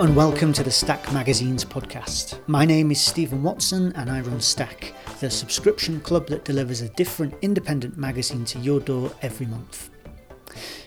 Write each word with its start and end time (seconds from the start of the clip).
And 0.00 0.14
welcome 0.14 0.52
to 0.52 0.62
the 0.62 0.70
Stack 0.70 1.12
Magazines 1.12 1.64
podcast. 1.64 2.38
My 2.46 2.64
name 2.64 2.92
is 2.92 3.00
Stephen 3.00 3.42
Watson 3.42 3.92
and 3.96 4.08
I 4.08 4.20
run 4.20 4.40
Stack, 4.40 4.94
the 5.18 5.28
subscription 5.28 6.00
club 6.00 6.28
that 6.28 6.44
delivers 6.44 6.80
a 6.80 6.88
different 6.90 7.34
independent 7.42 7.98
magazine 7.98 8.44
to 8.44 8.60
your 8.60 8.78
door 8.78 9.10
every 9.22 9.46
month. 9.46 9.90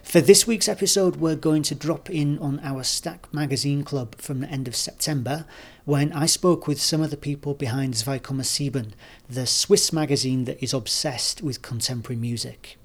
For 0.02 0.22
this 0.22 0.48
week's 0.48 0.70
episode, 0.70 1.18
we're 1.18 1.36
going 1.36 1.62
to 1.64 1.76
drop 1.76 2.10
in 2.10 2.40
on 2.40 2.62
our 2.64 2.84
Stack 2.84 3.34
Magazine 3.34 3.84
Club 3.84 4.16
from 4.16 4.40
the 4.40 4.48
end 4.48 4.70
of 4.70 4.78
September 4.78 5.46
when 5.84 6.14
I 6.14 6.26
spoke 6.26 6.66
with 6.66 6.80
some 6.82 7.02
of 7.02 7.12
the 7.12 7.18
people 7.18 7.54
behind 7.54 7.96
Zweikommasieben, 7.96 8.94
the 9.28 9.46
Swiss 9.46 9.92
magazine 9.92 10.46
that 10.46 10.64
is 10.64 10.74
obsessed 10.74 11.42
with 11.42 11.62
contemporary 11.62 12.20
music. 12.20 12.78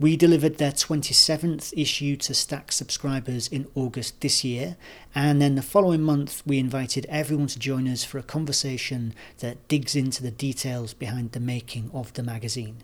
We 0.00 0.16
delivered 0.16 0.58
their 0.58 0.72
27th 0.72 1.72
issue 1.76 2.16
to 2.16 2.34
Stack 2.34 2.72
subscribers 2.72 3.46
in 3.46 3.68
August 3.76 4.20
this 4.22 4.42
year, 4.42 4.76
and 5.14 5.40
then 5.40 5.54
the 5.54 5.62
following 5.62 6.02
month 6.02 6.42
we 6.44 6.58
invited 6.58 7.06
everyone 7.08 7.46
to 7.46 7.60
join 7.60 7.86
us 7.86 8.02
for 8.02 8.18
a 8.18 8.24
conversation 8.24 9.14
that 9.38 9.68
digs 9.68 9.94
into 9.94 10.20
the 10.20 10.32
details 10.32 10.94
behind 10.94 11.30
the 11.30 11.38
making 11.38 11.92
of 11.94 12.12
the 12.14 12.24
magazine. 12.24 12.78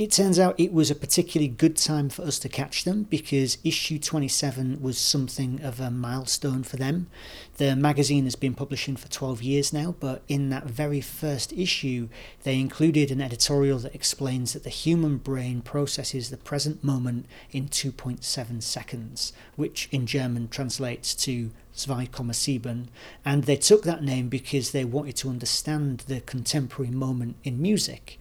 It 0.00 0.12
turns 0.12 0.38
out 0.38 0.58
it 0.58 0.72
was 0.72 0.90
a 0.90 0.94
particularly 0.94 1.48
good 1.48 1.76
time 1.76 2.08
for 2.08 2.22
us 2.22 2.38
to 2.38 2.48
catch 2.48 2.84
them 2.84 3.02
because 3.02 3.58
issue 3.62 3.98
27 3.98 4.80
was 4.80 4.96
something 4.96 5.60
of 5.60 5.78
a 5.78 5.90
milestone 5.90 6.62
for 6.62 6.78
them. 6.78 7.10
The 7.58 7.76
magazine 7.76 8.24
has 8.24 8.34
been 8.34 8.54
publishing 8.54 8.96
for 8.96 9.10
12 9.10 9.42
years 9.42 9.74
now, 9.74 9.94
but 10.00 10.22
in 10.26 10.48
that 10.48 10.64
very 10.64 11.02
first 11.02 11.52
issue, 11.52 12.08
they 12.44 12.58
included 12.58 13.10
an 13.10 13.20
editorial 13.20 13.78
that 13.80 13.94
explains 13.94 14.54
that 14.54 14.64
the 14.64 14.70
human 14.70 15.18
brain 15.18 15.60
processes 15.60 16.30
the 16.30 16.38
present 16.38 16.82
moment 16.82 17.26
in 17.52 17.68
2.7 17.68 18.62
seconds, 18.62 19.34
which 19.56 19.86
in 19.92 20.06
German 20.06 20.48
translates 20.48 21.14
to 21.16 21.50
Sieben, 21.74 22.88
and 23.22 23.44
they 23.44 23.56
took 23.56 23.82
that 23.82 24.02
name 24.02 24.30
because 24.30 24.70
they 24.70 24.86
wanted 24.86 25.16
to 25.16 25.28
understand 25.28 26.04
the 26.06 26.22
contemporary 26.22 26.90
moment 26.90 27.36
in 27.44 27.60
music. 27.60 28.18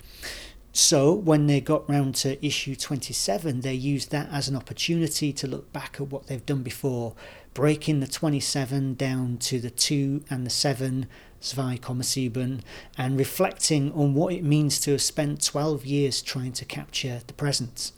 So, 0.71 1.11
when 1.13 1.47
they 1.47 1.61
got 1.61 1.89
round 1.89 2.13
to 2.15 2.45
issue 2.45 2.75
27, 2.75 3.61
they 3.61 3.73
used 3.73 4.11
that 4.11 4.29
as 4.31 4.47
an 4.47 4.55
opportunity 4.55 5.33
to 5.33 5.47
look 5.47 5.73
back 5.73 5.97
at 5.99 6.09
what 6.09 6.27
they've 6.27 6.45
done 6.45 6.61
before, 6.61 7.15
breaking 7.55 8.01
the 8.01 8.07
27 8.07 8.93
down 8.93 9.37
to 9.37 9.59
the 9.59 9.71
2 9.71 10.25
and 10.29 10.45
the 10.45 10.51
7, 10.51 11.07
Sieben, 11.41 12.61
and 12.97 13.17
reflecting 13.17 13.91
on 13.93 14.13
what 14.13 14.33
it 14.33 14.43
means 14.43 14.79
to 14.81 14.91
have 14.91 15.01
spent 15.01 15.43
12 15.43 15.85
years 15.85 16.21
trying 16.21 16.53
to 16.53 16.65
capture 16.65 17.21
the 17.25 17.33
present. 17.33 17.91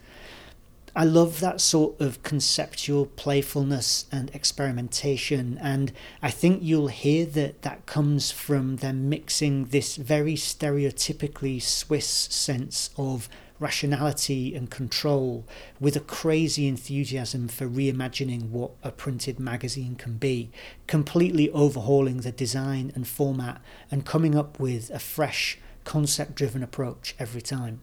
I 0.93 1.05
love 1.05 1.39
that 1.39 1.61
sort 1.61 2.01
of 2.01 2.21
conceptual 2.21 3.05
playfulness 3.05 4.05
and 4.11 4.29
experimentation, 4.35 5.57
and 5.61 5.93
I 6.21 6.31
think 6.31 6.63
you'll 6.63 6.89
hear 6.89 7.25
that 7.27 7.61
that 7.61 7.85
comes 7.85 8.31
from 8.31 8.77
them 8.77 9.07
mixing 9.07 9.65
this 9.65 9.95
very 9.95 10.33
stereotypically 10.33 11.61
Swiss 11.61 12.07
sense 12.07 12.89
of 12.97 13.29
rationality 13.57 14.53
and 14.53 14.69
control 14.69 15.45
with 15.79 15.95
a 15.95 16.01
crazy 16.01 16.67
enthusiasm 16.67 17.47
for 17.47 17.67
reimagining 17.67 18.49
what 18.49 18.71
a 18.83 18.91
printed 18.91 19.39
magazine 19.39 19.95
can 19.95 20.17
be, 20.17 20.49
completely 20.87 21.49
overhauling 21.51 22.17
the 22.17 22.31
design 22.33 22.91
and 22.95 23.07
format 23.07 23.61
and 23.89 24.05
coming 24.05 24.35
up 24.35 24.59
with 24.59 24.89
a 24.89 24.99
fresh, 24.99 25.57
concept 25.85 26.35
driven 26.35 26.61
approach 26.61 27.15
every 27.17 27.41
time. 27.41 27.79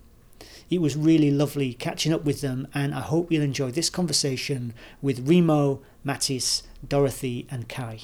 It 0.70 0.83
was 0.83 0.97
really 0.97 1.30
lovely 1.30 1.72
catching 1.72 2.12
up 2.12 2.27
with 2.27 2.42
them, 2.42 2.69
and 2.74 2.94
I 2.94 3.00
hope 3.00 3.33
you'll 3.33 3.42
enjoy 3.42 3.70
this 3.70 3.88
conversation 3.88 4.74
with 5.00 5.27
Remo, 5.27 5.80
Mattis, 6.05 6.62
Dorothy, 6.86 7.47
and 7.50 7.66
Kai. 7.70 8.01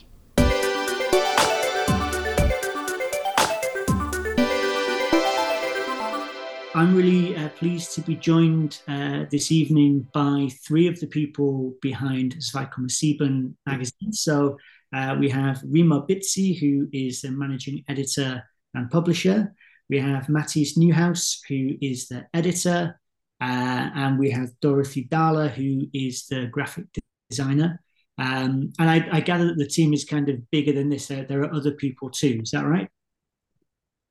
I'm 6.77 6.97
really 6.97 7.37
uh, 7.37 7.51
pleased 7.51 7.93
to 7.97 8.01
be 8.01 8.17
joined 8.17 8.81
uh, 8.89 9.27
this 9.31 9.53
evening 9.53 10.09
by 10.15 10.49
three 10.67 10.89
of 10.89 10.99
the 10.99 11.07
people 11.07 11.75
behind 11.83 12.37
Zweikommasieben 12.37 13.53
magazine. 13.67 14.13
So 14.13 14.57
uh, 14.95 15.15
we 15.21 15.29
have 15.29 15.63
Remo 15.69 16.07
Bitzi, 16.07 16.59
who 16.59 16.89
is 16.93 17.21
the 17.21 17.31
managing 17.31 17.85
editor 17.89 18.43
and 18.73 18.91
publisher. 18.91 19.55
We 19.89 19.99
have 19.99 20.27
Mattis 20.27 20.77
Newhouse, 20.77 21.41
who 21.49 21.73
is 21.81 22.09
the 22.09 22.27
editor, 22.33 22.99
uh, 23.41 23.91
and 23.95 24.19
we 24.19 24.31
have 24.31 24.59
Dorothy 24.61 25.09
Dahler, 25.11 25.51
who 25.51 25.89
is 25.93 26.27
the 26.27 26.47
graphic 26.47 26.87
designer. 27.29 27.81
Um, 28.17 28.73
and 28.79 28.91
I, 28.91 29.07
I, 29.11 29.21
gather 29.21 29.47
that 29.47 29.59
the 29.59 29.67
team 29.67 29.93
is 29.93 30.05
kind 30.05 30.29
of 30.29 30.49
bigger 30.51 30.73
than 30.73 30.89
this. 30.89 31.09
There, 31.09 31.25
there, 31.25 31.41
are 31.41 31.53
other 31.53 31.73
people 31.73 32.11
too. 32.11 32.41
Is 32.43 32.53
that 32.53 32.65
right? 32.65 32.89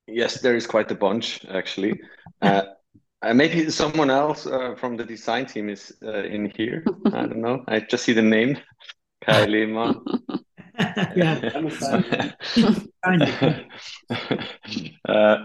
Yes, 0.06 0.42
there 0.42 0.56
is 0.56 0.66
quite 0.66 0.90
a 0.90 0.94
bunch 0.94 1.42
actually. 1.46 1.98
Uh, 2.42 2.64
maybe 3.34 3.70
someone 3.70 4.10
else 4.10 4.46
uh, 4.46 4.74
from 4.76 4.98
the 4.98 5.04
design 5.04 5.46
team 5.46 5.70
is 5.70 5.90
uh, 6.04 6.24
in 6.24 6.52
here. 6.54 6.84
I 7.06 7.26
don't 7.26 7.40
know. 7.40 7.64
I 7.66 7.80
just 7.80 8.04
see 8.04 8.12
the 8.12 8.20
name, 8.20 8.58
Kai 9.24 9.46
Lehmann. 9.46 10.04
yeah. 11.16 11.40
uh, 15.08 15.36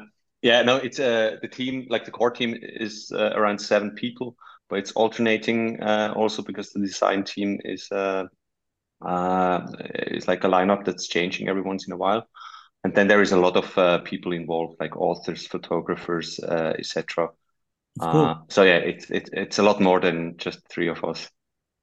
yeah, 0.42 0.62
no, 0.62 0.78
it's 0.78 1.00
uh, 1.00 1.38
the 1.42 1.48
team, 1.48 1.88
like 1.90 2.06
the 2.06 2.12
core 2.12 2.32
team 2.32 2.56
is 2.62 3.12
uh, 3.14 3.32
around 3.36 3.60
seven 3.60 3.92
people, 3.92 4.36
but 4.70 4.80
it's 4.80 4.92
alternating 4.94 5.82
uh, 5.82 6.14
also 6.16 6.42
because 6.42 6.72
the 6.72 6.80
design 6.80 7.24
team 7.24 7.60
is 7.64 7.92
uh, 7.92 8.26
uh, 9.06 9.62
is 10.08 10.28
like 10.28 10.44
a 10.44 10.48
lineup 10.48 10.86
that's 10.86 11.08
changing 11.08 11.48
every 11.48 11.62
once 11.62 11.88
in 11.88 11.94
a 11.94 11.98
while. 11.98 12.28
And 12.84 12.96
then 12.96 13.08
there 13.08 13.22
is 13.22 13.34
a 13.34 13.38
lot 13.38 13.58
of 13.58 13.78
uh, 13.78 14.00
people 14.00 14.32
involved, 14.32 14.78
like 14.80 14.96
authors, 14.96 15.46
photographers, 15.46 16.40
uh, 16.40 16.74
etc. 16.80 17.30
Uh, 18.00 18.36
so 18.48 18.64
yeah, 18.64 18.78
it's 18.78 19.10
it, 19.10 19.30
it's 19.34 19.60
a 19.60 19.64
lot 19.64 19.82
more 19.82 20.00
than 20.00 20.38
just 20.38 20.62
three 20.70 20.88
of 20.88 21.04
us. 21.04 21.30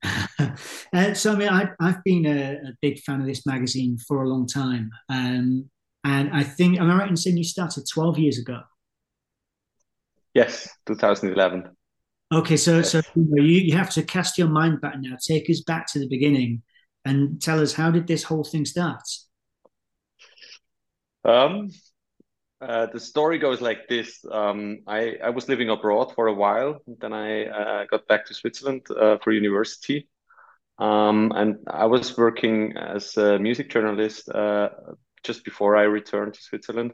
uh, 0.39 1.15
so 1.15 1.33
I 1.33 1.37
mean, 1.37 1.49
I, 1.49 1.69
I've 1.81 2.03
been 2.05 2.25
a, 2.27 2.53
a, 2.69 2.73
big 2.81 3.01
fan 3.01 3.21
of 3.21 3.27
this 3.27 3.45
magazine 3.45 3.99
for 3.99 4.23
a 4.23 4.29
long 4.29 4.47
time. 4.47 4.91
Um, 5.09 5.71
and 6.07 6.31
I 6.33 6.45
think, 6.45 6.79
am 6.79 6.89
I 6.89 6.99
right 6.99 7.11
in 7.11 7.17
saying 7.17 7.37
you 7.37 7.43
started 7.43 7.85
12 7.93 8.19
years 8.21 8.39
ago? 8.39 8.61
Yes, 10.35 10.69
2011. 10.87 11.65
Okay, 12.33 12.57
so 12.57 12.77
yes. 12.77 12.93
so 12.93 13.01
you, 13.17 13.43
you 13.43 13.77
have 13.77 13.91
to 13.91 14.05
cast 14.05 14.39
your 14.39 14.49
mind 14.49 14.81
back 14.81 14.95
now. 15.01 15.17
Take 15.21 15.51
us 15.51 15.63
back 15.63 15.91
to 15.93 15.99
the 15.99 16.09
beginning 16.09 16.63
and 17.05 17.43
tell 17.43 17.61
us 17.61 17.73
how 17.73 17.91
did 17.91 18.07
this 18.07 18.23
whole 18.23 18.45
thing 18.45 18.65
start? 18.65 19.03
Um, 21.25 21.71
uh, 22.61 22.87
the 22.87 23.01
story 23.01 23.39
goes 23.39 23.61
like 23.61 23.89
this. 23.89 24.25
Um, 24.31 24.83
I, 24.87 25.17
I 25.25 25.31
was 25.31 25.49
living 25.49 25.71
abroad 25.71 26.15
for 26.15 26.29
a 26.29 26.35
while. 26.35 26.83
Then 26.87 27.15
I 27.15 27.47
uh, 27.47 27.85
got 27.91 28.07
back 28.07 28.27
to 28.27 28.35
Switzerland 28.35 28.87
uh, 28.91 29.19
for 29.25 29.33
university. 29.33 30.09
Um, 30.79 31.33
and 31.35 31.57
I 31.67 31.87
was 31.87 32.17
working 32.17 32.77
as 32.77 33.17
a 33.17 33.41
music 33.41 33.71
journalist 33.71 34.29
uh, 34.29 34.69
just 35.23 35.45
before 35.45 35.77
I 35.77 35.83
returned 35.83 36.35
to 36.35 36.43
Switzerland. 36.43 36.93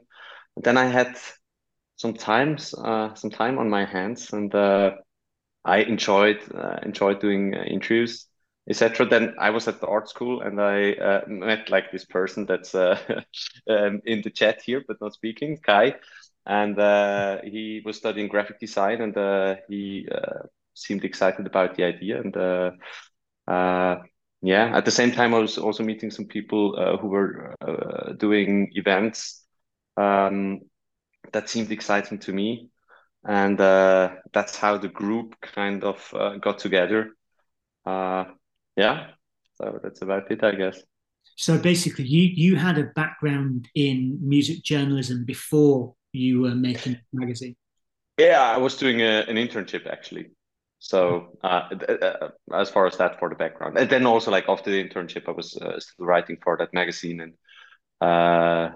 And 0.55 0.63
then 0.63 0.77
I 0.77 0.85
had 0.85 1.17
some 1.97 2.13
times, 2.13 2.73
uh, 2.73 3.13
some 3.15 3.29
time 3.29 3.57
on 3.57 3.69
my 3.69 3.85
hands, 3.85 4.33
and 4.33 4.53
uh, 4.53 4.91
I 5.63 5.77
enjoyed 5.79 6.39
uh, 6.53 6.77
enjoyed 6.83 7.19
doing 7.19 7.55
uh, 7.55 7.63
interviews, 7.63 8.27
etc. 8.69 9.05
Then 9.05 9.35
I 9.39 9.51
was 9.51 9.67
at 9.67 9.79
the 9.79 9.87
art 9.87 10.09
school, 10.09 10.41
and 10.41 10.59
I 10.59 10.93
uh, 10.93 11.21
met 11.27 11.69
like 11.69 11.91
this 11.91 12.05
person 12.05 12.45
that's 12.45 12.75
uh, 12.75 12.99
um, 13.69 14.01
in 14.05 14.21
the 14.21 14.29
chat 14.29 14.61
here, 14.61 14.83
but 14.87 14.97
not 15.01 15.13
speaking, 15.13 15.57
Kai, 15.57 15.95
and 16.45 16.75
he 17.43 17.81
was 17.85 17.97
studying 17.97 18.27
graphic 18.27 18.59
design, 18.59 19.01
and 19.01 19.59
he 19.69 20.07
seemed 20.73 21.05
excited 21.05 21.45
about 21.45 21.75
the 21.75 21.83
idea, 21.83 22.19
and 22.19 22.35
yeah 24.43 24.75
at 24.77 24.85
the 24.85 24.91
same 24.91 25.11
time 25.11 25.33
i 25.33 25.39
was 25.39 25.57
also 25.57 25.83
meeting 25.83 26.11
some 26.11 26.25
people 26.25 26.75
uh, 26.77 26.97
who 26.97 27.07
were 27.07 27.55
uh, 27.61 28.13
doing 28.13 28.69
events 28.75 29.43
um, 29.97 30.61
that 31.31 31.49
seemed 31.49 31.71
exciting 31.71 32.19
to 32.19 32.33
me. 32.33 32.69
And 33.25 33.59
uh, 33.59 34.15
that's 34.33 34.57
how 34.57 34.77
the 34.77 34.89
group 34.89 35.35
kind 35.41 35.83
of 35.83 36.13
uh, 36.13 36.37
got 36.37 36.59
together. 36.59 37.11
Uh, 37.85 38.25
yeah 38.75 39.07
so 39.55 39.79
that's 39.83 40.01
about 40.01 40.31
it 40.31 40.43
i 40.43 40.55
guess. 40.55 40.81
So 41.35 41.59
basically 41.59 42.05
you 42.05 42.31
you 42.33 42.55
had 42.55 42.77
a 42.77 42.85
background 42.95 43.67
in 43.75 44.17
music 44.21 44.63
journalism 44.63 45.25
before 45.25 45.93
you 46.11 46.41
were 46.41 46.55
making 46.55 46.93
a 46.93 46.99
magazine? 47.11 47.55
Yeah 48.17 48.41
i 48.41 48.57
was 48.57 48.77
doing 48.77 49.01
a, 49.01 49.25
an 49.27 49.35
internship 49.35 49.85
actually 49.85 50.31
so 50.83 51.37
uh, 51.41 51.69
uh, 51.87 52.29
as 52.53 52.69
far 52.69 52.85
as 52.85 52.97
that 52.97 53.17
for 53.17 53.29
the 53.29 53.35
background, 53.35 53.77
and 53.77 53.89
then 53.89 54.05
also 54.05 54.31
like 54.31 54.49
after 54.49 54.69
the 54.69 54.83
internship, 54.83 55.29
I 55.29 55.31
was 55.31 55.55
uh, 55.55 55.79
still 55.79 56.05
writing 56.05 56.37
for 56.43 56.57
that 56.57 56.73
magazine, 56.73 57.21
and 57.21 57.33
uh, 58.01 58.75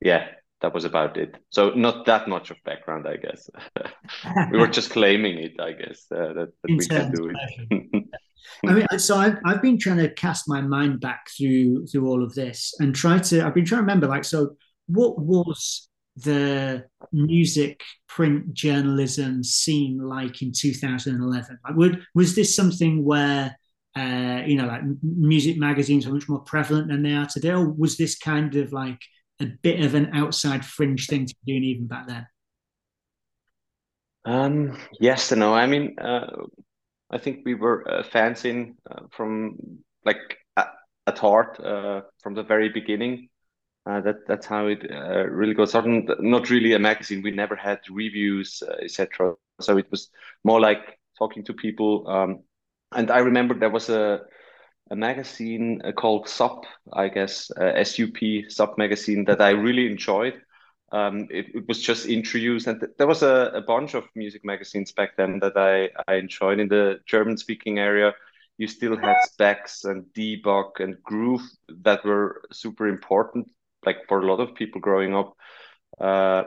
yeah, 0.00 0.28
that 0.60 0.72
was 0.72 0.84
about 0.84 1.16
it. 1.16 1.34
So 1.48 1.70
not 1.70 2.06
that 2.06 2.28
much 2.28 2.52
of 2.52 2.56
background, 2.64 3.08
I 3.08 3.16
guess. 3.16 3.50
we 4.52 4.58
were 4.58 4.68
just 4.68 4.90
claiming 4.90 5.38
it, 5.38 5.54
I 5.58 5.72
guess, 5.72 6.06
uh, 6.12 6.34
that, 6.34 6.52
that 6.62 6.68
we 6.68 6.86
can 6.86 7.10
do 7.10 7.32
it. 7.34 8.04
I 8.68 8.72
mean, 8.72 8.86
so 8.98 9.16
I've, 9.16 9.38
I've 9.44 9.60
been 9.60 9.76
trying 9.76 9.98
to 9.98 10.14
cast 10.14 10.48
my 10.48 10.60
mind 10.60 11.00
back 11.00 11.26
through 11.36 11.88
through 11.88 12.06
all 12.06 12.22
of 12.22 12.32
this 12.36 12.74
and 12.78 12.94
try 12.94 13.18
to. 13.18 13.44
I've 13.44 13.54
been 13.54 13.64
trying 13.64 13.80
to 13.80 13.82
remember, 13.82 14.06
like, 14.06 14.24
so 14.24 14.54
what 14.86 15.18
was 15.18 15.89
the 16.22 16.84
music 17.12 17.82
print 18.08 18.52
journalism 18.52 19.42
scene 19.44 19.98
like 19.98 20.42
in 20.42 20.52
2011? 20.52 21.58
Like, 21.64 21.76
would, 21.76 22.02
was 22.14 22.34
this 22.34 22.54
something 22.54 23.04
where 23.04 23.56
uh, 23.96 24.42
you 24.46 24.56
know, 24.56 24.66
like 24.66 24.82
music 25.02 25.58
magazines 25.58 26.06
are 26.06 26.12
much 26.12 26.28
more 26.28 26.40
prevalent 26.40 26.88
than 26.88 27.02
they 27.02 27.14
are 27.14 27.26
today, 27.26 27.50
or 27.50 27.68
was 27.68 27.96
this 27.96 28.16
kind 28.16 28.54
of 28.54 28.72
like 28.72 29.00
a 29.40 29.46
bit 29.46 29.84
of 29.84 29.94
an 29.94 30.10
outside 30.14 30.64
fringe 30.64 31.06
thing 31.06 31.26
to 31.26 31.34
be 31.44 31.52
doing 31.52 31.64
even 31.64 31.86
back 31.86 32.06
then? 32.06 32.26
Um, 34.24 34.78
yes 35.00 35.32
and 35.32 35.40
no. 35.40 35.54
I 35.54 35.66
mean, 35.66 35.98
uh, 35.98 36.44
I 37.10 37.18
think 37.18 37.40
we 37.44 37.54
were 37.54 37.88
uh, 37.90 38.02
fans 38.04 38.44
uh, 38.44 39.00
from 39.10 39.56
like 40.04 40.36
at, 40.56 40.68
at 41.06 41.18
heart 41.18 41.58
uh, 41.58 42.02
from 42.22 42.34
the 42.34 42.42
very 42.42 42.68
beginning. 42.68 43.29
Uh, 43.86 44.00
that 44.02 44.26
that's 44.26 44.46
how 44.46 44.66
it 44.66 44.86
uh, 44.90 45.26
really 45.26 45.54
goes. 45.54 45.74
Not 45.74 46.50
really 46.50 46.74
a 46.74 46.78
magazine. 46.78 47.22
We 47.22 47.30
never 47.30 47.56
had 47.56 47.80
reviews, 47.90 48.62
uh, 48.66 48.74
etc. 48.82 49.34
So 49.60 49.78
it 49.78 49.90
was 49.90 50.10
more 50.44 50.60
like 50.60 50.98
talking 51.18 51.44
to 51.44 51.54
people. 51.54 52.06
Um, 52.06 52.40
and 52.92 53.10
I 53.10 53.18
remember 53.18 53.54
there 53.54 53.70
was 53.70 53.88
a 53.88 54.20
a 54.90 54.96
magazine 54.96 55.80
called 55.96 56.28
SUP, 56.28 56.64
I 56.92 57.08
guess 57.08 57.50
SUP 57.84 58.18
SUP 58.48 58.76
magazine 58.76 59.24
that 59.26 59.40
I 59.40 59.50
really 59.50 59.86
enjoyed. 59.86 60.40
Um, 60.92 61.28
it, 61.30 61.46
it, 61.54 61.68
was 61.68 61.80
just 61.80 62.06
introduced, 62.06 62.66
and 62.66 62.80
th 62.80 62.90
there 62.98 63.06
was 63.06 63.22
a, 63.22 63.52
a, 63.54 63.60
bunch 63.60 63.94
of 63.94 64.08
music 64.16 64.44
magazines 64.44 64.90
back 64.90 65.16
then 65.16 65.38
that 65.38 65.56
I, 65.56 65.88
I 66.10 66.16
enjoyed 66.16 66.58
in 66.58 66.66
the 66.66 66.98
German 67.06 67.36
speaking 67.36 67.78
area. 67.78 68.12
You 68.58 68.66
still 68.66 68.96
had 68.96 69.16
Spex 69.30 69.84
and 69.84 70.04
Debug 70.16 70.80
and 70.80 71.00
Groove 71.04 71.46
that 71.68 72.04
were 72.04 72.42
super 72.50 72.88
important 72.88 73.48
like 73.86 73.98
for 74.08 74.20
a 74.20 74.26
lot 74.26 74.40
of 74.40 74.54
people 74.54 74.80
growing 74.80 75.14
up 75.14 75.34
uh 76.00 76.44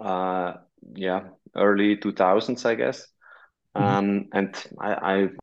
uh 0.00 0.54
yeah 0.94 1.22
early 1.56 1.96
2000s 1.96 2.64
i 2.64 2.74
guess. 2.74 3.06
Mm-hmm. 3.76 3.88
um 3.88 4.28
and 4.32 4.64
I, 4.80 4.92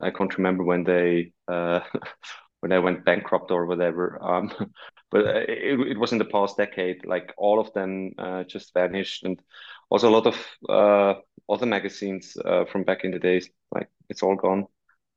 I 0.01 0.07
i 0.07 0.11
can't 0.11 0.37
remember 0.37 0.63
when 0.63 0.83
they 0.83 1.33
uh 1.47 1.79
when 2.61 2.71
i 2.71 2.79
went 2.79 3.05
bankrupt 3.05 3.51
or 3.51 3.65
whatever. 3.65 4.19
Um 4.21 4.51
but 5.11 5.25
it, 5.25 5.79
it 5.79 5.97
was 5.97 6.11
in 6.11 6.19
the 6.19 6.25
past 6.25 6.57
decade 6.57 7.05
like 7.05 7.33
all 7.37 7.59
of 7.59 7.73
them 7.73 8.11
uh, 8.19 8.43
just 8.43 8.73
vanished. 8.73 9.23
And 9.23 9.41
also 9.89 10.09
a 10.09 10.15
lot 10.17 10.27
of 10.27 10.37
uh 10.69 11.15
other 11.49 11.65
magazines 11.65 12.37
uh, 12.45 12.65
from 12.65 12.83
back 12.83 13.03
in 13.03 13.11
the 13.11 13.19
days 13.19 13.49
like 13.71 13.89
it's 14.09 14.21
all 14.21 14.35
gone 14.35 14.67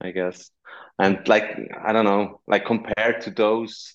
i 0.00 0.10
guess. 0.10 0.50
And 0.98 1.26
like 1.28 1.44
i 1.84 1.92
don't 1.92 2.04
know 2.06 2.40
like 2.46 2.64
compared 2.64 3.20
to 3.22 3.30
those 3.30 3.94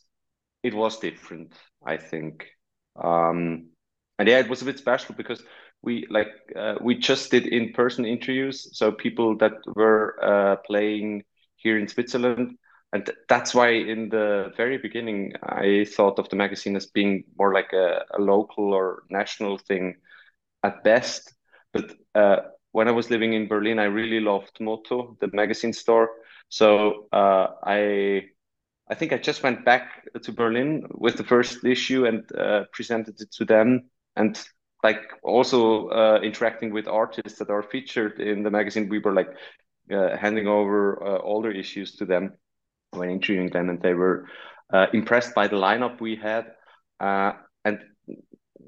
it 0.68 0.74
was 0.74 1.00
different 1.00 1.54
I 1.86 1.98
think. 1.98 2.46
Um, 3.02 3.70
and 4.20 4.28
yeah, 4.28 4.40
it 4.40 4.50
was 4.50 4.62
a 4.62 4.66
bit 4.66 4.80
special 4.80 5.16
because 5.16 5.44
we 5.84 6.06
like 6.10 6.30
uh, 6.56 6.76
we 6.82 6.96
just 6.96 7.32
did 7.32 7.46
in-person 7.48 8.06
interviews, 8.06 8.78
so 8.78 8.92
people 8.92 9.38
that 9.38 9.54
were 9.76 10.18
uh, 10.24 10.56
playing 10.66 11.24
here 11.56 11.78
in 11.78 11.88
Switzerland, 11.88 12.58
and 12.94 13.10
that's 13.30 13.54
why 13.54 13.70
in 13.70 14.10
the 14.10 14.52
very 14.58 14.78
beginning 14.78 15.34
I 15.44 15.86
thought 15.86 16.20
of 16.20 16.30
the 16.30 16.36
magazine 16.36 16.76
as 16.76 16.88
being 16.88 17.24
more 17.38 17.54
like 17.54 17.74
a, 17.74 18.04
a 18.12 18.20
local 18.20 18.74
or 18.74 19.04
national 19.10 19.60
thing 19.60 19.96
at 20.64 20.84
best. 20.84 21.34
But 21.74 21.94
uh, 22.16 22.38
when 22.72 22.88
I 22.88 22.92
was 22.92 23.10
living 23.12 23.34
in 23.34 23.48
Berlin, 23.48 23.80
I 23.80 23.86
really 23.86 24.20
loved 24.20 24.58
Motto, 24.60 25.18
the 25.22 25.30
magazine 25.32 25.74
store. 25.74 26.10
So 26.50 27.08
uh, 27.12 27.48
I 27.64 28.30
I 28.90 28.96
think 28.96 29.12
I 29.12 29.18
just 29.18 29.44
went 29.44 29.66
back 29.66 30.08
to 30.22 30.32
Berlin 30.32 30.88
with 30.92 31.18
the 31.18 31.24
first 31.24 31.64
issue 31.66 32.06
and 32.06 32.24
uh, 32.38 32.66
presented 32.72 33.20
it 33.20 33.32
to 33.34 33.46
them, 33.46 33.90
and 34.16 34.40
like 34.84 35.02
also 35.24 35.90
uh, 35.90 36.20
interacting 36.24 36.72
with 36.72 36.88
artists 36.88 37.40
that 37.40 37.50
are 37.50 37.64
featured 37.64 38.20
in 38.20 38.44
the 38.44 38.52
magazine. 38.52 38.88
We 38.88 39.00
were 39.00 39.14
like 39.14 39.30
uh, 39.92 40.16
handing 40.16 40.48
over 40.48 41.04
uh, 41.04 41.20
older 41.22 41.52
issues 41.52 41.96
to 41.98 42.06
them 42.06 42.34
when 42.92 43.10
interviewing 43.10 43.50
them, 43.50 43.70
and 43.70 43.82
they 43.82 43.94
were 43.94 44.28
uh, 44.72 44.88
impressed 44.94 45.36
by 45.36 45.48
the 45.48 45.58
lineup 45.58 46.00
we 46.00 46.16
had. 46.16 46.54
Uh, 47.00 47.34
and 47.66 47.80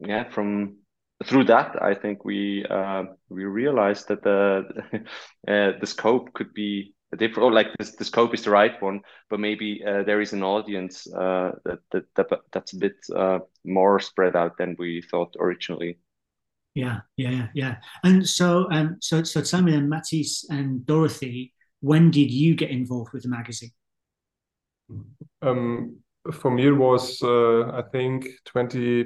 yeah, 0.01 0.29
from 0.29 0.77
through 1.23 1.45
that, 1.45 1.81
I 1.81 1.93
think 1.93 2.25
we 2.25 2.65
we 3.29 3.45
realized 3.45 4.09
that 4.09 4.23
the 4.23 5.03
the 5.79 5.87
scope 5.87 6.33
could 6.33 6.53
be 6.53 6.93
different 7.17 7.45
or 7.45 7.51
like 7.51 7.67
this, 7.77 7.95
the 7.95 8.05
scope 8.05 8.33
is 8.33 8.43
the 8.43 8.51
right 8.51 8.81
one 8.81 9.01
but 9.29 9.39
maybe 9.39 9.83
uh, 9.85 10.03
there 10.03 10.21
is 10.21 10.33
an 10.33 10.43
audience 10.43 11.07
uh, 11.13 11.51
that, 11.65 11.79
that, 11.91 12.05
that 12.15 12.27
that's 12.51 12.73
a 12.73 12.77
bit 12.77 12.95
uh, 13.15 13.39
more 13.65 13.99
spread 13.99 14.35
out 14.35 14.57
than 14.57 14.75
we 14.77 15.01
thought 15.01 15.35
originally. 15.39 15.97
Yeah 16.75 16.99
yeah 17.17 17.47
yeah 17.53 17.77
and 18.03 18.27
so 18.27 18.67
um 18.71 18.97
so 19.01 19.23
so 19.23 19.41
tell 19.41 19.61
me 19.61 19.71
then 19.71 19.89
Matisse 19.89 20.45
and 20.49 20.85
Dorothy 20.85 21.53
when 21.81 22.11
did 22.11 22.31
you 22.31 22.55
get 22.55 22.69
involved 22.69 23.11
with 23.11 23.23
the 23.23 23.29
magazine? 23.29 23.71
Um 25.41 25.97
for 26.31 26.51
me 26.51 26.67
it 26.67 26.71
was 26.71 27.21
uh, 27.23 27.71
I 27.71 27.81
think 27.91 28.27
20 28.45 29.03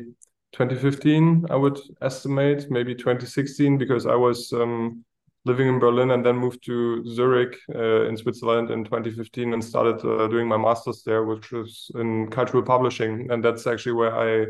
2015 0.51 1.45
I 1.49 1.55
would 1.55 1.79
estimate 2.01 2.69
maybe 2.69 2.93
2016 2.93 3.77
because 3.77 4.05
I 4.05 4.15
was 4.15 4.51
um 4.53 5.03
living 5.45 5.67
in 5.67 5.79
Berlin 5.79 6.11
and 6.11 6.25
then 6.25 6.37
moved 6.37 6.63
to 6.65 7.03
Zurich 7.05 7.57
uh, 7.75 8.05
in 8.05 8.15
Switzerland 8.15 8.71
in 8.71 8.85
2015 8.85 9.53
and 9.53 9.63
started 9.63 10.05
uh, 10.05 10.27
doing 10.27 10.47
my 10.47 10.57
master's 10.57 11.03
there, 11.03 11.25
which 11.25 11.51
was 11.51 11.91
in 11.95 12.29
cultural 12.29 12.63
publishing. 12.63 13.29
And 13.29 13.43
that's 13.43 13.67
actually 13.67 13.93
where 13.93 14.17
I 14.17 14.45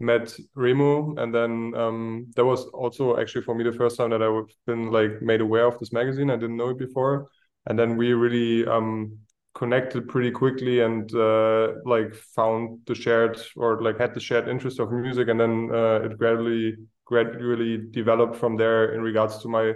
met 0.00 0.34
Remo. 0.54 1.14
And 1.16 1.34
then 1.34 1.74
um, 1.76 2.26
that 2.36 2.44
was 2.44 2.64
also 2.68 3.18
actually 3.20 3.42
for 3.42 3.54
me 3.54 3.64
the 3.64 3.72
first 3.72 3.96
time 3.96 4.10
that 4.10 4.22
I've 4.22 4.54
been 4.66 4.90
like 4.90 5.20
made 5.20 5.42
aware 5.42 5.66
of 5.66 5.78
this 5.78 5.92
magazine. 5.92 6.30
I 6.30 6.36
didn't 6.36 6.56
know 6.56 6.70
it 6.70 6.78
before. 6.78 7.28
And 7.66 7.78
then 7.78 7.96
we 7.96 8.14
really 8.14 8.66
um, 8.66 9.18
connected 9.54 10.08
pretty 10.08 10.30
quickly 10.30 10.80
and 10.80 11.14
uh, 11.14 11.74
like 11.84 12.14
found 12.14 12.80
the 12.86 12.94
shared 12.94 13.40
or 13.54 13.82
like 13.82 13.98
had 13.98 14.14
the 14.14 14.20
shared 14.20 14.48
interest 14.48 14.80
of 14.80 14.90
music. 14.90 15.28
And 15.28 15.38
then 15.38 15.70
uh, 15.72 16.00
it 16.04 16.18
gradually 16.18 16.76
gradually 17.04 17.78
developed 17.90 18.36
from 18.36 18.56
there 18.56 18.94
in 18.94 19.02
regards 19.02 19.38
to 19.38 19.48
my 19.48 19.74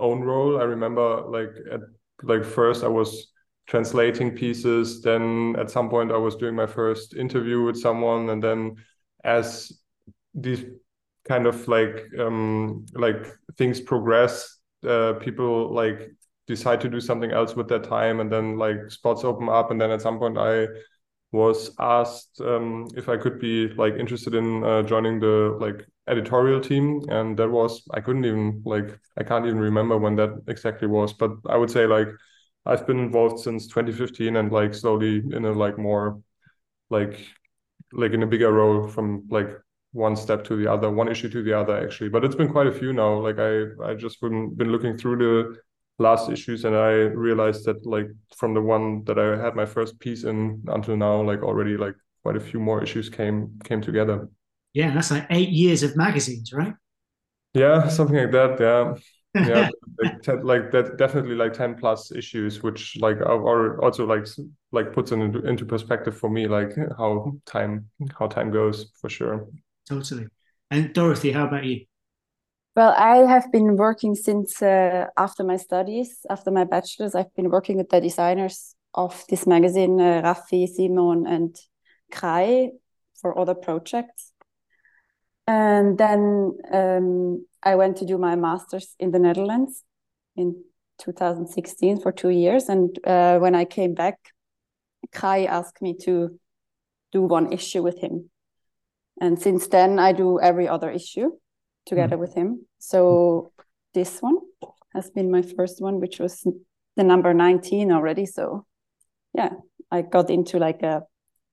own 0.00 0.20
role. 0.20 0.60
I 0.60 0.64
remember 0.64 1.22
like 1.28 1.50
at 1.72 1.80
like 2.22 2.44
first 2.44 2.84
I 2.84 2.88
was 2.88 3.32
translating 3.66 4.30
pieces, 4.30 5.02
then 5.02 5.54
at 5.58 5.70
some 5.70 5.90
point 5.90 6.10
I 6.12 6.16
was 6.16 6.36
doing 6.36 6.54
my 6.54 6.66
first 6.66 7.14
interview 7.14 7.62
with 7.62 7.76
someone, 7.76 8.30
and 8.30 8.42
then 8.42 8.76
as 9.24 9.72
these 10.34 10.64
kind 11.26 11.46
of 11.46 11.68
like 11.68 12.06
um 12.18 12.86
like 12.94 13.26
things 13.56 13.80
progress, 13.80 14.58
uh, 14.86 15.14
people 15.14 15.72
like 15.72 16.10
decide 16.46 16.80
to 16.80 16.88
do 16.88 17.00
something 17.00 17.30
else 17.30 17.54
with 17.54 17.68
their 17.68 17.78
time, 17.80 18.20
and 18.20 18.32
then 18.32 18.58
like 18.58 18.90
spots 18.90 19.24
open 19.24 19.48
up, 19.48 19.70
and 19.70 19.80
then 19.80 19.90
at 19.90 20.02
some 20.02 20.18
point 20.18 20.38
I 20.38 20.66
was 21.30 21.74
asked 21.78 22.40
um, 22.40 22.88
if 22.96 23.08
I 23.08 23.18
could 23.18 23.38
be 23.38 23.68
like 23.68 23.94
interested 23.94 24.34
in 24.34 24.64
uh, 24.64 24.82
joining 24.82 25.20
the 25.20 25.58
like 25.60 25.86
editorial 26.08 26.60
team 26.60 27.02
and 27.08 27.36
that 27.36 27.48
was 27.48 27.82
i 27.92 28.00
couldn't 28.00 28.24
even 28.24 28.62
like 28.64 28.98
i 29.18 29.22
can't 29.22 29.46
even 29.46 29.58
remember 29.58 29.96
when 29.96 30.16
that 30.16 30.30
exactly 30.48 30.88
was 30.88 31.12
but 31.12 31.30
i 31.48 31.56
would 31.56 31.70
say 31.70 31.86
like 31.86 32.08
i've 32.66 32.86
been 32.86 32.98
involved 32.98 33.38
since 33.38 33.66
2015 33.66 34.36
and 34.36 34.50
like 34.52 34.74
slowly 34.74 35.22
in 35.32 35.44
a 35.44 35.52
like 35.52 35.78
more 35.78 36.20
like 36.90 37.26
like 37.92 38.12
in 38.12 38.22
a 38.22 38.26
bigger 38.26 38.52
role 38.52 38.88
from 38.88 39.26
like 39.30 39.48
one 39.92 40.16
step 40.16 40.44
to 40.44 40.56
the 40.56 40.70
other 40.70 40.90
one 40.90 41.08
issue 41.08 41.28
to 41.30 41.42
the 41.42 41.58
other 41.58 41.76
actually. 41.82 42.10
But 42.10 42.24
it's 42.24 42.34
been 42.34 42.52
quite 42.52 42.66
a 42.66 42.72
few 42.72 42.92
now. 42.92 43.18
Like 43.18 43.38
i 43.38 43.90
i 43.90 43.94
just 43.94 44.20
been 44.20 44.54
been 44.54 44.70
looking 44.70 44.96
through 44.96 45.16
the 45.16 45.56
last 45.98 46.30
issues 46.30 46.64
and 46.64 46.76
i 46.76 46.90
realized 47.26 47.64
that 47.64 47.84
like 47.84 48.06
from 48.36 48.54
the 48.54 48.60
one 48.60 49.02
that 49.04 49.18
i 49.18 49.36
had 49.36 49.56
my 49.56 49.66
first 49.66 49.98
piece 49.98 50.24
in 50.24 50.62
until 50.68 50.96
now 50.96 51.20
like 51.20 51.42
already 51.42 51.76
like 51.76 51.94
quite 52.22 52.36
a 52.36 52.40
few 52.40 52.60
more 52.60 52.82
issues 52.82 53.08
came 53.08 53.58
came 53.64 53.80
together 53.80 54.28
yeah, 54.78 54.94
that's 54.94 55.10
like 55.10 55.26
eight 55.30 55.48
years 55.48 55.82
of 55.82 55.96
magazines, 55.96 56.52
right? 56.52 56.72
Yeah, 57.52 57.88
something 57.88 58.16
like 58.16 58.30
that. 58.30 58.60
Yeah. 58.60 58.94
yeah 59.34 59.68
like, 60.02 60.22
ten, 60.22 60.44
like 60.44 60.70
that 60.70 60.96
definitely 60.96 61.34
like 61.34 61.52
10 61.52 61.74
plus 61.74 62.12
issues 62.12 62.62
which 62.62 62.96
like 63.00 63.16
are 63.16 63.82
also 63.84 64.06
like 64.06 64.24
like 64.72 64.92
puts 64.92 65.12
it 65.12 65.18
into, 65.18 65.40
into 65.46 65.66
perspective 65.66 66.16
for 66.16 66.30
me 66.30 66.46
like 66.46 66.70
how 66.96 67.32
time 67.44 67.84
how 68.18 68.26
time 68.26 68.50
goes 68.50 68.90
for 69.00 69.10
sure 69.10 69.46
totally 69.86 70.26
and 70.70 70.94
dorothy 70.94 71.30
how 71.30 71.46
about 71.46 71.62
you 71.64 71.84
well 72.74 72.94
i 72.96 73.16
have 73.16 73.52
been 73.52 73.76
working 73.76 74.14
since 74.14 74.62
uh, 74.62 75.06
after 75.18 75.44
my 75.44 75.56
studies 75.56 76.24
after 76.30 76.50
my 76.50 76.64
bachelor's 76.64 77.14
i've 77.14 77.34
been 77.34 77.50
working 77.50 77.76
with 77.76 77.90
the 77.90 78.00
designers 78.00 78.74
of 78.94 79.24
this 79.28 79.46
magazine 79.46 80.00
uh, 80.00 80.22
Raffi, 80.22 80.66
Simon 80.66 81.26
and 81.26 81.54
Kai 82.10 82.70
for 83.20 83.38
other 83.38 83.54
projects 83.54 84.32
and 85.48 85.96
then 85.96 86.58
um, 86.70 87.46
I 87.62 87.74
went 87.74 87.96
to 87.96 88.04
do 88.04 88.18
my 88.18 88.36
master's 88.36 88.94
in 88.98 89.12
the 89.12 89.18
Netherlands 89.18 89.82
in 90.36 90.62
2016 90.98 92.02
for 92.02 92.12
two 92.12 92.28
years. 92.28 92.68
And 92.68 92.98
uh, 93.06 93.38
when 93.38 93.54
I 93.54 93.64
came 93.64 93.94
back, 93.94 94.18
Kai 95.10 95.46
asked 95.46 95.80
me 95.80 95.96
to 96.02 96.38
do 97.12 97.22
one 97.22 97.50
issue 97.50 97.82
with 97.82 97.98
him. 97.98 98.28
And 99.22 99.40
since 99.40 99.68
then, 99.68 99.98
I 99.98 100.12
do 100.12 100.38
every 100.38 100.68
other 100.68 100.90
issue 100.90 101.30
together 101.86 102.16
mm. 102.16 102.20
with 102.20 102.34
him. 102.34 102.66
So 102.78 103.52
this 103.94 104.18
one 104.20 104.36
has 104.92 105.08
been 105.08 105.30
my 105.30 105.40
first 105.40 105.80
one, 105.80 105.98
which 105.98 106.20
was 106.20 106.46
the 106.96 107.04
number 107.04 107.32
19 107.32 107.90
already. 107.90 108.26
So 108.26 108.66
yeah, 109.32 109.52
I 109.90 110.02
got 110.02 110.28
into 110.28 110.58
like 110.58 110.82
a 110.82 111.04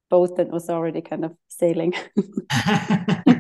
boat 0.10 0.36
that 0.36 0.50
was 0.50 0.70
already 0.70 1.00
kind 1.00 1.24
of 1.24 1.32
sailing. 1.48 1.94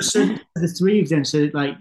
so 0.00 0.36
the 0.56 0.68
three 0.68 1.00
of 1.00 1.08
them, 1.08 1.24
so 1.24 1.48
like 1.52 1.76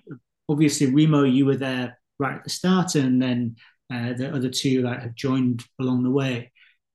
obviously 0.50 0.88
Remo, 0.88 1.24
you 1.24 1.46
were 1.46 1.58
there 1.58 2.00
right 2.20 2.36
at 2.36 2.44
the 2.44 2.50
start, 2.50 2.96
and 2.96 3.22
then 3.22 3.56
uh, 3.94 4.14
the 4.14 4.34
other 4.34 4.50
two 4.50 4.82
like 4.82 5.02
have 5.02 5.16
joined 5.16 5.64
along 5.80 6.04
the 6.04 6.12
way. 6.12 6.52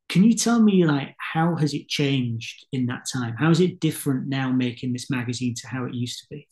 Can 0.09 0.25
you 0.25 0.35
tell 0.35 0.61
me 0.63 0.85
like 0.85 1.15
how 1.19 1.55
has 1.57 1.75
it 1.75 1.89
changed 1.89 2.67
in 2.73 2.87
that 2.87 3.05
time? 3.13 3.35
How 3.39 3.51
is 3.51 3.61
it 3.61 3.81
different 3.81 4.29
now 4.29 4.51
making 4.51 4.93
this 4.93 5.11
magazine 5.11 5.55
to 5.57 5.69
how 5.69 5.85
it 5.85 5.95
used 5.95 6.21
to 6.21 6.27
be? 6.31 6.47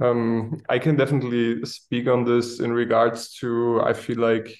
Um, 0.00 0.60
I 0.68 0.78
can 0.78 0.96
definitely 0.96 1.64
speak 1.64 2.06
on 2.06 2.24
this 2.24 2.60
in 2.60 2.72
regards 2.72 3.34
to 3.38 3.80
I 3.82 3.92
feel 3.94 4.18
like 4.18 4.54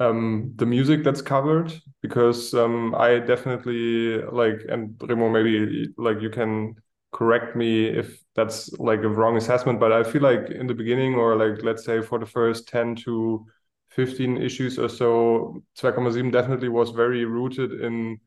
um, 0.00 0.52
the 0.56 0.66
music 0.66 1.04
that's 1.04 1.22
covered 1.22 1.72
because 2.02 2.54
um, 2.54 2.94
I 2.94 3.18
definitely 3.18 4.22
like 4.22 4.64
and 4.68 4.96
Remo 5.02 5.28
maybe 5.28 5.88
like 5.98 6.20
you 6.20 6.30
can 6.30 6.76
correct 7.14 7.54
me 7.54 7.86
if 7.86 8.18
that's 8.34 8.72
like 8.80 9.02
a 9.04 9.08
wrong 9.08 9.36
assessment 9.36 9.78
but 9.78 9.92
I 9.92 10.02
feel 10.02 10.20
like 10.22 10.50
in 10.50 10.66
the 10.66 10.74
beginning 10.74 11.14
or 11.14 11.36
like 11.36 11.62
let's 11.62 11.84
say 11.84 12.02
for 12.02 12.18
the 12.18 12.26
first 12.26 12.68
10 12.68 12.96
to 13.06 13.46
15 13.90 14.36
issues 14.36 14.78
or 14.78 14.88
so 14.88 15.62
2,7 15.78 16.32
definitely 16.32 16.68
was 16.68 16.90
very 16.90 17.24
rooted 17.24 17.80
in 17.80 18.18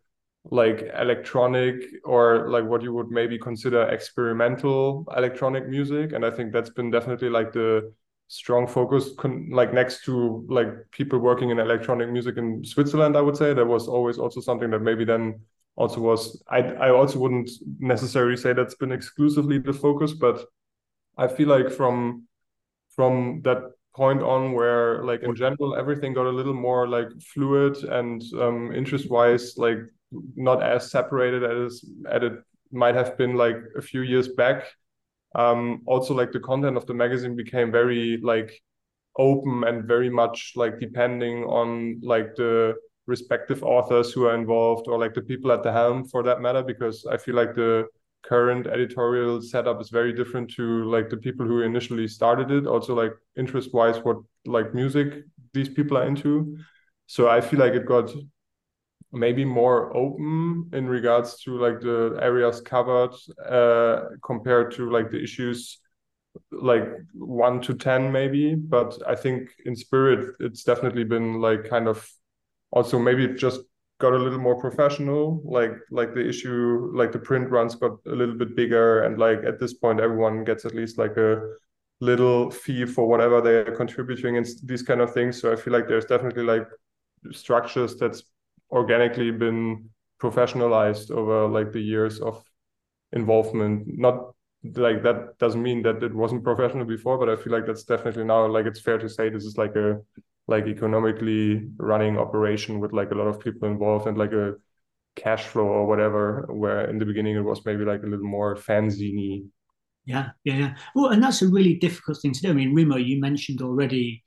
like 0.49 0.89
electronic 0.97 1.83
or 2.05 2.49
like 2.49 2.63
what 2.63 2.81
you 2.81 2.93
would 2.93 3.09
maybe 3.09 3.37
consider 3.37 3.81
experimental 3.89 5.05
electronic 5.17 5.67
music. 5.67 6.13
And 6.13 6.25
i 6.25 6.31
think 6.31 6.53
that's 6.53 6.69
been 6.69 6.89
definitely 6.89 7.29
like 7.29 7.51
the 7.51 7.91
strong 8.29 8.67
focus 8.67 9.09
like 9.51 9.73
next 9.73 10.05
to 10.05 10.45
like 10.49 10.69
people 10.91 11.19
working 11.19 11.49
in 11.49 11.59
electronic 11.59 12.09
music 12.09 12.37
in 12.37 12.63
switzerland 12.63 13.15
i 13.17 13.21
would 13.21 13.37
say. 13.37 13.53
That 13.53 13.65
was 13.67 13.87
always 13.89 14.17
also 14.17 14.39
something 14.39 14.69
that 14.71 14.81
maybe 14.81 15.03
then 15.03 15.41
also 15.77 16.01
was 16.01 16.43
i 16.49 16.59
i 16.59 16.89
also 16.89 17.19
wouldn't 17.19 17.49
necessarily 17.79 18.35
say 18.35 18.51
that's 18.53 18.75
been 18.75 18.91
exclusively 18.91 19.57
the 19.57 19.73
focus 19.73 20.13
but 20.13 20.45
i 21.17 21.27
feel 21.27 21.47
like 21.47 21.71
from 21.71 22.23
from 22.95 23.41
that 23.43 23.71
point 23.95 24.21
on 24.21 24.51
where 24.51 25.03
like 25.03 25.23
in 25.23 25.35
general 25.35 25.75
everything 25.75 26.13
got 26.13 26.27
a 26.27 26.37
little 26.39 26.53
more 26.53 26.87
like 26.87 27.07
fluid 27.33 27.75
and 27.85 28.21
um 28.41 28.73
interest 28.73 29.09
wise 29.09 29.57
like 29.57 29.79
not 30.35 30.63
as 30.63 30.91
separated 30.91 31.43
as, 31.43 31.83
as 32.09 32.23
it 32.23 32.33
might 32.71 32.95
have 32.95 33.17
been 33.17 33.35
like 33.35 33.57
a 33.77 33.81
few 33.81 34.01
years 34.01 34.29
back. 34.29 34.63
Um, 35.35 35.83
also, 35.85 36.13
like 36.13 36.31
the 36.31 36.39
content 36.39 36.77
of 36.77 36.85
the 36.85 36.93
magazine 36.93 37.35
became 37.35 37.71
very 37.71 38.19
like 38.23 38.59
open 39.17 39.63
and 39.65 39.85
very 39.85 40.09
much 40.09 40.53
like 40.55 40.79
depending 40.79 41.43
on 41.43 41.99
like 42.01 42.35
the 42.35 42.75
respective 43.07 43.63
authors 43.63 44.13
who 44.13 44.25
are 44.25 44.35
involved 44.35 44.87
or 44.87 44.99
like 44.99 45.13
the 45.13 45.21
people 45.21 45.51
at 45.51 45.63
the 45.63 45.71
helm 45.71 46.05
for 46.05 46.23
that 46.23 46.41
matter 46.41 46.61
because 46.61 47.05
i 47.05 47.17
feel 47.17 47.35
like 47.35 47.55
the 47.55 47.87
current 48.27 48.67
editorial 48.67 49.41
setup 49.41 49.79
is 49.79 49.89
very 49.89 50.11
different 50.13 50.51
to 50.51 50.83
like 50.85 51.09
the 51.09 51.17
people 51.17 51.45
who 51.45 51.61
initially 51.61 52.07
started 52.07 52.51
it. 52.51 52.67
Also 52.67 52.93
like 52.93 53.13
interest 53.37 53.73
wise 53.73 53.97
what 54.03 54.17
like 54.45 54.73
music 54.73 55.23
these 55.53 55.69
people 55.69 55.97
are 55.97 56.07
into. 56.07 56.57
So 57.05 57.29
i 57.29 57.39
feel 57.41 57.59
like 57.59 57.73
it 57.73 57.85
got 57.85 58.11
maybe 59.13 59.45
more 59.45 59.95
open 59.95 60.69
in 60.73 60.87
regards 60.87 61.41
to 61.43 61.57
like 61.57 61.79
the 61.79 62.17
areas 62.21 62.59
covered 62.59 63.13
uh, 63.49 64.09
compared 64.21 64.73
to 64.75 64.91
like 64.91 65.09
the 65.09 65.21
issues 65.23 65.79
like 66.51 66.83
one 67.13 67.61
to 67.61 67.73
10 67.73 68.11
maybe. 68.11 68.55
But 68.55 69.01
i 69.07 69.15
think 69.15 69.49
in 69.65 69.75
spirit 69.75 70.35
it's 70.39 70.63
definitely 70.63 71.05
been 71.05 71.39
like 71.39 71.69
kind 71.69 71.87
of 71.87 72.05
also 72.71 72.99
maybe 72.99 73.27
just 73.35 73.61
got 73.99 74.13
a 74.13 74.17
little 74.17 74.39
more 74.39 74.59
professional 74.59 75.41
like 75.43 75.71
like 75.89 76.13
the 76.13 76.27
issue 76.27 76.91
like 76.93 77.11
the 77.11 77.17
print 77.19 77.49
runs 77.49 77.73
got 77.75 77.93
a 78.05 78.11
little 78.11 78.35
bit 78.35 78.55
bigger 78.55 79.03
and 79.03 79.17
like 79.17 79.39
at 79.43 79.59
this 79.59 79.73
point 79.73 79.99
everyone 79.99 80.43
gets 80.43 80.65
at 80.65 80.75
least 80.75 80.97
like 80.99 81.17
a 81.17 81.41
little 81.99 82.51
fee 82.51 82.85
for 82.85 83.07
whatever 83.07 83.41
they're 83.41 83.75
contributing 83.75 84.37
and 84.37 84.45
these 84.63 84.83
kind 84.83 85.01
of 85.01 85.13
things. 85.13 85.41
So 85.41 85.51
i 85.51 85.55
feel 85.55 85.73
like 85.73 85.87
there's 85.87 86.05
definitely 86.05 86.43
like 86.43 86.67
structures 87.31 87.95
that's 87.97 88.23
organically 88.71 89.31
been 89.31 89.89
professionalized 90.21 91.11
over 91.11 91.47
like 91.47 91.71
the 91.71 91.81
years 91.81 92.19
of 92.19 92.43
involvement. 93.13 93.87
Not 93.87 94.33
like 94.75 95.01
that 95.03 95.37
doesn't 95.39 95.61
mean 95.61 95.81
that 95.83 96.03
it 96.03 96.13
wasn't 96.13 96.43
professional 96.43 96.83
before 96.83 97.17
but 97.17 97.29
i 97.29 97.35
feel 97.41 97.53
like 97.53 97.65
that's 97.65 97.83
definitely 97.83 98.23
now 98.23 98.45
like 98.47 98.65
it's 98.65 98.81
fair 98.81 98.97
to 98.97 99.07
say 99.07 99.29
this 99.29 99.45
is 99.45 99.55
like 99.55 99.75
a 99.75 100.01
like 100.47 100.65
economically 100.67 101.67
running 101.77 102.17
operation 102.17 102.79
with 102.79 102.93
like 102.93 103.11
a 103.11 103.15
lot 103.15 103.27
of 103.27 103.39
people 103.39 103.67
involved 103.67 104.07
and 104.07 104.17
like 104.17 104.31
a 104.31 104.53
cash 105.15 105.43
flow 105.43 105.63
or 105.65 105.85
whatever 105.87 106.45
where 106.49 106.89
in 106.89 106.99
the 106.99 107.05
beginning 107.05 107.35
it 107.35 107.41
was 107.41 107.65
maybe 107.65 107.83
like 107.83 108.03
a 108.03 108.05
little 108.05 108.25
more 108.25 108.55
fanzine 108.55 109.47
yeah 110.05 110.29
yeah 110.43 110.55
yeah 110.55 110.75
well 110.95 111.09
and 111.09 111.23
that's 111.23 111.41
a 111.41 111.47
really 111.47 111.73
difficult 111.75 112.17
thing 112.21 112.31
to 112.31 112.41
do 112.41 112.49
i 112.49 112.53
mean 112.53 112.73
remo 112.73 112.97
you 112.97 113.19
mentioned 113.19 113.61
already 113.61 114.23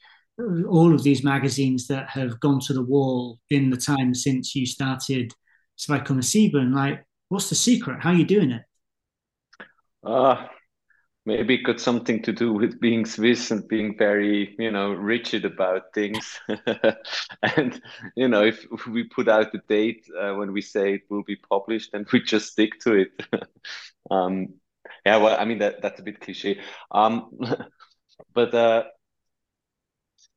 all 0.69 0.95
of 0.95 1.03
these 1.03 1.23
magazines 1.23 1.87
that 1.87 2.09
have 2.09 2.41
gone 2.41 2.61
to 2.61 2.73
the 2.73 2.83
wall 2.83 3.39
in 3.51 3.71
the 3.71 3.77
time 3.77 4.15
since 4.15 4.55
you 4.55 4.67
started 4.67 5.33
Sieben. 5.77 6.75
Like, 6.75 7.05
what's 7.29 7.49
the 7.49 7.55
secret? 7.55 8.03
How 8.03 8.11
are 8.11 8.15
you 8.15 8.25
doing 8.25 8.51
it? 8.53 8.63
Uh, 10.05 10.47
maybe 11.31 11.55
it 11.55 11.65
got 11.65 11.81
something 11.81 12.23
to 12.23 12.33
do 12.33 12.53
with 12.53 12.81
being 12.81 13.07
Swiss 13.07 13.51
and 13.51 13.67
being 13.67 13.97
very, 13.97 14.55
you 14.59 14.71
know, 14.71 14.93
rigid 14.93 15.45
about 15.45 15.95
things. 15.95 16.41
and, 17.57 17.81
you 18.17 18.29
know, 18.29 18.45
if, 18.45 18.67
if, 18.73 18.87
we 18.87 19.05
put 19.05 19.29
out 19.29 19.53
the 19.53 19.61
date 19.69 20.07
uh, 20.21 20.35
when 20.35 20.53
we 20.53 20.61
say 20.61 20.95
it 20.95 21.03
will 21.09 21.23
be 21.23 21.37
published, 21.37 21.91
and 21.95 22.07
we 22.13 22.23
just 22.23 22.53
stick 22.53 22.81
to 22.81 22.95
it. 22.95 23.23
um, 24.11 24.55
yeah, 25.07 25.17
well, 25.17 25.37
I 25.39 25.45
mean, 25.45 25.59
that 25.59 25.83
that's 25.83 26.01
a 26.01 26.03
bit 26.03 26.21
cliche. 26.21 26.61
Um, 26.91 27.31
but 28.35 28.55
uh, 28.55 28.85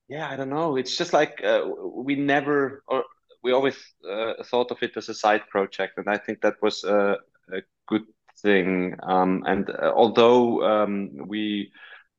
yeah 0.08 0.30
i 0.30 0.36
don't 0.36 0.50
know 0.50 0.76
it's 0.76 0.98
just 0.98 1.14
like 1.14 1.42
uh, 1.44 1.64
we 1.96 2.16
never 2.16 2.84
or 2.88 3.04
we 3.44 3.52
always 3.52 3.78
uh, 4.10 4.34
thought 4.46 4.72
of 4.72 4.82
it 4.82 4.96
as 4.96 5.10
a 5.10 5.14
side 5.14 5.42
project 5.50 5.98
and 5.98 6.08
i 6.10 6.18
think 6.18 6.42
that 6.42 6.62
was 6.62 6.84
a, 6.84 7.18
a 7.52 7.62
good 7.88 8.04
thing 8.44 8.96
um, 9.04 9.44
and 9.48 9.70
uh, 9.70 9.92
although 9.96 10.62
um, 10.64 11.10
we 11.28 11.72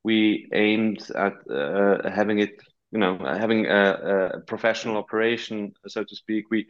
we 0.03 0.49
aimed 0.53 0.99
at 1.15 1.33
uh, 1.49 2.09
having 2.09 2.39
it 2.39 2.59
you 2.91 2.99
know 2.99 3.17
having 3.23 3.65
a, 3.65 4.31
a, 4.35 4.39
professional 4.41 4.97
operation 4.97 5.73
so 5.87 6.03
to 6.03 6.15
speak 6.15 6.45
we 6.51 6.67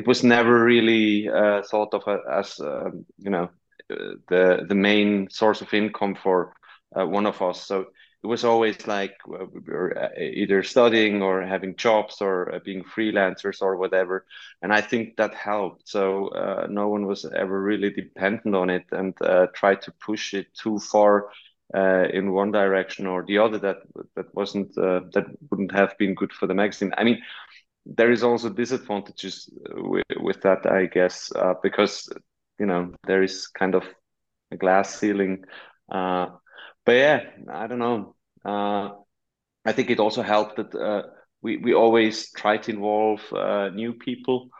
it 0.00 0.06
was 0.06 0.22
never 0.22 0.64
really 0.64 1.28
uh, 1.28 1.62
thought 1.62 1.94
of 1.94 2.02
as 2.30 2.60
um, 2.60 3.04
you 3.18 3.30
know 3.30 3.48
uh, 3.90 4.14
the 4.28 4.64
the 4.68 4.74
main 4.74 5.28
source 5.30 5.60
of 5.60 5.74
income 5.74 6.14
for 6.14 6.54
one 6.94 7.26
of 7.26 7.42
us. 7.42 7.60
So 7.66 7.86
it 8.24 8.26
was 8.26 8.42
always 8.42 8.86
like 8.86 9.14
uh, 9.30 9.44
uh, 9.44 10.08
either 10.18 10.62
studying 10.62 11.20
or 11.20 11.42
having 11.42 11.76
jobs 11.76 12.22
or 12.22 12.54
uh, 12.54 12.58
being 12.64 12.82
freelancers 12.82 13.60
or 13.60 13.76
whatever. 13.76 14.24
And 14.62 14.72
i 14.72 14.80
think 14.80 15.16
that 15.16 15.34
helped. 15.34 15.86
So 15.86 16.28
uh, 16.28 16.66
no 16.70 16.88
one 16.88 17.06
was 17.06 17.26
ever 17.26 17.60
really 17.62 17.90
dependent 17.90 18.54
on 18.54 18.70
it 18.70 18.84
and 18.92 19.14
uh, 19.20 19.48
tried 19.54 19.82
to 19.82 19.92
push 19.92 20.32
it 20.32 20.46
too 20.54 20.78
far 20.78 21.28
uh, 21.76 22.04
in 22.14 22.32
one 22.32 22.50
direction 22.50 23.06
or 23.06 23.24
the 23.26 23.38
other 23.38 23.58
that 23.58 23.76
that 24.16 24.34
wasn't 24.34 24.74
that 24.74 25.26
wouldn't 25.50 25.72
have 25.72 25.96
been 25.98 26.14
good 26.14 26.32
for 26.32 26.46
the 26.46 26.54
magazine. 26.54 26.92
I 26.96 27.04
mean 27.04 27.20
there 27.84 28.10
is 28.10 28.22
also 28.22 28.48
disadvantages 28.48 29.50
with, 29.74 30.04
with 30.16 30.40
that 30.40 30.64
i 30.64 30.86
guess 30.86 31.30
because 31.62 32.08
you 32.58 32.64
know 32.64 32.94
there 33.06 33.22
is 33.22 33.46
kind 33.48 33.74
of 33.74 33.84
a 34.50 34.56
glass 34.56 34.98
ceiling 34.98 35.44
but 36.84 36.92
yeah, 36.92 37.20
I 37.50 37.66
don't 37.66 37.78
know. 37.78 38.13
Uh, 38.44 38.90
I 39.64 39.72
think 39.72 39.90
it 39.90 40.00
also 40.00 40.22
helped 40.22 40.56
that 40.56 40.74
uh, 40.74 41.02
we 41.42 41.56
we 41.56 41.74
always 41.74 42.30
try 42.32 42.58
to 42.58 42.70
involve 42.70 43.20
uh, 43.32 43.70
new 43.70 43.94
people, 43.94 44.50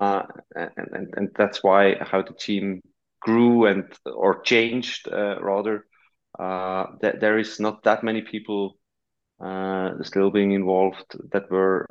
uh, 0.00 0.22
and, 0.54 0.70
and 0.76 1.14
and 1.16 1.28
that's 1.36 1.62
why 1.62 1.96
how 2.00 2.22
the 2.22 2.34
team 2.34 2.80
grew 3.20 3.66
and 3.66 3.84
or 4.06 4.40
changed 4.42 5.08
uh, 5.08 5.40
rather. 5.40 5.86
Uh, 6.38 6.86
that 7.02 7.20
there 7.20 7.38
is 7.38 7.60
not 7.60 7.82
that 7.82 8.02
many 8.02 8.22
people 8.22 8.78
still 10.02 10.30
being 10.30 10.52
involved 10.52 11.04
that 11.32 11.50
were 11.50 11.86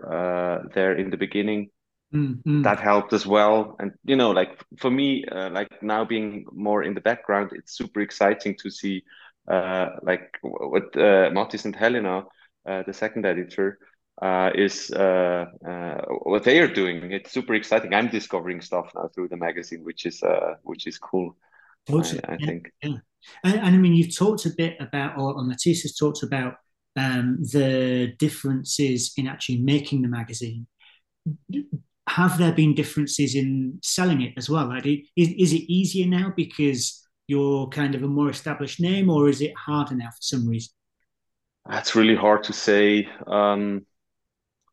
there 0.73 0.95
in 0.95 1.09
the 1.09 1.17
beginning. 1.17 1.69
Mm-hmm. 2.13 2.63
That 2.63 2.79
helped 2.79 3.13
as 3.13 3.25
well, 3.25 3.75
and 3.79 3.91
you 4.03 4.15
know, 4.17 4.31
like 4.31 4.61
for 4.79 4.89
me, 4.91 5.25
like 5.31 5.81
now 5.81 6.03
being 6.03 6.45
more 6.51 6.83
in 6.83 6.93
the 6.93 7.01
background, 7.01 7.51
it's 7.53 7.77
super 7.77 8.01
exciting 8.01 8.57
to 8.59 8.69
see 8.69 9.03
like 9.47 10.37
what 10.41 10.95
uh, 10.95 11.29
Mattis 11.31 11.65
and 11.65 11.75
Helena 11.75 12.23
uh, 12.65 12.83
the 12.85 12.93
second 12.93 13.25
editor, 13.25 13.79
uh, 14.21 14.51
is 14.53 14.91
uh, 14.91 15.45
uh, 15.67 16.01
what 16.23 16.43
they 16.43 16.59
are 16.59 16.71
doing. 16.71 17.11
It's 17.11 17.31
super 17.31 17.55
exciting. 17.55 17.93
I'm 17.93 18.09
discovering 18.09 18.61
stuff 18.61 18.91
now 18.95 19.09
through 19.13 19.29
the 19.29 19.37
magazine, 19.37 19.83
which 19.83 20.05
is 20.05 20.21
uh, 20.21 20.55
which 20.63 20.85
is 20.85 20.97
cool. 20.97 21.35
Totally. 21.87 22.21
I, 22.25 22.33
I 22.33 22.37
yeah, 22.39 22.45
think. 22.45 22.71
Yeah. 22.83 22.97
And, 23.43 23.55
and, 23.55 23.75
I 23.75 23.77
mean, 23.77 23.95
you've 23.95 24.15
talked 24.15 24.45
a 24.45 24.51
bit 24.55 24.77
about, 24.79 25.17
or, 25.17 25.33
or 25.33 25.43
Matisse 25.43 25.81
has 25.83 25.95
talked 25.95 26.23
about 26.23 26.55
um, 26.95 27.37
the 27.41 28.13
differences 28.19 29.13
in 29.17 29.27
actually 29.27 29.61
making 29.61 30.01
the 30.03 30.07
magazine. 30.07 30.67
Have 32.07 32.37
there 32.37 32.51
been 32.51 32.75
differences 32.75 33.35
in 33.35 33.79
selling 33.83 34.21
it 34.21 34.33
as 34.37 34.49
well? 34.49 34.67
Like, 34.67 34.85
is, 34.85 35.05
is 35.15 35.53
it 35.53 35.71
easier 35.71 36.07
now 36.07 36.33
because 36.35 37.00
you're 37.27 37.67
kind 37.67 37.95
of 37.95 38.03
a 38.03 38.07
more 38.07 38.29
established 38.29 38.79
name, 38.79 39.09
or 39.09 39.29
is 39.29 39.41
it 39.41 39.53
harder 39.55 39.95
now 39.95 40.09
for 40.09 40.21
some 40.21 40.47
reason? 40.47 40.71
That's 41.69 41.95
really 41.95 42.15
hard 42.15 42.43
to 42.43 42.53
say. 42.53 43.07
Um, 43.27 43.85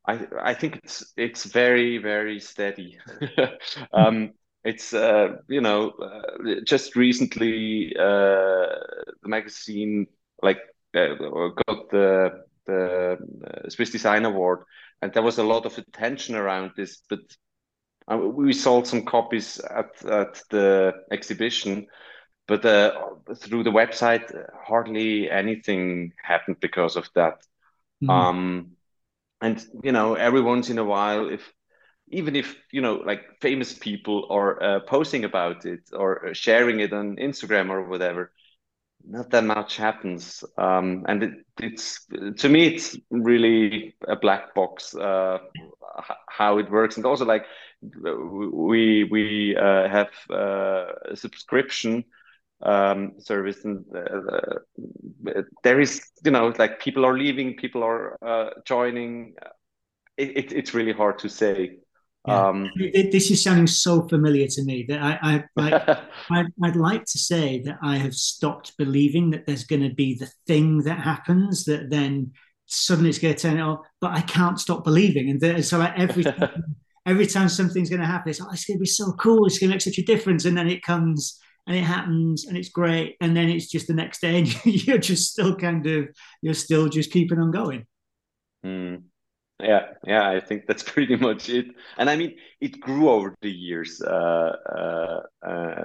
I 0.07 0.27
I 0.43 0.55
think 0.55 0.77
it's 0.77 1.13
it's 1.17 1.45
very 1.45 1.99
very 1.99 2.41
steady. 2.41 2.99
um, 3.93 4.31
it's 4.65 4.93
uh, 4.95 5.37
you 5.49 5.61
know 5.61 5.91
uh, 5.91 6.61
just 6.65 6.97
recently 6.97 7.95
uh, 7.97 8.69
the 9.23 9.29
magazine 9.29 10.07
like 10.43 10.59
uh, 10.95 11.15
got 11.67 11.91
the 11.91 12.45
the 12.67 13.19
uh, 13.47 13.69
Swiss 13.69 13.91
Design 13.91 14.25
Award, 14.25 14.61
and 15.03 15.13
there 15.13 15.23
was 15.23 15.39
a 15.39 15.45
lot 15.45 15.67
of 15.67 15.77
attention 15.79 16.35
around 16.35 16.73
this. 16.77 17.03
But 17.09 17.21
uh, 18.11 18.17
we 18.19 18.53
sold 18.53 18.87
some 18.87 19.05
copies 19.05 19.59
at 19.59 19.91
at 20.07 20.43
the 20.51 20.93
exhibition, 21.11 21.87
but 22.49 22.63
through 22.63 23.63
the 23.63 23.71
website, 23.71 24.33
hardly 24.67 25.31
anything 25.31 26.13
happened 26.21 26.57
because 26.61 26.97
of 26.97 27.09
that. 27.15 27.45
Mm. 28.03 28.11
Um, 28.11 28.71
and 29.41 29.65
you 29.83 29.93
know 29.93 30.15
every 30.15 30.41
once 30.41 30.71
in 30.71 30.79
a 30.79 30.85
while 30.85 31.29
if 31.29 31.53
even 32.11 32.35
if 32.35 32.57
you 32.73 32.81
know 32.81 32.95
like 32.95 33.41
famous 33.41 33.73
people 33.73 34.27
are 34.31 34.63
uh, 34.63 34.81
posting 34.81 35.25
about 35.25 35.67
it 35.67 35.81
or 35.93 36.35
sharing 36.35 36.81
it 36.81 36.93
on 36.93 37.17
instagram 37.17 37.71
or 37.71 37.85
whatever 37.89 38.33
not 39.07 39.31
that 39.31 39.45
much 39.45 39.77
happens 39.77 40.43
um, 40.57 41.05
and 41.09 41.23
it, 41.23 41.33
it's 41.61 42.07
to 42.37 42.49
me 42.49 42.67
it's 42.67 42.97
really 43.11 43.95
a 44.07 44.17
black 44.17 44.55
box 44.55 44.95
uh, 44.95 45.39
how 46.29 46.59
it 46.59 46.71
works 46.71 46.97
and 46.97 47.07
also 47.07 47.25
like 47.25 47.47
we 47.81 49.05
we 49.05 49.57
uh, 49.57 49.89
have 49.89 50.11
uh, 50.31 50.87
a 51.11 51.17
subscription 51.17 52.05
um, 52.63 53.13
service 53.19 53.65
and 53.65 53.85
uh, 53.95 54.59
there 55.63 55.81
is 55.81 56.03
you 56.25 56.31
know 56.31 56.53
like 56.59 56.81
people 56.81 57.05
are 57.05 57.17
leaving 57.17 57.55
people 57.57 57.83
are 57.83 58.19
uh, 58.25 58.51
joining 58.65 59.35
it, 60.17 60.37
it, 60.37 60.53
it's 60.53 60.75
really 60.75 60.93
hard 60.93 61.19
to 61.21 61.29
say 61.29 61.79
yeah. 62.27 62.49
um, 62.49 62.71
this 62.93 63.31
is 63.31 63.43
sounding 63.43 63.69
so 63.69 64.09
familiar 64.09 64.49
to 64.49 64.65
me 64.65 64.85
that 64.89 65.01
I, 65.01 65.19
I, 65.23 65.45
I 65.57 66.01
I'd, 66.31 66.47
I'd, 66.65 66.77
like 66.77 67.05
to 67.05 67.19
say 67.19 67.63
that 67.63 67.79
I 67.83 67.97
have 67.97 68.15
stopped 68.15 68.77
believing 68.77 69.31
that 69.31 69.47
there's 69.47 69.65
going 69.65 69.89
to 69.89 69.95
be 69.95 70.15
the 70.15 70.31
thing 70.47 70.83
that 70.83 70.99
happens 70.99 71.65
that 71.67 71.91
then 71.91 72.33
suddenly 72.67 73.11
it's 73.11 73.19
going 73.19 73.35
to 73.35 73.41
turn 73.41 73.61
off, 73.61 73.81
but 74.01 74.13
I 74.13 74.21
can't 74.21 74.61
stop 74.61 74.85
believing. 74.85 75.31
And 75.31 75.41
the, 75.41 75.63
so 75.63 75.79
like 75.79 75.99
every 75.99 76.25
time, 76.25 76.77
every 77.07 77.27
time 77.27 77.49
something's 77.49 77.89
going 77.89 78.01
to 78.01 78.07
happen, 78.07 78.31
it's, 78.31 78.41
oh, 78.41 78.49
it's 78.53 78.65
going 78.65 78.79
to 78.79 78.83
be 78.83 78.87
so 78.87 79.13
cool. 79.13 79.47
It's 79.47 79.59
going 79.59 79.71
to 79.71 79.75
make 79.75 79.81
such 79.81 79.99
a 79.99 80.05
difference. 80.05 80.45
And 80.45 80.57
then 80.57 80.69
it 80.69 80.83
comes 80.83 81.39
and 81.69 81.77
it 81.77 81.83
happens 81.83 82.47
and 82.47 82.57
it's 82.57 82.71
great 82.71 83.17
and 83.21 83.37
then 83.37 83.49
it's 83.49 83.69
just 83.69 83.87
the 83.87 83.95
next 83.95 84.21
day 84.21 84.39
and 84.39 84.65
you're 84.65 84.99
just 84.99 85.31
still 85.31 85.55
kind 85.55 85.87
of 85.87 86.09
you're 86.43 86.55
still 86.55 86.89
just 86.89 87.13
keeping 87.13 87.39
on 87.39 87.53
going 87.53 87.87
mm. 88.65 89.01
yeah 89.61 89.89
yeah 90.05 90.29
i 90.29 90.41
think 90.41 90.65
that's 90.67 90.83
pretty 90.95 91.15
much 91.15 91.49
it 91.49 91.67
and 91.99 92.11
i 92.11 92.17
mean 92.17 92.35
it 92.61 92.81
grew 92.81 93.09
over 93.09 93.37
the 93.43 93.51
years 93.51 94.01
uh, 94.03 94.57
uh, 94.77 95.21
uh, 95.47 95.85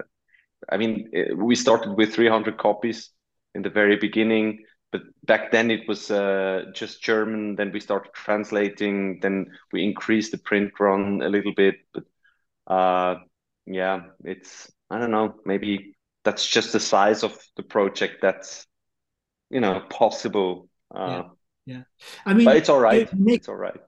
i 0.72 0.78
mean 0.78 1.12
we 1.36 1.54
started 1.54 1.91
with 1.96 2.13
300 2.13 2.58
copies 2.58 3.10
in 3.54 3.62
the 3.62 3.69
very 3.69 3.98
beginning 3.98 4.63
but 4.91 5.02
back 5.24 5.52
then 5.52 5.69
it 5.69 5.88
was 5.88 6.10
uh, 6.10 6.63
just 6.74 7.04
german 7.04 7.56
then 7.56 7.72
we 7.72 7.80
started 7.80 8.12
translating 8.13 9.19
then 9.22 9.48
we 9.74 9.84
increased 9.84 10.32
the 10.32 10.38
print 10.38 10.72
run 10.80 11.22
a 11.22 11.30
little 11.30 11.54
bit 11.54 11.76
but 11.93 12.04
uh, 12.67 13.15
yeah 13.65 14.02
it's 14.24 14.72
I 14.93 14.99
don't 14.99 15.12
know, 15.12 15.36
maybe 15.45 15.95
that's 16.23 16.47
just 16.47 16.71
the 16.71 16.79
size 16.79 17.23
of 17.23 17.38
the 17.58 17.63
project 17.63 18.21
that's 18.21 18.65
you 19.49 19.60
know 19.60 19.82
possible. 19.89 20.69
Uh, 20.93 21.23
yeah. 21.65 21.75
yeah, 21.75 21.84
I 22.25 22.34
mean, 22.34 22.45
but 22.45 22.58
it's 22.58 22.69
all 22.69 22.79
right. 22.79 23.12
Make, 23.17 23.38
it's 23.38 23.49
all 23.49 23.56
right. 23.56 23.79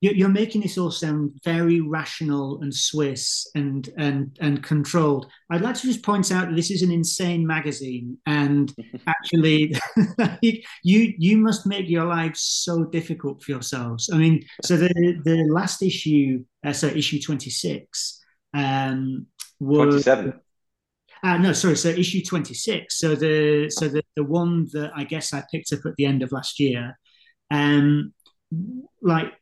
You're 0.00 0.28
making 0.28 0.62
this 0.62 0.78
all 0.78 0.90
sound 0.90 1.40
very 1.44 1.80
rational 1.80 2.60
and 2.60 2.74
Swiss 2.74 3.48
and 3.54 3.88
and 3.96 4.36
and 4.40 4.60
controlled. 4.60 5.26
I'd 5.48 5.60
like 5.60 5.76
to 5.76 5.86
just 5.86 6.02
point 6.02 6.32
out 6.32 6.48
that 6.48 6.56
this 6.56 6.72
is 6.72 6.82
an 6.82 6.90
insane 6.90 7.46
magazine, 7.46 8.18
and 8.26 8.74
actually, 9.06 9.76
you 10.42 10.62
you 10.82 11.36
must 11.38 11.66
make 11.66 11.88
your 11.88 12.06
lives 12.06 12.40
so 12.40 12.84
difficult 12.84 13.44
for 13.44 13.52
yourselves. 13.52 14.10
I 14.12 14.16
mean, 14.16 14.42
so 14.64 14.76
the 14.76 15.20
the 15.24 15.46
last 15.48 15.82
issue, 15.82 16.44
uh, 16.66 16.72
so 16.72 16.88
issue 16.88 17.20
twenty 17.20 17.50
six, 17.50 18.20
um, 18.54 19.26
27 19.62 20.40
uh, 21.24 21.38
no, 21.38 21.52
sorry. 21.52 21.76
So 21.76 21.88
issue 21.88 22.22
twenty 22.24 22.54
six. 22.54 22.98
So 22.98 23.14
the 23.14 23.70
so 23.70 23.88
the 23.88 24.02
the 24.16 24.24
one 24.24 24.66
that 24.72 24.90
I 24.94 25.04
guess 25.04 25.32
I 25.32 25.44
picked 25.50 25.72
up 25.72 25.86
at 25.86 25.94
the 25.96 26.04
end 26.04 26.22
of 26.22 26.32
last 26.32 26.58
year, 26.58 26.98
um, 27.50 28.12
like 29.00 29.32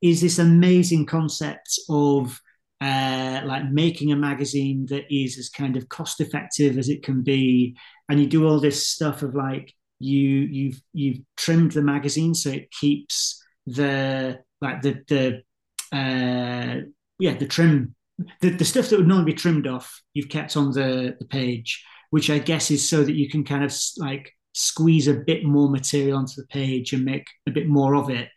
is 0.00 0.20
this 0.20 0.40
amazing 0.40 1.06
concept 1.06 1.78
of 1.88 2.40
uh, 2.80 3.42
like 3.44 3.70
making 3.70 4.10
a 4.10 4.16
magazine 4.16 4.86
that 4.90 5.04
is 5.14 5.38
as 5.38 5.48
kind 5.48 5.76
of 5.76 5.88
cost 5.88 6.20
effective 6.20 6.76
as 6.76 6.88
it 6.88 7.04
can 7.04 7.22
be, 7.22 7.76
and 8.08 8.18
you 8.18 8.26
do 8.26 8.46
all 8.48 8.58
this 8.58 8.88
stuff 8.88 9.22
of 9.22 9.36
like 9.36 9.72
you 10.00 10.18
you've 10.18 10.82
you've 10.92 11.20
trimmed 11.36 11.70
the 11.70 11.82
magazine 11.82 12.34
so 12.34 12.50
it 12.50 12.68
keeps 12.72 13.40
the 13.66 14.40
like 14.60 14.82
the 14.82 15.00
the 15.06 15.96
uh, 15.96 16.80
yeah 17.20 17.34
the 17.34 17.46
trim 17.46 17.94
the, 18.40 18.50
the 18.50 18.64
stuff 18.64 18.88
that 18.88 18.98
would 18.98 19.08
normally 19.08 19.32
be 19.32 19.38
trimmed 19.38 19.66
off, 19.66 20.02
you've 20.14 20.28
kept 20.28 20.56
on 20.56 20.72
the, 20.72 21.16
the 21.18 21.24
page, 21.26 21.84
which 22.10 22.30
I 22.30 22.38
guess 22.38 22.70
is 22.70 22.88
so 22.88 23.02
that 23.02 23.14
you 23.14 23.28
can 23.28 23.44
kind 23.44 23.64
of 23.64 23.74
like 23.98 24.32
squeeze 24.54 25.08
a 25.08 25.14
bit 25.14 25.44
more 25.44 25.70
material 25.70 26.18
onto 26.18 26.34
the 26.36 26.46
page 26.48 26.92
and 26.92 27.04
make 27.04 27.26
a 27.46 27.50
bit 27.50 27.68
more 27.68 27.94
of 27.94 28.10
it. 28.10 28.28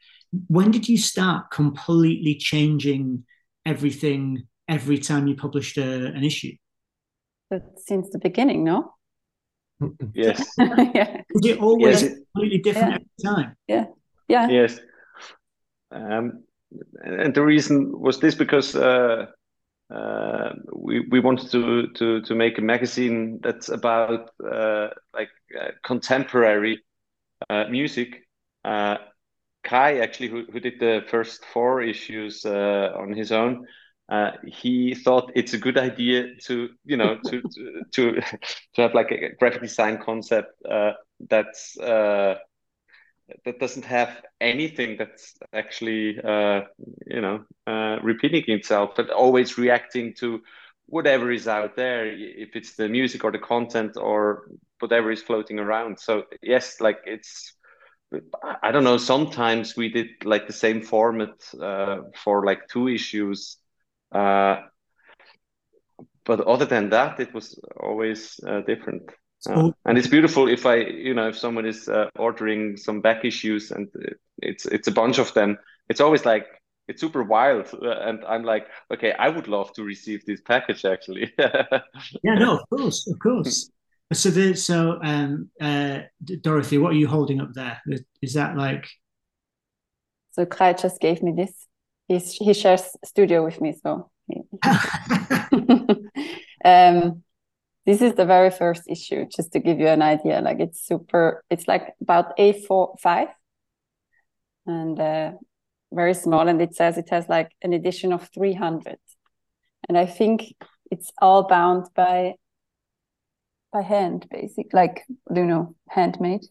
When 0.47 0.71
did 0.71 0.89
you 0.89 0.97
start 0.97 1.51
completely 1.51 2.35
changing 2.35 3.25
everything 3.65 4.47
every 4.67 4.97
time 4.97 5.27
you 5.27 5.35
published 5.35 5.77
a, 5.77 6.07
an 6.07 6.23
issue? 6.23 6.53
Since 7.77 8.09
the 8.09 8.19
beginning, 8.19 8.63
no? 8.63 8.93
Yes. 10.13 10.45
yeah. 10.57 11.21
Was 11.33 11.45
it 11.45 11.59
always 11.59 12.01
yes. 12.01 12.13
completely 12.33 12.57
different 12.59 13.03
yeah. 13.17 13.29
every 13.29 13.35
time? 13.35 13.55
Yeah. 13.67 13.85
Yeah. 14.27 14.49
Yes. 14.49 14.79
Um, 15.91 16.43
and 17.03 17.33
the 17.33 17.43
reason 17.43 17.97
was 17.97 18.19
this 18.19 18.35
because 18.35 18.75
uh, 18.75 19.27
uh, 19.93 20.53
we 20.73 21.01
we 21.11 21.19
wanted 21.19 21.51
to 21.51 21.87
to 21.93 22.21
to 22.21 22.35
make 22.35 22.57
a 22.57 22.61
magazine 22.61 23.39
that's 23.41 23.69
about 23.69 24.31
uh, 24.43 24.89
like 25.13 25.29
uh, 25.59 25.69
contemporary 25.83 26.83
uh, 27.49 27.65
music. 27.69 28.27
Uh, 28.63 28.97
Kai 29.63 29.99
actually, 29.99 30.29
who 30.29 30.45
who 30.51 30.59
did 30.59 30.79
the 30.79 31.03
first 31.07 31.45
four 31.45 31.81
issues 31.81 32.45
uh, 32.45 32.91
on 32.95 33.13
his 33.13 33.31
own, 33.31 33.65
he 34.47 34.95
thought 34.95 35.31
it's 35.35 35.53
a 35.53 35.57
good 35.57 35.77
idea 35.77 36.35
to 36.45 36.69
you 36.83 36.97
know 36.97 37.17
to 37.25 37.41
to 37.41 37.81
to, 37.91 38.21
to 38.75 38.81
have 38.81 38.93
like 38.93 39.11
a 39.11 39.35
graphic 39.39 39.61
design 39.61 39.99
concept 40.03 40.61
that's 41.29 41.77
that 43.45 43.59
doesn't 43.59 43.85
have 43.85 44.21
anything 44.41 44.97
that's 44.97 45.35
actually 45.53 46.17
uh, 46.23 46.61
you 47.07 47.21
know 47.21 47.43
uh, 47.67 47.97
repeating 48.03 48.43
itself 48.47 48.91
but 48.95 49.09
always 49.09 49.57
reacting 49.57 50.13
to 50.13 50.39
whatever 50.87 51.31
is 51.31 51.47
out 51.47 51.75
there 51.75 52.05
if 52.07 52.55
it's 52.55 52.75
the 52.75 52.87
music 52.87 53.23
or 53.23 53.31
the 53.31 53.39
content 53.39 53.97
or 53.97 54.43
whatever 54.79 55.11
is 55.11 55.21
floating 55.21 55.59
around. 55.59 55.99
So 55.99 56.23
yes 56.41 56.79
like 56.81 56.99
it's 57.05 57.53
i 58.61 58.71
don't 58.71 58.83
know 58.83 58.97
sometimes 58.97 59.75
we 59.75 59.89
did 59.89 60.07
like 60.23 60.47
the 60.47 60.53
same 60.53 60.81
format 60.81 61.33
uh, 61.61 61.97
for 62.23 62.45
like 62.45 62.67
two 62.67 62.87
issues 62.87 63.57
uh, 64.13 64.57
but 66.25 66.41
other 66.41 66.65
than 66.65 66.89
that 66.89 67.19
it 67.19 67.33
was 67.33 67.59
always 67.79 68.39
uh, 68.47 68.61
different 69.45 69.69
uh, 69.69 69.71
and 69.85 69.97
it's 69.97 70.07
beautiful 70.07 70.47
if 70.47 70.65
I, 70.65 70.75
you 70.75 71.13
know, 71.13 71.29
if 71.29 71.37
someone 71.37 71.65
is 71.65 71.87
uh, 71.87 72.09
ordering 72.17 72.77
some 72.77 73.01
back 73.01 73.25
issues 73.25 73.71
and 73.71 73.87
it's 74.39 74.65
it's 74.65 74.87
a 74.87 74.91
bunch 74.91 75.17
of 75.17 75.33
them, 75.33 75.57
it's 75.89 76.01
always 76.01 76.25
like 76.25 76.47
it's 76.87 77.01
super 77.01 77.23
wild, 77.23 77.67
uh, 77.73 77.99
and 78.01 78.23
I'm 78.25 78.43
like, 78.43 78.67
okay, 78.93 79.13
I 79.13 79.29
would 79.29 79.47
love 79.47 79.73
to 79.73 79.83
receive 79.83 80.25
this 80.25 80.41
package 80.41 80.85
actually. 80.85 81.33
yeah, 81.39 82.35
no, 82.35 82.57
of 82.57 82.69
course, 82.69 83.07
of 83.07 83.19
course. 83.19 83.71
So, 84.13 84.29
the, 84.29 84.55
so 84.55 84.99
um, 85.03 85.49
uh, 85.59 86.01
Dorothy, 86.41 86.77
what 86.77 86.91
are 86.91 86.97
you 86.97 87.07
holding 87.07 87.41
up 87.41 87.53
there? 87.53 87.81
Is 88.21 88.35
that 88.35 88.55
like 88.55 88.87
So 90.31 90.45
Kai 90.45 90.73
just 90.73 91.01
gave 91.01 91.23
me 91.23 91.33
this. 91.35 91.67
He's, 92.07 92.33
he 92.33 92.53
shares 92.53 92.83
studio 93.03 93.43
with 93.43 93.59
me, 93.61 93.73
so. 93.81 94.11
um, 96.65 97.23
this 97.85 98.01
is 98.01 98.13
the 98.15 98.25
very 98.25 98.49
first 98.49 98.83
issue, 98.87 99.25
just 99.27 99.51
to 99.53 99.59
give 99.59 99.79
you 99.79 99.87
an 99.87 100.01
idea. 100.01 100.41
Like 100.41 100.59
it's 100.59 100.85
super. 100.85 101.43
It's 101.49 101.67
like 101.67 101.93
about 102.01 102.37
A4 102.37 102.99
five, 102.99 103.27
and 104.65 104.99
uh, 104.99 105.31
very 105.91 106.13
small. 106.13 106.47
And 106.47 106.61
it 106.61 106.75
says 106.75 106.97
it 106.97 107.09
has 107.09 107.29
like 107.29 107.51
an 107.61 107.73
edition 107.73 108.11
of 108.11 108.29
three 108.33 108.53
hundred, 108.53 108.97
and 109.87 109.97
I 109.97 110.05
think 110.05 110.55
it's 110.91 111.11
all 111.21 111.47
bound 111.47 111.87
by 111.95 112.35
by 113.71 113.81
hand, 113.81 114.27
basic, 114.31 114.73
like 114.73 115.03
you 115.35 115.45
know, 115.45 115.75
handmade. 115.89 116.45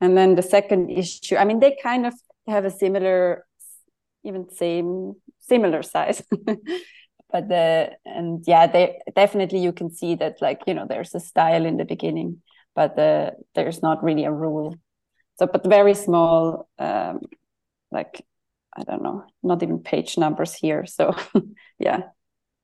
And 0.00 0.16
then 0.16 0.34
the 0.34 0.42
second 0.42 0.90
issue, 0.90 1.36
I 1.36 1.44
mean, 1.44 1.60
they 1.60 1.78
kind 1.82 2.04
of 2.04 2.14
have 2.46 2.64
a 2.66 2.70
similar, 2.70 3.46
even 4.24 4.50
same, 4.50 5.14
similar 5.40 5.82
size. 5.82 6.22
but 7.34 7.48
the, 7.48 7.90
and 8.06 8.44
yeah, 8.46 8.68
they 8.68 9.00
definitely, 9.16 9.58
you 9.58 9.72
can 9.72 9.90
see 9.90 10.14
that 10.14 10.40
like, 10.40 10.60
you 10.68 10.74
know, 10.74 10.86
there's 10.88 11.16
a 11.16 11.20
style 11.20 11.66
in 11.66 11.78
the 11.78 11.84
beginning, 11.84 12.40
but 12.76 12.94
the, 12.94 13.32
there's 13.56 13.82
not 13.82 14.04
really 14.04 14.24
a 14.24 14.30
rule. 14.30 14.76
So, 15.40 15.48
but 15.48 15.66
very 15.66 15.94
small, 15.94 16.68
um, 16.78 17.22
like, 17.90 18.24
I 18.76 18.84
don't 18.84 19.02
know, 19.02 19.24
not 19.42 19.64
even 19.64 19.80
page 19.80 20.16
numbers 20.16 20.54
here. 20.54 20.86
So, 20.86 21.16
yeah. 21.80 22.02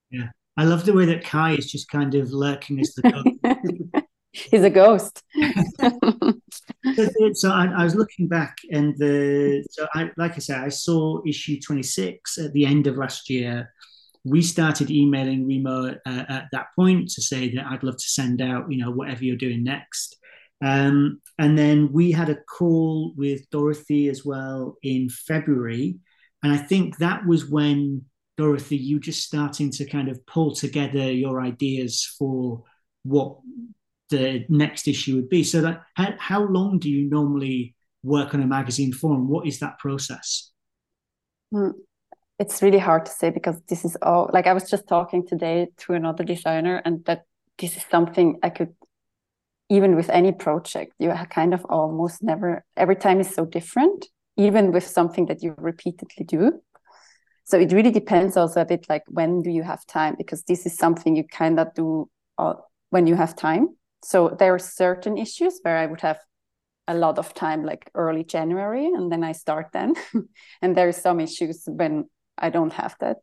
Yeah. 0.09 0.28
I 0.56 0.66
love 0.66 0.85
the 0.85 0.92
way 0.92 1.06
that 1.06 1.24
Kai 1.24 1.54
is 1.54 1.68
just 1.68 1.90
kind 1.90 2.14
of 2.14 2.30
lurking 2.30 2.78
as 2.78 2.94
the 2.94 3.40
He's 4.33 4.62
a 4.62 4.70
ghost. 4.70 5.24
so 7.35 7.50
I, 7.50 7.66
I, 7.76 7.83
was 7.83 7.96
looking 7.96 8.28
back, 8.28 8.59
and 8.70 8.96
the 8.96 9.64
so 9.68 9.88
I 9.92 10.12
like 10.16 10.35
I 10.35 10.38
said, 10.38 10.61
I 10.61 10.68
saw 10.68 11.20
issue 11.26 11.61
twenty 11.61 11.83
six 11.83 12.38
at 12.38 12.52
the 12.52 12.64
end 12.64 12.87
of 12.87 12.96
last 12.96 13.28
year. 13.28 13.72
We 14.24 14.42
started 14.42 14.90
emailing 14.90 15.46
Remo 15.46 15.94
uh, 16.06 16.24
at 16.28 16.48
that 16.52 16.66
point 16.76 17.09
to 17.11 17.22
say 17.22 17.54
that 17.54 17.66
I'd 17.66 17.83
love 17.83 17.96
to 17.96 18.09
send 18.09 18.42
out, 18.42 18.70
you 18.70 18.78
know, 18.78 18.90
whatever 18.90 19.24
you're 19.24 19.37
doing 19.37 19.64
next. 19.64 20.16
Um, 20.62 21.22
and 21.38 21.59
then 21.59 21.90
we 21.90 22.12
had 22.12 22.28
a 22.28 22.37
call 22.37 23.14
with 23.16 23.48
Dorothy 23.50 24.09
as 24.09 24.24
well 24.24 24.76
in 24.83 25.09
February, 25.09 25.96
and 26.42 26.52
I 26.52 26.59
think 26.59 26.98
that 26.98 27.26
was 27.26 27.46
when 27.46 28.04
Dorothy, 28.37 28.76
you 28.76 28.98
just 28.98 29.22
starting 29.22 29.70
to 29.72 29.85
kind 29.85 30.09
of 30.09 30.24
pull 30.26 30.54
together 30.54 31.12
your 31.12 31.42
ideas 31.42 32.06
for 32.18 32.62
what 33.02 33.38
the 34.09 34.44
next 34.48 34.88
issue 34.88 35.16
would 35.16 35.28
be. 35.28 35.44
So 35.44 35.61
that 35.61 35.83
how, 35.94 36.14
how 36.18 36.42
long 36.44 36.78
do 36.78 36.88
you 36.88 37.09
normally 37.09 37.74
work 38.02 38.35
on 38.35 38.42
a 38.42 38.46
magazine 38.46 38.92
for 38.92 39.14
and 39.14 39.28
what 39.28 39.46
is 39.46 39.61
that 39.61 39.78
process? 39.78 40.52
It's 42.40 42.62
really 42.62 42.79
hard 42.79 43.07
to 43.07 43.12
say 43.12 43.31
because 43.31 43.61
this 43.68 43.85
is 43.85 43.96
all 44.03 44.31
like 44.33 44.46
I 44.46 44.55
was 44.55 44.68
just 44.68 44.88
talking 44.88 45.26
today 45.26 45.68
to 45.83 45.92
another 45.92 46.24
designer 46.24 46.83
and 46.85 47.05
that 47.05 47.22
this 47.59 47.76
is 47.76 47.85
something 47.90 48.38
I 48.42 48.50
could 48.50 48.74
even 49.68 49.94
with 49.94 50.11
any 50.11 50.33
project 50.33 50.94
you 50.98 51.12
kind 51.31 51.55
of 51.55 51.64
almost 51.66 52.22
never 52.22 52.64
every 52.76 52.96
time 52.96 53.20
is 53.20 53.33
so 53.33 53.44
different 53.44 54.07
even 54.37 54.72
with 54.72 54.87
something 54.87 55.26
that 55.26 55.42
you 55.42 55.55
repeatedly 55.59 56.24
do. 56.24 56.61
So 57.44 57.59
it 57.59 57.72
really 57.72 57.90
depends 57.90 58.37
also 58.37 58.62
a 58.62 58.64
bit 58.64 58.87
like 58.88 59.03
when 59.09 59.42
do 59.42 59.50
you 59.50 59.62
have 59.62 59.85
time? 59.87 60.14
Because 60.16 60.42
this 60.44 60.66
is 60.66 60.76
something 60.76 61.16
you 61.16 61.24
kind 61.24 61.61
of 61.61 61.74
do 61.74 62.09
uh, 62.38 62.55
when 62.90 63.07
you 63.07 63.16
have 63.16 63.37
time. 63.37 63.68
So 64.03 64.35
there 64.38 64.55
are 64.55 64.59
certain 64.59 65.18
issues 65.18 65.61
where 65.62 65.76
I 65.76 65.87
would 65.87 66.00
have 66.00 66.18
a 66.88 66.94
lot 66.94 67.18
of 67.18 67.35
time, 67.35 67.64
like 67.64 67.90
early 67.94 68.24
January, 68.24 68.87
and 68.87 69.12
then 69.12 69.22
I 69.22 69.33
start 69.33 69.68
then. 69.72 69.94
and 70.62 70.76
there 70.76 70.88
are 70.88 70.92
some 70.92 71.20
issues 71.20 71.64
when 71.66 72.09
I 72.40 72.50
don't 72.50 72.72
have 72.72 72.96
that. 73.00 73.18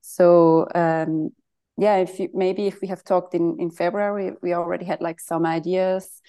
So 0.00 0.66
um, 0.74 1.30
yeah, 1.78 1.96
if 1.96 2.18
you, 2.18 2.28
maybe 2.34 2.66
if 2.66 2.80
we 2.80 2.88
have 2.88 3.04
talked 3.04 3.34
in 3.34 3.56
in 3.58 3.70
February, 3.70 4.32
we 4.42 4.54
already 4.54 4.84
had 4.84 5.00
like 5.00 5.20
some 5.20 5.46
ideas. 5.46 6.20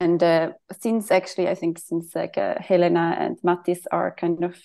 And 0.00 0.22
uh, 0.22 0.52
since 0.80 1.10
actually, 1.10 1.48
I 1.48 1.54
think 1.54 1.78
since 1.78 2.14
like 2.14 2.38
uh, 2.38 2.54
Helena 2.58 3.16
and 3.18 3.38
Mattis 3.42 3.84
are 3.90 4.14
kind 4.14 4.44
of 4.44 4.56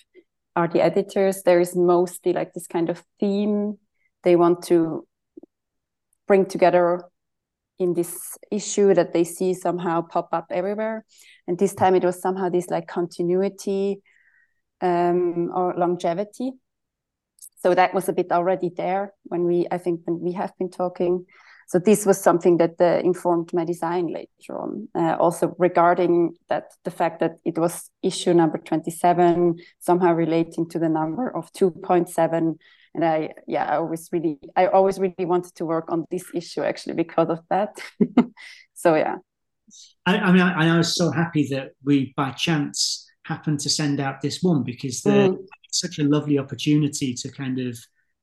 are 0.56 0.68
the 0.68 0.82
editors, 0.82 1.42
there 1.42 1.60
is 1.60 1.76
mostly 1.76 2.32
like 2.32 2.52
this 2.52 2.66
kind 2.66 2.90
of 2.90 3.02
theme 3.18 3.78
they 4.22 4.36
want 4.36 4.62
to 4.64 5.06
bring 6.26 6.46
together 6.46 7.02
in 7.78 7.94
this 7.94 8.36
issue 8.52 8.94
that 8.94 9.12
they 9.12 9.24
see 9.24 9.54
somehow 9.54 10.02
pop 10.02 10.28
up 10.32 10.46
everywhere. 10.50 11.04
And 11.48 11.58
this 11.58 11.74
time 11.74 11.94
it 11.94 12.04
was 12.04 12.20
somehow 12.20 12.50
this 12.50 12.68
like 12.68 12.86
continuity 12.86 14.02
um, 14.80 15.50
or 15.54 15.74
longevity. 15.76 16.52
So 17.62 17.74
that 17.74 17.94
was 17.94 18.08
a 18.08 18.12
bit 18.12 18.32
already 18.32 18.70
there 18.74 19.12
when 19.24 19.44
we, 19.44 19.66
I 19.70 19.78
think, 19.78 20.00
when 20.04 20.20
we 20.20 20.32
have 20.32 20.56
been 20.58 20.70
talking. 20.70 21.26
So 21.68 21.78
this 21.78 22.04
was 22.04 22.20
something 22.20 22.56
that 22.56 22.80
uh, 22.80 23.00
informed 23.04 23.52
my 23.52 23.64
design 23.64 24.08
later 24.08 24.58
on. 24.58 24.88
Uh, 24.94 25.14
also 25.20 25.54
regarding 25.58 26.34
that, 26.48 26.72
the 26.84 26.90
fact 26.90 27.20
that 27.20 27.36
it 27.44 27.58
was 27.58 27.90
issue 28.02 28.34
number 28.34 28.58
27, 28.58 29.56
somehow 29.78 30.12
relating 30.14 30.68
to 30.70 30.78
the 30.78 30.88
number 30.88 31.34
of 31.34 31.52
2.7 31.52 32.56
and 32.94 33.04
i 33.04 33.30
yeah 33.46 33.64
i 33.64 33.76
always 33.76 34.08
really 34.10 34.36
i 34.56 34.66
always 34.66 34.98
really 34.98 35.24
wanted 35.24 35.54
to 35.54 35.64
work 35.64 35.92
on 35.92 36.04
this 36.10 36.24
issue 36.34 36.62
actually 36.62 36.94
because 36.94 37.28
of 37.28 37.38
that 37.48 37.78
so 38.74 38.94
yeah 38.96 39.16
I, 40.06 40.18
I 40.18 40.32
mean 40.32 40.42
I, 40.42 40.74
I, 40.74 40.76
was 40.76 40.96
so 40.96 41.12
happy 41.12 41.46
that 41.50 41.70
we 41.84 42.12
by 42.16 42.32
chance 42.32 43.08
happened 43.24 43.60
to 43.60 43.70
send 43.70 44.00
out 44.00 44.20
this 44.20 44.42
one 44.42 44.64
because 44.64 45.02
mm. 45.02 45.36
Such 45.72 45.98
a 45.98 46.04
lovely 46.04 46.38
opportunity 46.38 47.14
to 47.14 47.30
kind 47.30 47.58
of 47.58 47.78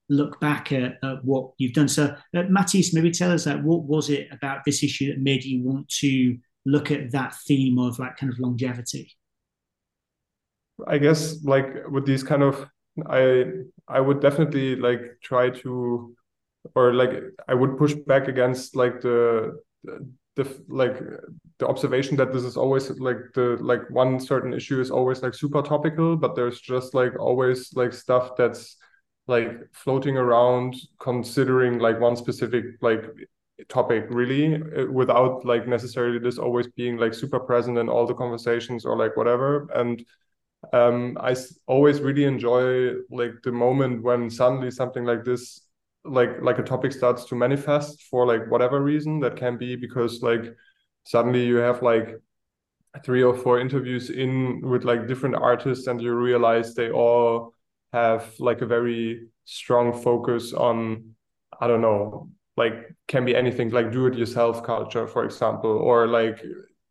look 0.10 0.40
back 0.40 0.72
at, 0.72 0.98
at 1.04 1.24
what 1.24 1.52
you've 1.58 1.74
done. 1.74 1.88
So 1.88 2.16
uh, 2.36 2.44
Matisse 2.50 2.94
maybe 2.94 3.12
tell 3.12 3.32
us 3.32 3.46
like 3.46 3.62
what 3.62 3.84
was 3.84 4.10
it 4.10 4.28
about 4.32 4.64
this 4.66 4.84
issue 4.84 5.08
that 5.12 5.20
made 5.20 5.44
you 5.44 5.64
want 5.64 5.90
to 6.00 6.38
look 6.66 6.92
at 6.92 7.12
that 7.12 7.36
theme 7.48 7.78
of 7.78 8.00
like 8.00 8.18
kind 8.18 8.32
of 8.32 8.40
longevity? 8.40 9.12
I 10.86 10.98
guess 10.98 11.44
like 11.44 11.88
with 11.90 12.06
these 12.06 12.24
kind 12.24 12.44
of 12.44 12.68
I 13.10 13.46
I 13.88 14.00
would 14.00 14.22
definitely 14.22 14.76
like 14.76 15.02
try 15.24 15.50
to 15.50 16.16
or 16.76 16.94
like 16.94 17.12
I 17.48 17.54
would 17.54 17.78
push 17.78 17.94
back 17.94 18.28
against 18.28 18.76
like 18.76 19.02
the 19.02 19.60
like 20.68 21.00
the 21.60 21.68
observation 21.68 22.16
that 22.18 22.34
this 22.34 22.44
is 22.44 22.58
always 22.58 22.90
like 23.00 23.18
the 23.34 23.58
like 23.62 23.90
one 23.90 24.20
certain 24.20 24.54
issue 24.54 24.80
is 24.80 24.92
always 24.92 25.22
like 25.22 25.34
super 25.34 25.62
topical 25.62 26.16
but 26.16 26.36
there's 26.36 26.62
just 26.62 26.94
like 26.94 27.18
always 27.20 27.74
like 27.76 27.94
stuff 27.94 28.32
that's 28.38 28.78
like 29.28 29.52
floating 29.74 30.18
around 30.18 30.76
considering 31.00 31.80
like 31.80 32.00
one 32.00 32.16
specific 32.16 32.66
like 32.82 33.04
topic 33.70 34.06
really 34.10 34.56
uh, 34.56 34.86
without 34.92 35.46
like 35.46 35.68
necessarily 35.68 36.20
this 36.20 36.38
always 36.38 36.68
being 36.68 36.98
like 36.98 37.14
super 37.14 37.40
present 37.40 37.78
in 37.78 37.90
all 37.90 38.06
the 38.06 38.14
conversations 38.14 38.86
or 38.86 38.96
like 38.96 39.18
whatever. 39.18 39.68
And 39.74 40.06
um, 40.74 41.18
I 41.20 41.36
always 41.66 42.00
really 42.00 42.26
enjoy 42.26 42.94
like 43.10 43.34
the 43.44 43.52
moment 43.52 44.04
when 44.04 44.30
suddenly 44.30 44.72
something 44.72 45.06
like 45.06 45.24
this, 45.24 45.67
like 46.08 46.42
like 46.42 46.60
a 46.60 46.64
topic 46.64 46.92
starts 46.92 47.26
to 47.26 47.36
manifest 47.36 48.04
for 48.04 48.26
like 48.26 48.50
whatever 48.50 48.82
reason. 48.82 49.20
That 49.20 49.36
can 49.36 49.58
be 49.58 49.76
because 49.76 50.22
like 50.22 50.56
suddenly 51.04 51.46
you 51.46 51.58
have 51.58 51.82
like 51.82 52.16
three 53.04 53.24
or 53.24 53.36
four 53.36 53.60
interviews 53.60 54.10
in 54.10 54.62
with 54.62 54.84
like 54.84 55.08
different 55.08 55.36
artists, 55.36 55.88
and 55.88 56.02
you 56.02 56.14
realize 56.14 56.74
they 56.74 56.92
all 56.92 57.54
have 57.94 58.34
like 58.40 58.62
a 58.62 58.66
very 58.66 59.28
strong 59.46 59.94
focus 60.02 60.54
on 60.54 61.16
I 61.60 61.68
don't 61.68 61.82
know 61.82 62.30
like 62.58 62.96
can 63.08 63.24
be 63.24 63.36
anything 63.36 63.70
like 63.70 63.92
do 63.92 64.08
it 64.08 64.16
yourself 64.16 64.64
culture 64.64 65.08
for 65.08 65.24
example 65.24 65.72
or 65.72 66.08
like 66.08 66.44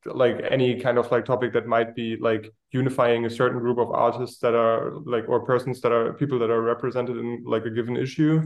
like 0.06 0.40
any 0.48 0.80
kind 0.80 0.98
of 0.98 1.10
like 1.10 1.24
topic 1.24 1.52
that 1.52 1.66
might 1.66 1.94
be 1.94 2.16
like 2.16 2.50
unifying 2.70 3.26
a 3.26 3.30
certain 3.30 3.58
group 3.58 3.78
of 3.78 3.90
artists 3.90 4.38
that 4.38 4.54
are 4.54 4.92
like 5.04 5.28
or 5.28 5.44
persons 5.44 5.80
that 5.80 5.92
are 5.92 6.12
people 6.14 6.38
that 6.38 6.50
are 6.50 6.62
represented 6.62 7.16
in 7.16 7.42
like 7.44 7.64
a 7.66 7.70
given 7.70 7.96
issue 7.96 8.40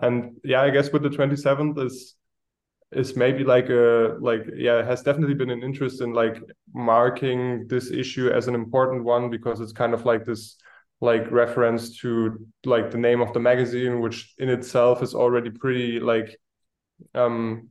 and 0.00 0.36
yeah 0.44 0.62
i 0.62 0.70
guess 0.70 0.90
with 0.90 1.02
the 1.02 1.10
27th 1.10 1.78
is 1.78 2.14
is 2.92 3.16
maybe 3.16 3.44
like 3.44 3.68
a 3.68 4.16
like 4.20 4.42
yeah 4.56 4.84
has 4.84 5.02
definitely 5.02 5.34
been 5.34 5.50
an 5.50 5.62
interest 5.62 6.00
in 6.00 6.12
like 6.12 6.36
marking 6.74 7.66
this 7.68 7.90
issue 7.90 8.30
as 8.30 8.48
an 8.48 8.54
important 8.54 9.04
one 9.04 9.30
because 9.30 9.60
it's 9.60 9.72
kind 9.72 9.94
of 9.94 10.04
like 10.04 10.24
this 10.24 10.56
like 11.00 11.30
reference 11.30 11.98
to 11.98 12.46
like 12.64 12.90
the 12.90 12.98
name 12.98 13.20
of 13.20 13.32
the 13.32 13.40
magazine 13.40 14.00
which 14.00 14.34
in 14.38 14.48
itself 14.48 15.02
is 15.02 15.14
already 15.14 15.50
pretty 15.50 16.00
like 16.00 16.36
um 17.14 17.68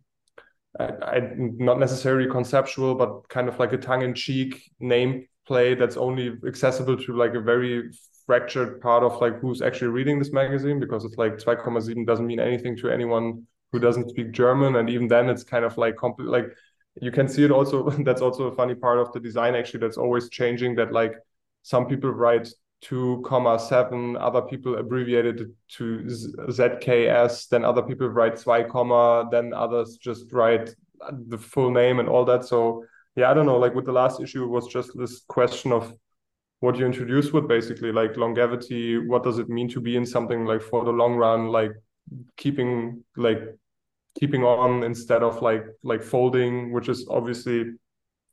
I, 0.79 0.85
I, 0.85 1.19
not 1.35 1.79
necessarily 1.79 2.29
conceptual, 2.29 2.95
but 2.95 3.27
kind 3.29 3.49
of 3.49 3.59
like 3.59 3.73
a 3.73 3.77
tongue-in-cheek 3.77 4.71
name 4.79 5.27
play 5.45 5.75
that's 5.75 5.97
only 5.97 6.37
accessible 6.47 6.97
to 6.97 7.15
like 7.15 7.33
a 7.33 7.41
very 7.41 7.89
fractured 8.25 8.81
part 8.81 9.03
of 9.03 9.19
like 9.21 9.39
who's 9.39 9.61
actually 9.61 9.87
reading 9.87 10.19
this 10.19 10.31
magazine 10.31 10.79
because 10.79 11.05
it's 11.05 11.17
like 11.17 11.37
2,7 11.37 12.05
doesn't 12.05 12.27
mean 12.27 12.39
anything 12.39 12.77
to 12.77 12.89
anyone 12.89 13.45
who 13.71 13.79
doesn't 13.79 14.09
speak 14.09 14.31
German, 14.31 14.75
and 14.75 14.89
even 14.89 15.07
then 15.07 15.29
it's 15.29 15.43
kind 15.43 15.65
of 15.65 15.77
like 15.77 15.97
complete 15.97 16.27
like 16.27 16.45
you 17.01 17.11
can 17.11 17.27
see 17.27 17.43
it 17.43 17.51
also. 17.51 17.89
that's 18.03 18.21
also 18.21 18.45
a 18.45 18.55
funny 18.55 18.75
part 18.75 18.99
of 18.99 19.11
the 19.13 19.19
design 19.19 19.55
actually 19.55 19.79
that's 19.79 19.97
always 19.97 20.29
changing. 20.29 20.75
That 20.75 20.91
like 20.91 21.13
some 21.63 21.87
people 21.87 22.11
write 22.11 22.49
2 22.81 23.21
comma 23.25 23.59
7 23.59 24.17
other 24.17 24.41
people 24.41 24.77
abbreviated 24.77 25.41
it 25.41 25.47
to 25.69 25.99
zks 26.49 27.47
then 27.49 27.63
other 27.63 27.83
people 27.83 28.07
write 28.07 28.35
2 28.35 28.65
comma 28.71 29.27
then 29.31 29.53
others 29.53 29.97
just 29.97 30.31
write 30.33 30.73
the 31.27 31.37
full 31.37 31.69
name 31.69 31.99
and 31.99 32.09
all 32.09 32.25
that 32.25 32.43
so 32.43 32.83
yeah 33.15 33.29
i 33.29 33.33
don't 33.35 33.45
know 33.45 33.57
like 33.57 33.75
with 33.75 33.85
the 33.85 33.91
last 33.91 34.19
issue 34.19 34.43
it 34.43 34.47
was 34.47 34.67
just 34.67 34.89
this 34.97 35.21
question 35.27 35.71
of 35.71 35.93
what 36.61 36.77
you 36.77 36.85
introduced 36.85 37.33
with 37.33 37.47
basically 37.47 37.91
like 37.91 38.17
longevity 38.17 38.97
what 38.97 39.23
does 39.23 39.37
it 39.37 39.49
mean 39.49 39.67
to 39.67 39.81
be 39.81 39.95
in 39.97 40.05
something 40.05 40.45
like 40.45 40.61
for 40.61 40.85
the 40.85 40.91
long 40.91 41.15
run 41.15 41.47
like 41.47 41.71
keeping 42.37 43.03
like 43.17 43.41
keeping 44.19 44.43
on 44.43 44.83
instead 44.83 45.23
of 45.23 45.41
like 45.41 45.65
like 45.83 46.01
folding 46.01 46.71
which 46.71 46.89
is 46.89 47.07
obviously 47.09 47.65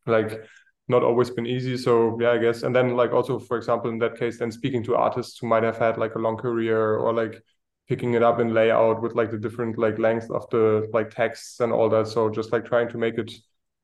like 0.07 0.45
not 0.89 1.03
always 1.03 1.31
been 1.31 1.47
easy. 1.47 1.77
So 1.77 2.19
yeah 2.21 2.31
i 2.31 2.39
guess. 2.39 2.63
And 2.63 2.75
then 2.75 2.97
like 2.97 3.13
also 3.13 3.39
for 3.39 3.57
example 3.57 3.91
in 3.91 3.99
that 3.99 4.19
case 4.19 4.39
then 4.39 4.51
speaking 4.51 4.83
to 4.85 4.97
artists 4.97 5.39
who 5.39 5.47
might 5.47 5.63
have 5.63 5.79
had 5.79 5.99
like 5.99 6.15
a 6.15 6.19
long 6.19 6.37
career 6.37 6.97
or 6.97 7.13
like 7.13 7.43
picking 7.89 8.15
it 8.15 8.23
up 8.23 8.41
in 8.41 8.53
layout 8.53 9.01
with 9.03 9.15
like 9.15 9.31
the 9.31 9.39
different 9.39 9.79
like 9.79 9.99
length 9.99 10.31
of 10.31 10.49
the 10.51 10.89
like 10.93 11.11
texts 11.11 11.61
and 11.61 11.73
all 11.73 11.89
that. 11.91 12.09
So 12.09 12.31
just 12.31 12.53
like 12.53 12.65
trying 12.65 12.89
to 12.91 12.99
make 12.99 13.19
it 13.19 13.33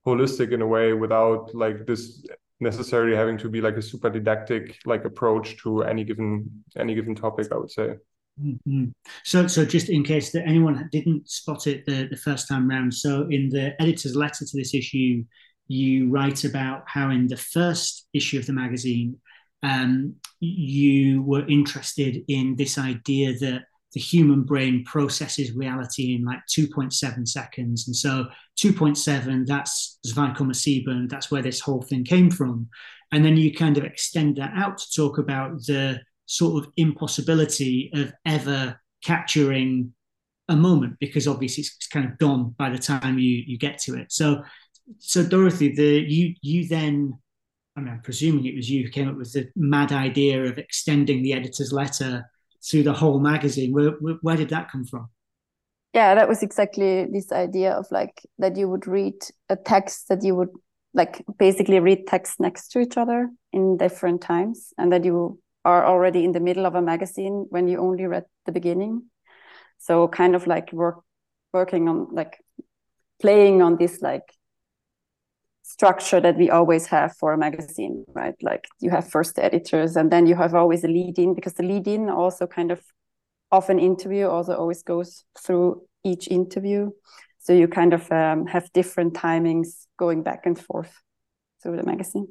holistic 0.06 0.52
in 0.52 0.62
a 0.62 0.66
way 0.66 0.92
without 0.92 1.54
like 1.54 1.86
this 1.86 2.24
necessarily 2.64 3.16
having 3.16 3.38
to 3.38 3.48
be 3.48 3.60
like 3.60 3.76
a 3.76 3.82
super 3.82 4.10
didactic 4.10 4.76
like 4.84 5.04
approach 5.04 5.56
to 5.62 5.82
any 5.84 6.02
given 6.02 6.64
any 6.76 6.94
given 6.94 7.14
topic 7.14 7.46
i 7.52 7.56
would 7.56 7.70
say 7.70 7.94
mm-hmm. 8.42 8.86
so 9.22 9.46
so 9.46 9.64
just 9.64 9.88
in 9.88 10.02
case 10.02 10.32
that 10.32 10.46
anyone 10.46 10.88
didn't 10.90 11.28
spot 11.28 11.68
it 11.68 11.86
the, 11.86 12.08
the 12.10 12.16
first 12.16 12.48
time 12.48 12.68
round 12.68 12.92
so 12.92 13.28
in 13.30 13.48
the 13.50 13.80
editor's 13.80 14.16
letter 14.16 14.44
to 14.44 14.56
this 14.56 14.74
issue 14.74 15.22
you 15.68 16.10
write 16.10 16.44
about 16.44 16.84
how 16.86 17.10
in 17.10 17.26
the 17.26 17.36
first 17.36 18.06
issue 18.12 18.38
of 18.38 18.46
the 18.46 18.52
magazine, 18.52 19.18
um, 19.62 20.14
you 20.40 21.22
were 21.22 21.46
interested 21.48 22.22
in 22.28 22.56
this 22.56 22.76
idea 22.76 23.38
that 23.38 23.62
the 23.94 24.00
human 24.00 24.42
brain 24.42 24.84
processes 24.84 25.52
reality 25.52 26.14
in 26.14 26.24
like 26.24 26.40
2.7 26.50 27.26
seconds. 27.26 27.86
And 27.86 27.96
so 27.96 28.26
2.7, 28.58 29.46
that's 29.46 29.98
Zwei 30.04 30.32
Komma 30.32 30.54
sieben, 30.54 31.08
that's 31.08 31.30
where 31.30 31.42
this 31.42 31.60
whole 31.60 31.82
thing 31.82 32.04
came 32.04 32.30
from. 32.30 32.68
And 33.12 33.24
then 33.24 33.36
you 33.36 33.54
kind 33.54 33.78
of 33.78 33.84
extend 33.84 34.36
that 34.36 34.52
out 34.54 34.78
to 34.78 34.92
talk 34.94 35.18
about 35.18 35.58
the 35.66 36.00
sort 36.26 36.64
of 36.64 36.72
impossibility 36.76 37.90
of 37.94 38.12
ever 38.26 38.80
capturing 39.04 39.92
a 40.48 40.56
moment 40.56 40.96
because 41.00 41.26
obviously 41.26 41.62
it's 41.62 41.86
kind 41.86 42.06
of 42.06 42.18
gone 42.18 42.54
by 42.58 42.68
the 42.68 42.78
time 42.78 43.18
you 43.18 43.42
you 43.46 43.56
get 43.58 43.78
to 43.78 43.94
it. 43.94 44.12
So 44.12 44.42
so 44.98 45.24
Dorothy, 45.24 45.74
the 45.74 46.04
you 46.06 46.34
you 46.42 46.68
then, 46.68 47.18
I 47.76 47.80
mean, 47.80 47.92
I'm 47.92 48.02
presuming 48.02 48.46
it 48.46 48.56
was 48.56 48.68
you 48.68 48.84
who 48.84 48.90
came 48.90 49.08
up 49.08 49.16
with 49.16 49.32
the 49.32 49.48
mad 49.56 49.92
idea 49.92 50.44
of 50.44 50.58
extending 50.58 51.22
the 51.22 51.32
editor's 51.32 51.72
letter 51.72 52.28
through 52.64 52.82
the 52.82 52.92
whole 52.92 53.20
magazine. 53.20 53.72
Where 53.72 53.90
where, 53.90 54.36
did 54.36 54.50
that 54.50 54.70
come 54.70 54.84
from? 54.84 55.08
Yeah, 55.92 56.14
that 56.14 56.28
was 56.28 56.42
exactly 56.42 57.06
this 57.06 57.30
idea 57.30 57.72
of 57.72 57.86
like 57.90 58.22
that 58.38 58.56
you 58.56 58.68
would 58.68 58.86
read 58.86 59.14
a 59.48 59.56
text 59.56 60.08
that 60.08 60.24
you 60.24 60.34
would 60.34 60.50
like 60.92 61.24
basically 61.38 61.80
read 61.80 62.06
text 62.06 62.40
next 62.40 62.68
to 62.68 62.80
each 62.80 62.96
other 62.96 63.30
in 63.52 63.76
different 63.76 64.20
times, 64.20 64.72
and 64.78 64.92
that 64.92 65.04
you 65.04 65.38
are 65.64 65.86
already 65.86 66.24
in 66.24 66.32
the 66.32 66.40
middle 66.40 66.66
of 66.66 66.74
a 66.74 66.82
magazine 66.82 67.46
when 67.50 67.68
you 67.68 67.78
only 67.78 68.06
read 68.06 68.24
the 68.46 68.52
beginning. 68.52 69.04
So 69.78 70.08
kind 70.08 70.34
of 70.34 70.46
like 70.46 70.72
work 70.72 71.02
working 71.52 71.88
on 71.88 72.08
like 72.12 72.38
playing 73.20 73.62
on 73.62 73.76
this 73.76 74.02
like 74.02 74.24
structure 75.64 76.20
that 76.20 76.36
we 76.36 76.50
always 76.50 76.86
have 76.86 77.16
for 77.16 77.32
a 77.32 77.38
magazine, 77.38 78.04
right? 78.14 78.34
Like 78.42 78.66
you 78.80 78.90
have 78.90 79.08
first 79.08 79.38
editors 79.38 79.96
and 79.96 80.12
then 80.12 80.26
you 80.26 80.34
have 80.36 80.54
always 80.54 80.84
a 80.84 80.88
lead 80.88 81.18
in 81.18 81.34
because 81.34 81.54
the 81.54 81.62
lead 81.62 81.88
in 81.88 82.10
also 82.10 82.46
kind 82.46 82.70
of 82.70 82.82
of 83.50 83.70
an 83.70 83.78
interview 83.78 84.26
also 84.26 84.54
always 84.54 84.82
goes 84.82 85.24
through 85.38 85.82
each 86.04 86.28
interview. 86.28 86.90
So 87.38 87.52
you 87.52 87.66
kind 87.66 87.94
of 87.94 88.10
um, 88.12 88.46
have 88.46 88.70
different 88.72 89.14
timings 89.14 89.86
going 89.98 90.22
back 90.22 90.44
and 90.44 90.58
forth 90.58 90.92
through 91.62 91.76
the 91.76 91.84
magazine. 91.84 92.28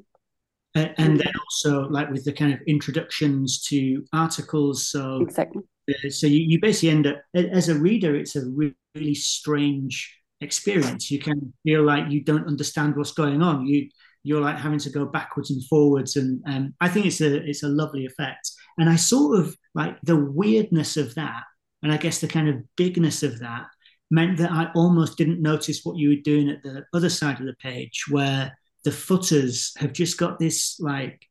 And, 0.76 0.94
and 0.96 1.18
then 1.18 1.32
also 1.44 1.88
like 1.88 2.10
with 2.10 2.24
the 2.24 2.32
kind 2.32 2.52
of 2.52 2.60
introductions 2.66 3.62
to 3.68 4.04
articles. 4.12 4.88
So 4.88 5.20
exactly. 5.20 5.62
So 6.08 6.26
you, 6.26 6.40
you 6.40 6.60
basically 6.60 6.90
end 6.90 7.06
up 7.06 7.16
as 7.34 7.68
a 7.68 7.78
reader, 7.78 8.14
it's 8.14 8.36
a 8.36 8.44
really 8.46 9.14
strange 9.14 10.23
experience. 10.44 11.10
You 11.10 11.18
can 11.18 11.52
feel 11.64 11.82
like 11.82 12.10
you 12.10 12.22
don't 12.22 12.46
understand 12.46 12.96
what's 12.96 13.12
going 13.12 13.42
on. 13.42 13.66
You 13.66 13.88
you're 14.22 14.40
like 14.40 14.56
having 14.56 14.78
to 14.78 14.90
go 14.90 15.04
backwards 15.04 15.50
and 15.50 15.62
forwards, 15.66 16.16
and 16.16 16.42
um, 16.46 16.74
I 16.80 16.88
think 16.88 17.06
it's 17.06 17.20
a 17.20 17.44
it's 17.44 17.62
a 17.62 17.68
lovely 17.68 18.06
effect. 18.06 18.50
And 18.78 18.88
I 18.88 18.96
sort 18.96 19.38
of 19.40 19.56
like 19.74 20.00
the 20.02 20.16
weirdness 20.16 20.96
of 20.96 21.14
that, 21.16 21.42
and 21.82 21.92
I 21.92 21.96
guess 21.96 22.20
the 22.20 22.28
kind 22.28 22.48
of 22.48 22.62
bigness 22.76 23.22
of 23.22 23.40
that 23.40 23.66
meant 24.10 24.38
that 24.38 24.52
I 24.52 24.70
almost 24.74 25.18
didn't 25.18 25.42
notice 25.42 25.80
what 25.82 25.96
you 25.96 26.10
were 26.10 26.22
doing 26.22 26.48
at 26.48 26.62
the 26.62 26.84
other 26.94 27.10
side 27.10 27.40
of 27.40 27.46
the 27.46 27.56
page, 27.60 28.04
where 28.10 28.56
the 28.84 28.92
footers 28.92 29.72
have 29.78 29.92
just 29.92 30.18
got 30.18 30.38
this 30.38 30.78
like 30.80 31.26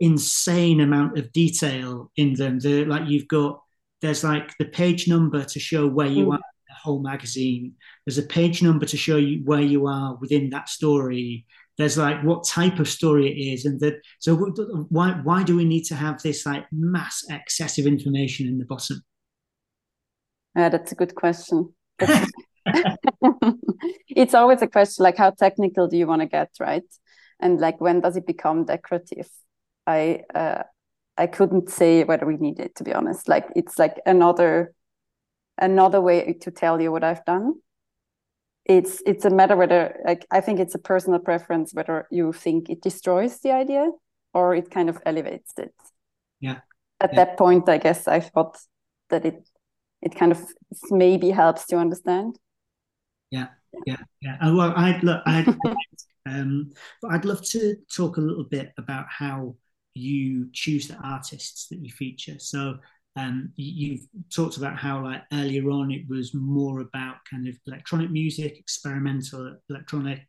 insane 0.00 0.80
amount 0.80 1.18
of 1.18 1.32
detail 1.32 2.10
in 2.16 2.34
them. 2.34 2.58
The 2.58 2.84
like 2.84 3.08
you've 3.08 3.28
got 3.28 3.60
there's 4.00 4.24
like 4.24 4.56
the 4.58 4.66
page 4.66 5.08
number 5.08 5.44
to 5.44 5.58
show 5.60 5.86
where 5.86 6.06
you 6.06 6.26
mm. 6.26 6.34
are 6.34 6.40
whole 6.84 7.02
magazine. 7.02 7.72
There's 8.04 8.18
a 8.18 8.22
page 8.22 8.62
number 8.62 8.86
to 8.86 8.96
show 8.96 9.16
you 9.16 9.42
where 9.44 9.62
you 9.62 9.86
are 9.86 10.16
within 10.20 10.50
that 10.50 10.68
story. 10.68 11.46
There's 11.78 11.98
like 11.98 12.22
what 12.22 12.46
type 12.46 12.78
of 12.78 12.88
story 12.88 13.26
it 13.32 13.38
is, 13.52 13.64
and 13.64 13.80
that. 13.80 13.94
So 14.20 14.36
why 14.90 15.12
why 15.24 15.42
do 15.42 15.56
we 15.56 15.64
need 15.64 15.84
to 15.84 15.96
have 15.96 16.22
this 16.22 16.46
like 16.46 16.66
mass 16.70 17.24
excessive 17.30 17.86
information 17.86 18.46
in 18.46 18.58
the 18.58 18.66
bottom? 18.66 19.02
Yeah, 20.54 20.68
that's 20.68 20.92
a 20.92 20.94
good 20.94 21.14
question. 21.14 21.74
it's 24.08 24.34
always 24.34 24.62
a 24.62 24.66
question 24.66 25.02
like 25.02 25.18
how 25.18 25.30
technical 25.30 25.88
do 25.88 25.96
you 25.96 26.06
want 26.06 26.22
to 26.22 26.26
get, 26.26 26.50
right? 26.60 26.88
And 27.40 27.60
like 27.60 27.80
when 27.80 28.00
does 28.00 28.16
it 28.16 28.26
become 28.26 28.64
decorative? 28.64 29.28
I 29.86 30.22
uh, 30.34 30.62
I 31.16 31.26
couldn't 31.26 31.70
say 31.70 32.04
whether 32.04 32.26
we 32.26 32.36
need 32.36 32.60
it 32.60 32.76
to 32.76 32.84
be 32.84 32.94
honest. 32.94 33.28
Like 33.28 33.46
it's 33.56 33.78
like 33.78 34.00
another 34.06 34.72
another 35.58 36.00
way 36.00 36.32
to 36.32 36.50
tell 36.50 36.80
you 36.80 36.90
what 36.92 37.04
I've 37.04 37.24
done. 37.24 37.54
It's 38.64 39.02
it's 39.04 39.24
a 39.24 39.30
matter 39.30 39.56
whether 39.56 40.00
like 40.06 40.26
I 40.30 40.40
think 40.40 40.58
it's 40.58 40.74
a 40.74 40.78
personal 40.78 41.18
preference 41.18 41.74
whether 41.74 42.06
you 42.10 42.32
think 42.32 42.70
it 42.70 42.80
destroys 42.80 43.40
the 43.40 43.52
idea 43.52 43.90
or 44.32 44.54
it 44.54 44.70
kind 44.70 44.88
of 44.88 45.00
elevates 45.04 45.52
it. 45.58 45.74
Yeah. 46.40 46.60
At 47.00 47.12
yeah. 47.12 47.24
that 47.24 47.36
point, 47.36 47.68
I 47.68 47.78
guess 47.78 48.08
I 48.08 48.20
thought 48.20 48.56
that 49.10 49.26
it 49.26 49.46
it 50.00 50.14
kind 50.14 50.32
of 50.32 50.40
maybe 50.90 51.30
helps 51.30 51.66
to 51.66 51.76
understand. 51.76 52.38
Yeah, 53.30 53.48
yeah, 53.86 53.96
yeah. 54.20 54.36
Oh, 54.42 54.54
well, 54.54 54.72
I'd 54.76 55.02
look, 55.02 55.22
I'd, 55.26 55.48
um, 56.26 56.72
but 57.00 57.10
I'd 57.10 57.24
love 57.24 57.42
to 57.50 57.76
talk 57.94 58.18
a 58.18 58.20
little 58.20 58.44
bit 58.44 58.72
about 58.76 59.06
how 59.08 59.56
you 59.94 60.50
choose 60.52 60.88
the 60.88 60.96
artists 60.96 61.68
that 61.68 61.78
you 61.78 61.90
feature. 61.90 62.38
So 62.38 62.78
um, 63.16 63.52
you've 63.56 64.06
talked 64.34 64.56
about 64.56 64.76
how 64.76 65.02
like 65.04 65.22
earlier 65.32 65.70
on 65.70 65.90
it 65.90 66.02
was 66.08 66.34
more 66.34 66.80
about 66.80 67.16
kind 67.30 67.46
of 67.46 67.56
electronic 67.66 68.10
music, 68.10 68.58
experimental 68.58 69.56
electronic, 69.70 70.22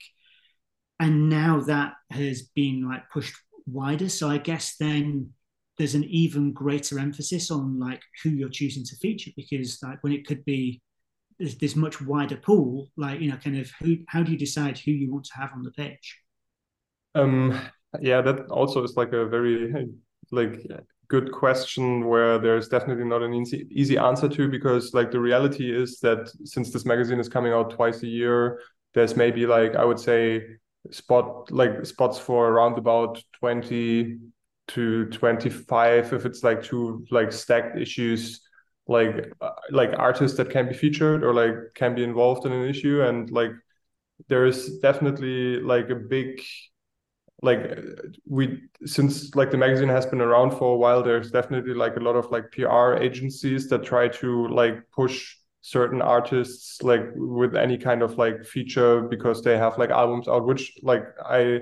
and 0.99 1.29
now 1.29 1.61
that 1.61 1.93
has 2.11 2.43
been 2.55 2.87
like 2.87 3.09
pushed 3.09 3.35
wider. 3.65 4.07
So 4.09 4.29
I 4.29 4.37
guess 4.37 4.75
then 4.79 5.31
there's 5.77 5.95
an 5.95 6.03
even 6.05 6.53
greater 6.53 6.99
emphasis 6.99 7.51
on 7.51 7.79
like 7.79 8.01
who 8.23 8.29
you're 8.29 8.49
choosing 8.49 8.83
to 8.85 8.95
feature 8.97 9.31
because 9.35 9.79
like 9.81 10.01
when 10.03 10.13
it 10.13 10.25
could 10.25 10.45
be 10.45 10.81
there's 11.37 11.57
this 11.57 11.75
much 11.75 12.01
wider 12.01 12.37
pool, 12.37 12.87
like 12.95 13.19
you 13.19 13.29
know, 13.29 13.37
kind 13.37 13.57
of 13.57 13.69
who 13.81 13.97
how 14.07 14.23
do 14.23 14.31
you 14.31 14.37
decide 14.37 14.77
who 14.77 14.91
you 14.91 15.11
want 15.11 15.25
to 15.25 15.35
have 15.35 15.51
on 15.53 15.63
the 15.63 15.71
page? 15.71 16.19
Um, 17.13 17.59
yeah, 17.99 18.21
that 18.21 18.47
also 18.47 18.83
is 18.83 18.95
like 18.95 19.11
a 19.13 19.25
very 19.25 19.73
like 20.31 20.65
good 21.07 21.31
question 21.31 22.05
where 22.05 22.39
there's 22.39 22.67
definitely 22.67 23.05
not 23.05 23.21
an 23.21 23.33
easy 23.33 23.67
easy 23.71 23.97
answer 23.97 24.27
to 24.27 24.49
because 24.49 24.93
like 24.93 25.11
the 25.11 25.19
reality 25.19 25.71
is 25.75 25.99
that 25.99 26.31
since 26.43 26.71
this 26.71 26.85
magazine 26.85 27.19
is 27.19 27.29
coming 27.29 27.53
out 27.53 27.71
twice 27.71 28.01
a 28.03 28.07
year 28.07 28.59
there's 28.93 29.15
maybe 29.15 29.45
like 29.45 29.75
i 29.75 29.85
would 29.85 29.99
say 29.99 30.41
spot 30.91 31.51
like 31.51 31.85
spots 31.85 32.17
for 32.17 32.49
around 32.49 32.77
about 32.77 33.21
20 33.39 34.17
to 34.67 35.05
25 35.05 36.13
if 36.13 36.25
it's 36.25 36.43
like 36.43 36.63
two 36.63 37.05
like 37.11 37.31
stacked 37.31 37.77
issues 37.77 38.41
like 38.87 39.31
uh, 39.41 39.51
like 39.71 39.91
artists 39.97 40.37
that 40.37 40.49
can 40.49 40.67
be 40.67 40.73
featured 40.73 41.23
or 41.23 41.33
like 41.33 41.55
can 41.73 41.95
be 41.95 42.03
involved 42.03 42.45
in 42.45 42.51
an 42.51 42.67
issue. 42.67 43.01
And 43.01 43.29
like 43.31 43.51
there 44.27 44.45
is 44.45 44.79
definitely 44.79 45.59
like 45.59 45.89
a 45.89 45.95
big 45.95 46.41
like 47.45 47.61
we 48.27 48.63
since 48.85 49.35
like 49.35 49.51
the 49.51 49.57
magazine 49.57 49.87
has 49.89 50.05
been 50.05 50.21
around 50.21 50.51
for 50.51 50.73
a 50.73 50.77
while 50.77 51.03
there's 51.03 51.31
definitely 51.31 51.73
like 51.73 51.95
a 51.95 51.99
lot 51.99 52.15
of 52.15 52.29
like 52.31 52.51
pr 52.51 52.93
agencies 52.95 53.69
that 53.69 53.83
try 53.83 54.07
to 54.07 54.47
like 54.47 54.75
push 54.91 55.35
certain 55.61 56.01
artists 56.01 56.81
like 56.83 57.03
with 57.15 57.55
any 57.55 57.77
kind 57.77 58.01
of 58.01 58.17
like 58.17 58.45
feature 58.45 59.01
because 59.01 59.41
they 59.43 59.57
have 59.57 59.77
like 59.77 59.89
albums 59.91 60.27
out 60.27 60.45
which 60.45 60.73
like 60.83 61.03
i 61.25 61.59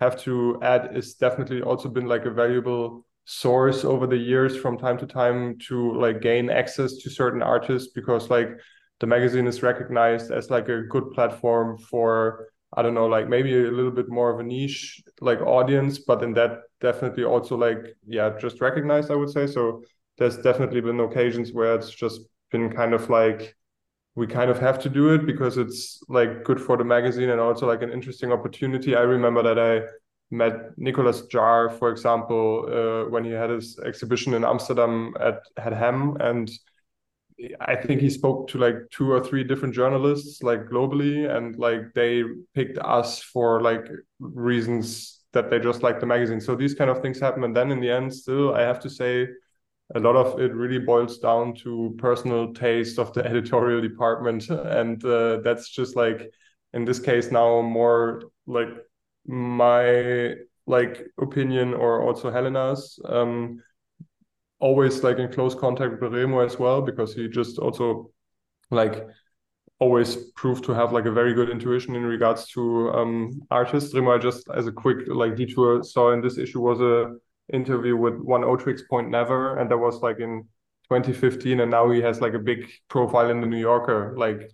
have 0.00 0.20
to 0.20 0.58
add 0.62 0.96
is 0.96 1.14
definitely 1.14 1.62
also 1.62 1.88
been 1.88 2.06
like 2.06 2.24
a 2.24 2.30
valuable 2.30 3.04
source 3.24 3.84
over 3.84 4.06
the 4.06 4.16
years 4.16 4.56
from 4.56 4.76
time 4.76 4.98
to 4.98 5.06
time 5.06 5.56
to 5.58 5.98
like 5.98 6.20
gain 6.20 6.50
access 6.50 6.96
to 6.98 7.10
certain 7.10 7.42
artists 7.42 7.92
because 7.94 8.30
like 8.30 8.50
the 9.00 9.06
magazine 9.06 9.46
is 9.46 9.62
recognized 9.62 10.30
as 10.30 10.50
like 10.50 10.68
a 10.68 10.82
good 10.82 11.10
platform 11.12 11.78
for 11.78 12.48
I 12.76 12.82
don't 12.82 12.94
know, 12.94 13.06
like 13.06 13.28
maybe 13.28 13.54
a 13.54 13.70
little 13.70 13.90
bit 13.90 14.08
more 14.08 14.30
of 14.30 14.40
a 14.40 14.42
niche 14.42 15.02
like 15.20 15.40
audience, 15.40 15.98
but 15.98 16.22
in 16.22 16.34
that 16.34 16.62
definitely 16.80 17.24
also 17.24 17.56
like 17.56 17.96
yeah, 18.06 18.30
just 18.40 18.60
recognized, 18.60 19.10
I 19.10 19.14
would 19.16 19.30
say. 19.30 19.46
So 19.46 19.82
there's 20.18 20.38
definitely 20.38 20.80
been 20.80 21.00
occasions 21.00 21.52
where 21.52 21.74
it's 21.74 21.90
just 21.90 22.20
been 22.50 22.72
kind 22.72 22.94
of 22.94 23.10
like 23.10 23.56
we 24.16 24.26
kind 24.26 24.50
of 24.50 24.58
have 24.60 24.78
to 24.80 24.88
do 24.88 25.12
it 25.12 25.26
because 25.26 25.58
it's 25.58 26.00
like 26.08 26.44
good 26.44 26.60
for 26.60 26.76
the 26.76 26.84
magazine 26.84 27.30
and 27.30 27.40
also 27.40 27.66
like 27.66 27.82
an 27.82 27.92
interesting 27.92 28.32
opportunity. 28.32 28.94
I 28.94 29.00
remember 29.00 29.42
that 29.42 29.58
I 29.58 29.86
met 30.30 30.76
Nicolas 30.76 31.22
Jaar, 31.22 31.76
for 31.78 31.90
example, 31.90 32.66
uh, 32.68 33.10
when 33.10 33.24
he 33.24 33.30
had 33.30 33.50
his 33.50 33.78
exhibition 33.80 34.34
in 34.34 34.44
Amsterdam 34.44 35.14
at 35.20 35.42
Het 35.56 35.72
Hem, 35.72 36.16
and 36.20 36.50
I 37.60 37.74
think 37.76 38.00
he 38.00 38.10
spoke 38.10 38.48
to 38.48 38.58
like 38.58 38.76
two 38.90 39.10
or 39.10 39.22
three 39.22 39.42
different 39.44 39.74
journalists, 39.74 40.42
like 40.42 40.66
globally, 40.66 41.28
and 41.28 41.56
like 41.58 41.92
they 41.94 42.22
picked 42.54 42.78
us 42.78 43.20
for 43.22 43.60
like 43.60 43.86
reasons 44.20 45.20
that 45.32 45.50
they 45.50 45.58
just 45.58 45.82
like 45.82 45.98
the 45.98 46.06
magazine. 46.06 46.40
So 46.40 46.54
these 46.54 46.74
kind 46.74 46.90
of 46.90 47.02
things 47.02 47.18
happen, 47.18 47.42
and 47.44 47.56
then 47.56 47.72
in 47.72 47.80
the 47.80 47.90
end, 47.90 48.14
still, 48.14 48.54
I 48.54 48.60
have 48.62 48.78
to 48.80 48.90
say, 48.90 49.26
a 49.94 50.00
lot 50.00 50.16
of 50.16 50.40
it 50.40 50.54
really 50.54 50.78
boils 50.78 51.18
down 51.18 51.54
to 51.56 51.94
personal 51.98 52.54
taste 52.54 52.98
of 52.98 53.12
the 53.12 53.24
editorial 53.26 53.80
department, 53.80 54.48
and 54.50 55.04
uh, 55.04 55.40
that's 55.40 55.68
just 55.70 55.96
like 55.96 56.30
in 56.72 56.84
this 56.84 56.98
case 57.00 57.30
now 57.30 57.60
more 57.62 58.22
like 58.46 58.68
my 59.26 60.34
like 60.66 61.06
opinion 61.20 61.74
or 61.74 62.02
also 62.02 62.30
Helena's. 62.30 62.98
Um, 63.04 63.62
always 64.60 65.02
like 65.02 65.18
in 65.18 65.32
close 65.32 65.54
contact 65.54 66.00
with 66.00 66.14
Remo 66.14 66.40
as 66.40 66.58
well 66.58 66.80
because 66.82 67.14
he 67.14 67.28
just 67.28 67.58
also 67.58 68.10
like 68.70 69.06
always 69.80 70.16
proved 70.36 70.64
to 70.64 70.72
have 70.72 70.92
like 70.92 71.04
a 71.06 71.10
very 71.12 71.34
good 71.34 71.50
intuition 71.50 71.94
in 71.96 72.04
regards 72.04 72.48
to 72.48 72.90
um 72.90 73.42
artists. 73.50 73.94
Remo, 73.94 74.14
I 74.14 74.18
just 74.18 74.48
as 74.54 74.66
a 74.66 74.72
quick 74.72 74.98
like 75.08 75.36
detour 75.36 75.82
saw 75.82 76.12
in 76.12 76.20
this 76.20 76.38
issue 76.38 76.60
was 76.60 76.80
a 76.80 77.16
interview 77.52 77.96
with 77.96 78.14
Oneohtrix 78.14 78.80
Point 78.88 79.10
Never, 79.10 79.58
and 79.58 79.70
that 79.70 79.78
was 79.78 80.00
like 80.00 80.18
in 80.20 80.44
2015, 80.88 81.60
and 81.60 81.70
now 81.70 81.90
he 81.90 82.00
has 82.00 82.20
like 82.20 82.34
a 82.34 82.38
big 82.38 82.70
profile 82.88 83.30
in 83.30 83.40
the 83.40 83.46
New 83.46 83.58
Yorker, 83.58 84.14
like 84.16 84.50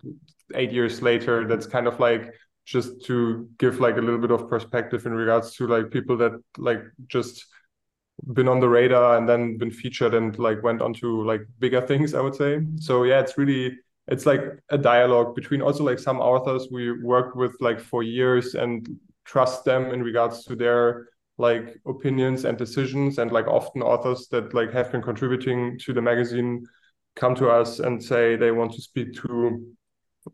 eight 0.55 0.71
years 0.71 1.01
later. 1.01 1.47
That's 1.47 1.67
kind 1.67 1.87
of 1.87 1.99
like 1.99 2.33
just 2.65 3.05
to 3.05 3.49
give 3.57 3.79
like 3.79 3.97
a 3.97 4.01
little 4.01 4.19
bit 4.19 4.31
of 4.31 4.49
perspective 4.49 5.05
in 5.05 5.13
regards 5.13 5.55
to 5.55 5.67
like 5.67 5.91
people 5.91 6.17
that 6.17 6.33
like 6.57 6.83
just 7.07 7.45
been 8.33 8.47
on 8.47 8.59
the 8.59 8.69
radar 8.69 9.17
and 9.17 9.27
then 9.27 9.57
been 9.57 9.71
featured 9.71 10.13
and 10.13 10.37
like 10.37 10.61
went 10.63 10.81
on 10.81 10.93
to 10.93 11.23
like 11.25 11.41
bigger 11.59 11.81
things 11.81 12.13
i 12.13 12.21
would 12.21 12.35
say. 12.35 12.59
So 12.77 13.03
yeah 13.03 13.19
it's 13.19 13.37
really 13.37 13.77
it's 14.07 14.25
like 14.25 14.41
a 14.69 14.77
dialogue 14.77 15.35
between 15.35 15.61
also 15.61 15.83
like 15.83 15.99
some 15.99 16.19
authors 16.19 16.67
we 16.71 16.91
worked 16.91 17.35
with 17.35 17.55
like 17.61 17.79
for 17.79 18.03
years 18.03 18.55
and 18.55 18.87
trust 19.25 19.63
them 19.63 19.91
in 19.91 20.03
regards 20.03 20.43
to 20.45 20.55
their 20.55 21.07
like 21.37 21.79
opinions 21.85 22.45
and 22.45 22.57
decisions. 22.57 23.17
And 23.17 23.31
like 23.31 23.47
often 23.47 23.81
authors 23.81 24.27
that 24.29 24.53
like 24.53 24.71
have 24.71 24.91
been 24.91 25.01
contributing 25.01 25.77
to 25.79 25.93
the 25.93 26.01
magazine 26.01 26.65
come 27.15 27.35
to 27.35 27.49
us 27.49 27.79
and 27.79 28.01
say 28.01 28.35
they 28.35 28.51
want 28.51 28.73
to 28.73 28.81
speak 28.81 29.13
to 29.21 29.75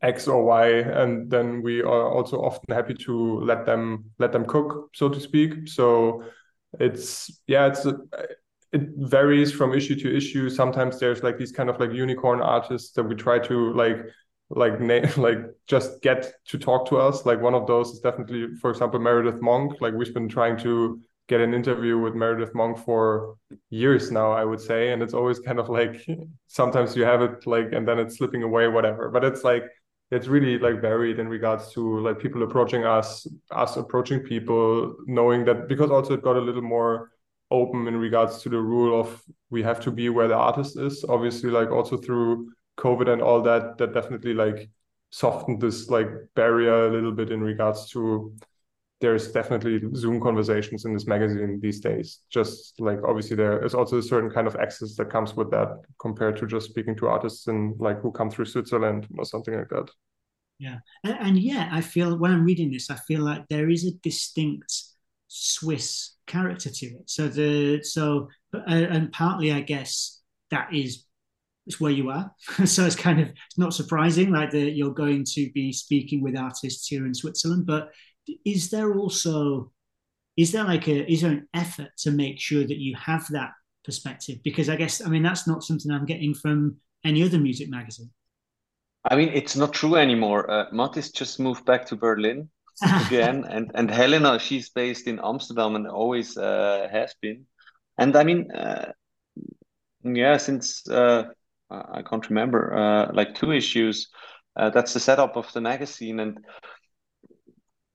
X 0.02 0.28
or 0.28 0.43
Y, 0.43 0.67
and 0.67 1.32
then 1.32 1.62
we 1.62 1.82
are 1.82 2.10
also 2.12 2.41
often 2.41 2.76
happy 2.76 2.93
to 2.93 3.39
let 3.39 3.65
them 3.65 4.06
let 4.19 4.34
them 4.34 4.45
cook, 4.45 4.89
so 4.93 5.08
to 5.08 5.19
speak. 5.19 5.67
So 5.67 6.23
it's 6.80 7.42
yeah, 7.48 7.68
it's 7.68 7.86
it 8.74 8.82
varies 8.98 9.52
from 9.52 9.74
issue 9.74 9.96
to 9.96 10.16
issue. 10.16 10.50
Sometimes 10.50 11.00
there's 11.00 11.24
like 11.24 11.38
these 11.38 11.52
kind 11.52 11.70
of 11.70 11.80
like 11.80 11.92
unicorn 11.92 12.42
artists 12.42 12.92
that 12.94 13.04
we 13.04 13.16
try 13.16 13.40
to 13.40 13.74
like 13.74 13.98
like 14.50 14.80
na- 14.80 15.10
like 15.18 15.40
just 15.68 16.02
get 16.02 16.34
to 16.48 16.58
talk 16.58 16.88
to 16.90 16.98
us. 16.98 17.26
Like 17.26 17.42
one 17.42 17.54
of 17.54 17.68
those 17.68 17.92
is 17.92 18.00
definitely, 18.00 18.56
for 18.62 18.70
example, 18.72 19.00
Meredith 19.00 19.42
Monk. 19.42 19.80
Like 19.82 19.94
we've 19.94 20.14
been 20.14 20.30
trying 20.30 20.58
to 20.60 21.00
get 21.28 21.42
an 21.42 21.54
interview 21.54 21.98
with 21.98 22.16
Meredith 22.16 22.56
Monk 22.56 22.78
for 22.78 23.36
years 23.70 24.12
now, 24.12 24.32
I 24.32 24.46
would 24.46 24.62
say. 24.62 24.92
And 24.92 25.02
it's 25.02 25.14
always 25.14 25.40
kind 25.40 25.60
of 25.60 25.70
like 25.70 26.06
sometimes 26.48 26.96
you 26.96 27.04
have 27.04 27.22
it 27.22 27.48
like 27.48 27.72
and 27.72 27.88
then 27.88 28.00
it's 28.00 28.18
slipping 28.18 28.44
away, 28.44 28.68
whatever. 28.68 29.10
But 29.10 29.24
it's 29.24 29.44
like 29.44 29.64
it's 30.12 30.28
really 30.28 30.58
like 30.58 30.82
varied 30.82 31.20
in 31.20 31.28
regards 31.28 31.72
to 31.74 32.00
like 32.00 32.20
people 32.20 32.43
approaching 32.43 32.86
us, 32.86 33.28
us 33.52 33.76
approaching 33.76 34.22
people, 34.22 34.96
knowing 35.06 35.43
that 35.46 35.67
because 35.67 35.91
also 35.91 36.13
it 36.13 36.24
got 36.24 36.38
a 36.38 36.41
little 36.41 36.62
more 36.62 37.12
open 37.52 37.88
in 37.88 37.98
regards 37.98 38.41
to 38.41 38.50
the 38.50 38.60
rule 38.60 39.00
of 39.00 39.22
we 39.50 39.63
have 39.63 39.80
to 39.82 39.91
be 39.91 40.10
where 40.10 40.28
the 40.28 40.36
artist 40.36 40.78
is. 40.78 41.04
Obviously, 41.08 41.50
like 41.50 41.72
also 41.72 41.98
through 41.98 42.52
COVID 42.78 43.10
and 43.10 43.22
all 43.22 43.41
that, 43.41 43.78
that 43.78 43.93
definitely 43.93 44.34
like 44.34 44.70
softened 45.10 45.62
this 45.62 45.89
like 45.89 46.10
barrier 46.36 46.88
a 46.88 46.91
little 46.91 47.12
bit 47.12 47.32
in 47.32 47.41
regards 47.41 47.89
to 47.89 48.34
there's 49.00 49.32
definitely 49.32 49.80
Zoom 49.96 50.20
conversations 50.20 50.86
in 50.86 50.94
this 50.94 51.06
magazine 51.06 51.60
these 51.62 51.80
days. 51.80 52.22
Just 52.30 52.80
like 52.80 53.00
obviously 53.08 53.36
there 53.36 53.64
is 53.64 53.76
also 53.76 54.00
a 54.00 54.04
certain 54.04 54.30
kind 54.30 54.48
of 54.48 54.56
access 54.56 54.96
that 54.96 55.12
comes 55.12 55.36
with 55.36 55.52
that 55.52 55.82
compared 56.00 56.38
to 56.38 56.48
just 56.48 56.70
speaking 56.70 56.96
to 56.98 57.08
artists 57.08 57.48
and 57.48 57.80
like 57.80 58.00
who 58.02 58.12
come 58.12 58.32
through 58.32 58.46
Switzerland 58.46 59.08
or 59.18 59.26
something 59.26 59.54
like 59.54 59.70
that. 59.70 59.90
Yeah, 60.60 60.78
and, 61.04 61.18
and 61.20 61.40
yeah, 61.40 61.70
I 61.72 61.82
feel 61.82 62.18
when 62.18 62.32
I'm 62.32 62.44
reading 62.44 62.72
this, 62.72 62.90
I 62.90 62.96
feel 62.96 63.22
like 63.22 63.48
there 63.48 63.70
is 63.70 63.86
a 63.86 63.92
distinct 64.02 64.74
Swiss 65.28 66.16
character 66.26 66.72
to 66.72 66.86
it. 66.88 67.10
So 67.10 67.28
the 67.28 67.84
so 67.84 68.30
uh, 68.54 68.62
and 68.66 69.12
partly 69.12 69.52
I 69.52 69.62
guess 69.62 70.22
that 70.50 70.74
is 70.74 71.06
it's 71.68 71.80
where 71.80 71.92
you 71.92 72.10
are. 72.10 72.32
so 72.66 72.86
it's 72.86 72.96
kind 72.96 73.20
of 73.20 73.32
not 73.58 73.74
surprising 73.74 74.32
like 74.32 74.50
that 74.52 74.72
you're 74.72 74.94
going 74.94 75.26
to 75.34 75.52
be 75.54 75.72
speaking 75.72 76.24
with 76.24 76.38
artists 76.38 76.88
here 76.88 77.06
in 77.06 77.14
Switzerland, 77.14 77.68
but 77.68 77.92
is 78.46 78.70
there 78.70 78.94
also 78.94 79.72
is 80.36 80.52
there 80.52 80.63
like 80.63 80.88
a 80.88 81.12
is 81.12 81.22
there 81.22 81.32
an 81.32 81.48
effort 81.54 81.90
to 81.98 82.12
make 82.12 82.40
sure 82.40 82.63
that 82.66 82.78
you 82.78 82.96
have 82.96 83.28
that 83.30 83.52
perspective? 83.84 84.38
Because 84.44 84.70
i 84.70 84.76
guess 84.76 85.06
i 85.06 85.10
mean 85.10 85.24
that's 85.24 85.48
not 85.48 85.63
something 85.63 85.92
i'm 85.92 86.06
getting 86.06 86.34
from 86.34 86.78
any 87.04 87.24
other 87.24 87.40
music 87.40 87.70
magazine. 87.70 88.10
I 89.10 89.16
mean 89.16 89.30
it's 89.30 89.56
not 89.56 89.74
true 89.74 89.96
anymore. 89.96 90.50
Uh, 90.50 90.66
Mathis 90.72 91.12
just 91.12 91.40
moved 91.40 91.66
back 91.66 91.86
to 91.88 91.96
berlin 91.96 92.50
again 93.08 93.44
and 93.50 93.72
and 93.74 93.90
helena 93.90 94.38
she's 94.38 94.70
based 94.70 95.08
in 95.08 95.20
amsterdam 95.20 95.76
and 95.76 95.88
always 95.88 96.38
uh, 96.38 96.88
has 96.92 97.16
been. 97.22 97.46
And 97.98 98.16
i 98.16 98.24
mean 98.24 98.52
uh, 98.52 98.92
yeah 100.04 100.38
since 100.38 100.88
uh, 100.88 101.24
i 101.72 102.02
can't 102.04 102.30
remember 102.30 102.78
uh, 102.78 103.12
like 103.13 103.34
two 103.34 103.52
issues 103.52 104.10
uh, 104.58 104.72
that's 104.72 104.94
the 104.94 105.00
setup 105.00 105.38
of 105.38 105.52
the 105.54 105.62
magazine. 105.62 106.20
And 106.20 106.44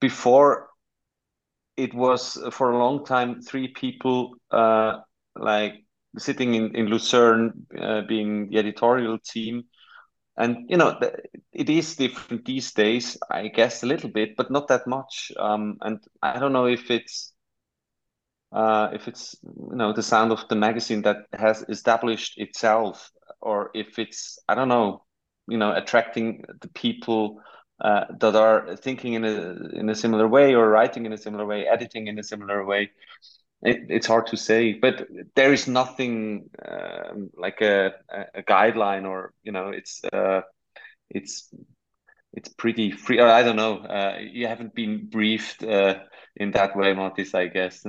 before 0.03 0.67
it 1.77 1.93
was 1.93 2.37
for 2.51 2.71
a 2.71 2.77
long 2.77 3.05
time 3.05 3.41
three 3.41 3.69
people 3.69 4.35
uh, 4.51 4.97
like 5.33 5.75
sitting 6.17 6.55
in, 6.55 6.75
in 6.75 6.87
Lucerne 6.87 7.65
uh, 7.79 8.01
being 8.01 8.49
the 8.49 8.57
editorial 8.57 9.17
team. 9.17 9.63
And, 10.35 10.69
you 10.69 10.75
know, 10.75 10.99
it 11.53 11.69
is 11.69 11.95
different 11.95 12.43
these 12.43 12.73
days, 12.73 13.17
I 13.31 13.47
guess 13.47 13.81
a 13.81 13.85
little 13.85 14.09
bit, 14.09 14.35
but 14.35 14.51
not 14.51 14.67
that 14.67 14.87
much. 14.87 15.31
Um, 15.39 15.77
and 15.79 15.99
I 16.21 16.37
don't 16.37 16.51
know 16.51 16.67
if 16.67 16.91
it's, 16.91 17.31
uh, 18.51 18.89
if 18.91 19.07
it's, 19.07 19.37
you 19.43 19.77
know, 19.77 19.93
the 19.93 20.03
sound 20.03 20.33
of 20.33 20.45
the 20.49 20.55
magazine 20.55 21.03
that 21.03 21.27
has 21.31 21.63
established 21.69 22.33
itself 22.37 23.09
or 23.39 23.71
if 23.73 23.99
it's, 23.99 24.37
I 24.49 24.55
don't 24.55 24.69
know, 24.69 25.05
you 25.47 25.57
know, 25.57 25.73
attracting 25.73 26.43
the 26.61 26.67
people 26.69 27.39
uh, 27.83 28.05
that 28.19 28.35
are 28.35 28.75
thinking 28.77 29.13
in 29.13 29.25
a 29.25 29.55
in 29.79 29.89
a 29.89 29.95
similar 29.95 30.27
way 30.27 30.55
or 30.55 30.69
writing 30.69 31.05
in 31.05 31.13
a 31.13 31.17
similar 31.17 31.45
way, 31.45 31.67
editing 31.67 32.07
in 32.07 32.19
a 32.19 32.23
similar 32.23 32.65
way. 32.65 32.91
It, 33.63 33.85
it's 33.89 34.07
hard 34.07 34.27
to 34.27 34.37
say, 34.37 34.73
but 34.73 35.07
there 35.35 35.53
is 35.53 35.67
nothing 35.67 36.49
uh, 36.65 37.13
like 37.37 37.61
a, 37.61 37.93
a 38.35 38.43
guideline 38.43 39.05
or 39.07 39.33
you 39.43 39.51
know 39.53 39.69
it's 39.69 40.03
uh, 40.13 40.41
it's 41.09 41.53
it's 42.33 42.49
pretty 42.49 42.91
free. 42.91 43.19
I 43.19 43.43
don't 43.43 43.55
know. 43.55 43.77
Uh, 43.79 44.19
you 44.21 44.47
haven't 44.47 44.75
been 44.75 45.07
briefed 45.09 45.63
uh, 45.63 45.99
in 46.37 46.51
that 46.51 46.75
way, 46.75 46.93
Mathis, 46.93 47.35
I 47.35 47.47
guess. 47.47 47.85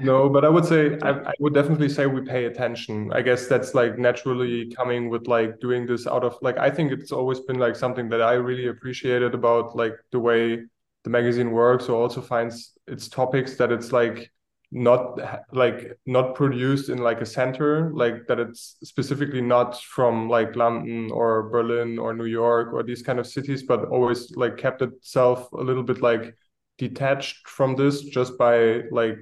no, 0.00 0.28
but 0.34 0.44
I 0.44 0.48
would 0.48 0.64
say 0.64 0.98
I, 1.02 1.10
I, 1.10 1.32
would 1.40 1.54
definitely 1.54 1.88
say 1.88 2.06
we 2.06 2.20
pay 2.20 2.44
attention. 2.44 3.10
I 3.12 3.22
guess 3.22 3.46
that's 3.46 3.74
like 3.74 3.98
naturally 3.98 4.72
coming 4.74 5.08
with 5.08 5.26
like 5.26 5.58
doing 5.60 5.86
this 5.86 6.06
out 6.06 6.24
of 6.24 6.36
like 6.42 6.58
I 6.58 6.70
think 6.70 6.92
it's 6.92 7.12
always 7.12 7.40
been 7.40 7.58
like 7.58 7.76
something 7.76 8.08
that 8.10 8.20
I 8.20 8.34
really 8.34 8.68
appreciated 8.68 9.34
about 9.34 9.74
like 9.74 9.94
the 10.12 10.20
way 10.20 10.64
the 11.04 11.10
magazine 11.10 11.52
works 11.52 11.88
or 11.88 12.02
also 12.02 12.20
finds 12.20 12.72
its 12.86 13.08
topics 13.08 13.56
that 13.56 13.72
it's 13.72 13.92
like 13.92 14.30
not 14.72 15.16
like 15.52 15.96
not 16.06 16.34
produced 16.34 16.88
in 16.88 16.98
like 16.98 17.20
a 17.20 17.26
center 17.26 17.92
like 17.94 18.26
that 18.26 18.40
it's 18.40 18.76
specifically 18.82 19.40
not 19.40 19.80
from 19.80 20.28
like 20.28 20.56
london 20.56 21.08
or 21.12 21.44
berlin 21.50 21.96
or 22.00 22.12
new 22.12 22.24
york 22.24 22.72
or 22.72 22.82
these 22.82 23.02
kind 23.02 23.20
of 23.20 23.26
cities 23.26 23.62
but 23.62 23.84
always 23.84 24.32
like 24.36 24.56
kept 24.56 24.82
itself 24.82 25.52
a 25.52 25.62
little 25.62 25.84
bit 25.84 26.02
like 26.02 26.34
detached 26.78 27.48
from 27.48 27.76
this 27.76 28.02
just 28.02 28.36
by 28.38 28.82
like 28.90 29.18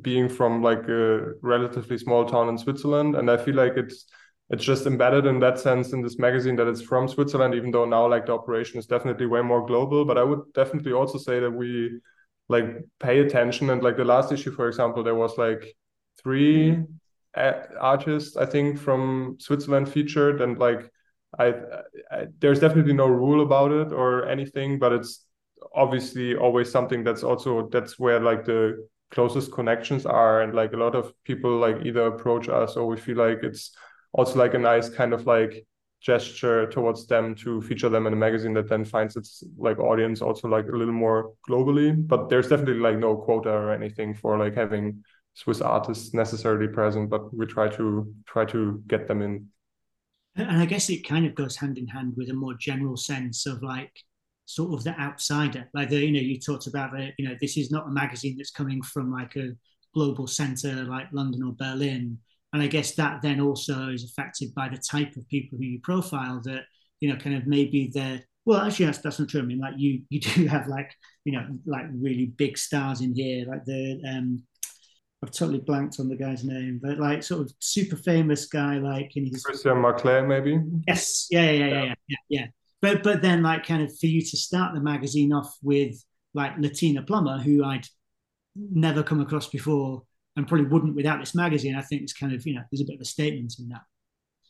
being 0.00 0.28
from 0.28 0.62
like 0.62 0.86
a 0.88 1.32
relatively 1.42 1.98
small 1.98 2.24
town 2.26 2.48
in 2.48 2.58
Switzerland, 2.58 3.16
and 3.16 3.30
I 3.30 3.36
feel 3.36 3.54
like 3.54 3.76
it's 3.76 4.06
it's 4.50 4.64
just 4.64 4.86
embedded 4.86 5.24
in 5.24 5.40
that 5.40 5.58
sense 5.58 5.94
in 5.94 6.02
this 6.02 6.18
magazine 6.18 6.56
that 6.56 6.68
it's 6.68 6.82
from 6.82 7.08
Switzerland, 7.08 7.54
even 7.54 7.70
though 7.70 7.86
now 7.86 8.06
like 8.06 8.26
the 8.26 8.34
operation 8.34 8.78
is 8.78 8.86
definitely 8.86 9.24
way 9.26 9.40
more 9.40 9.66
global. 9.66 10.04
But 10.04 10.18
I 10.18 10.22
would 10.24 10.52
definitely 10.52 10.92
also 10.92 11.16
say 11.16 11.40
that 11.40 11.50
we 11.50 12.00
like 12.50 12.66
pay 13.00 13.20
attention. 13.20 13.70
And 13.70 13.82
like 13.82 13.96
the 13.96 14.04
last 14.04 14.30
issue, 14.30 14.52
for 14.52 14.68
example, 14.68 15.02
there 15.02 15.14
was 15.14 15.38
like 15.38 15.74
three 16.22 16.78
artists 17.34 18.36
I 18.36 18.44
think 18.44 18.78
from 18.78 19.38
Switzerland 19.40 19.88
featured, 19.88 20.42
and 20.42 20.58
like 20.58 20.90
I, 21.38 21.54
I 22.10 22.26
there's 22.38 22.60
definitely 22.60 22.92
no 22.92 23.06
rule 23.06 23.42
about 23.42 23.72
it 23.72 23.90
or 23.90 24.28
anything, 24.28 24.78
but 24.78 24.92
it's 24.92 25.24
obviously 25.74 26.36
always 26.36 26.70
something 26.70 27.04
that's 27.04 27.22
also 27.22 27.68
that's 27.70 27.98
where 27.98 28.20
like 28.20 28.44
the 28.44 28.86
closest 29.10 29.52
connections 29.52 30.06
are. 30.06 30.42
And 30.42 30.54
like 30.54 30.72
a 30.72 30.76
lot 30.76 30.94
of 30.94 31.12
people 31.24 31.58
like 31.58 31.84
either 31.84 32.06
approach 32.06 32.48
us 32.48 32.76
or 32.76 32.86
we 32.86 32.96
feel 32.96 33.16
like 33.16 33.42
it's 33.42 33.74
also 34.12 34.38
like 34.38 34.54
a 34.54 34.58
nice 34.58 34.88
kind 34.88 35.12
of 35.12 35.26
like 35.26 35.66
gesture 36.00 36.68
towards 36.68 37.06
them 37.06 37.34
to 37.36 37.62
feature 37.62 37.88
them 37.88 38.06
in 38.06 38.12
a 38.12 38.16
magazine 38.16 38.52
that 38.54 38.68
then 38.68 38.84
finds 38.84 39.14
its 39.14 39.44
like 39.56 39.78
audience 39.78 40.20
also 40.20 40.48
like 40.48 40.66
a 40.66 40.76
little 40.76 40.94
more 40.94 41.32
globally. 41.48 41.94
But 41.94 42.28
there's 42.28 42.48
definitely 42.48 42.80
like 42.80 42.98
no 42.98 43.16
quota 43.16 43.50
or 43.50 43.72
anything 43.72 44.14
for 44.14 44.38
like 44.38 44.54
having 44.54 45.04
swiss 45.34 45.60
artists 45.60 46.12
necessarily 46.12 46.68
present 46.68 47.08
but 47.08 47.34
we 47.34 47.46
try 47.46 47.66
to 47.66 48.12
try 48.26 48.44
to 48.44 48.82
get 48.86 49.08
them 49.08 49.22
in. 49.22 49.46
And 50.36 50.58
i 50.58 50.66
guess 50.66 50.90
it 50.90 51.06
kind 51.06 51.26
of 51.26 51.34
goes 51.34 51.56
hand 51.56 51.78
in 51.78 51.86
hand 51.86 52.14
with 52.16 52.28
a 52.30 52.34
more 52.34 52.54
general 52.54 52.96
sense 52.96 53.46
of 53.46 53.62
like 53.62 53.92
sort 54.44 54.74
of 54.74 54.84
the 54.84 54.98
outsider 55.00 55.68
like 55.72 55.88
the 55.88 55.96
you 55.96 56.12
know 56.12 56.20
you 56.20 56.38
talked 56.38 56.66
about 56.66 56.92
the 56.92 57.10
you 57.16 57.28
know 57.28 57.34
this 57.40 57.56
is 57.56 57.70
not 57.70 57.86
a 57.86 57.90
magazine 57.90 58.36
that's 58.36 58.50
coming 58.50 58.82
from 58.82 59.12
like 59.12 59.36
a 59.36 59.50
global 59.94 60.26
center 60.26 60.84
like 60.84 61.06
london 61.12 61.42
or 61.42 61.52
berlin 61.52 62.18
and 62.52 62.62
I 62.62 62.66
guess 62.66 62.94
that 62.96 63.22
then 63.22 63.40
also 63.40 63.88
is 63.88 64.04
affected 64.04 64.54
by 64.54 64.68
the 64.68 64.76
type 64.76 65.16
of 65.16 65.28
people 65.28 65.58
who 65.58 65.64
you 65.64 65.80
profile 65.80 66.40
that, 66.44 66.64
you 67.00 67.08
know, 67.08 67.18
kind 67.18 67.36
of 67.36 67.46
maybe 67.46 67.90
they're, 67.92 68.20
well, 68.44 68.60
actually, 68.60 68.86
that's, 68.86 68.98
that's 68.98 69.18
not 69.18 69.28
true. 69.28 69.40
I 69.40 69.44
mean, 69.44 69.58
like 69.58 69.74
you, 69.78 70.02
you 70.10 70.20
do 70.20 70.46
have 70.48 70.68
like, 70.68 70.92
you 71.24 71.32
know, 71.32 71.46
like 71.64 71.86
really 71.94 72.26
big 72.26 72.58
stars 72.58 73.00
in 73.00 73.14
here, 73.14 73.46
like 73.46 73.64
the, 73.64 74.02
um, 74.06 74.42
I've 75.24 75.30
totally 75.30 75.60
blanked 75.60 76.00
on 76.00 76.08
the 76.08 76.16
guy's 76.16 76.44
name, 76.44 76.80
but 76.82 76.98
like 76.98 77.22
sort 77.22 77.42
of 77.42 77.52
super 77.60 77.96
famous 77.96 78.46
guy, 78.46 78.78
like 78.78 79.16
in 79.16 79.26
his 79.26 79.44
Christian 79.44 79.78
Marclay, 79.78 80.20
maybe. 80.20 80.60
Yes, 80.86 81.28
yeah, 81.30 81.50
yeah, 81.50 81.52
yeah, 81.52 81.68
yeah, 81.68 81.84
yeah, 81.84 81.94
yeah, 82.08 82.16
yeah. 82.28 82.46
But 82.82 83.02
but 83.02 83.22
then 83.22 83.42
like 83.42 83.64
kind 83.64 83.82
of 83.82 83.96
for 83.98 84.06
you 84.06 84.20
to 84.20 84.36
start 84.36 84.74
the 84.74 84.80
magazine 84.80 85.32
off 85.32 85.56
with 85.62 86.04
like 86.34 86.58
Latina 86.58 87.02
Plummer, 87.02 87.38
who 87.38 87.64
I'd 87.64 87.86
never 88.56 89.02
come 89.02 89.20
across 89.20 89.48
before, 89.48 90.02
and 90.36 90.46
probably 90.46 90.66
wouldn't 90.66 90.96
without 90.96 91.20
this 91.20 91.34
magazine. 91.34 91.76
I 91.76 91.82
think 91.82 92.02
it's 92.02 92.12
kind 92.12 92.34
of 92.34 92.44
you 92.44 92.54
know 92.54 92.62
there's 92.70 92.82
a 92.82 92.84
bit 92.84 92.96
of 92.96 93.00
a 93.00 93.06
statement 93.06 93.54
in 93.58 93.68
that. 93.68 93.82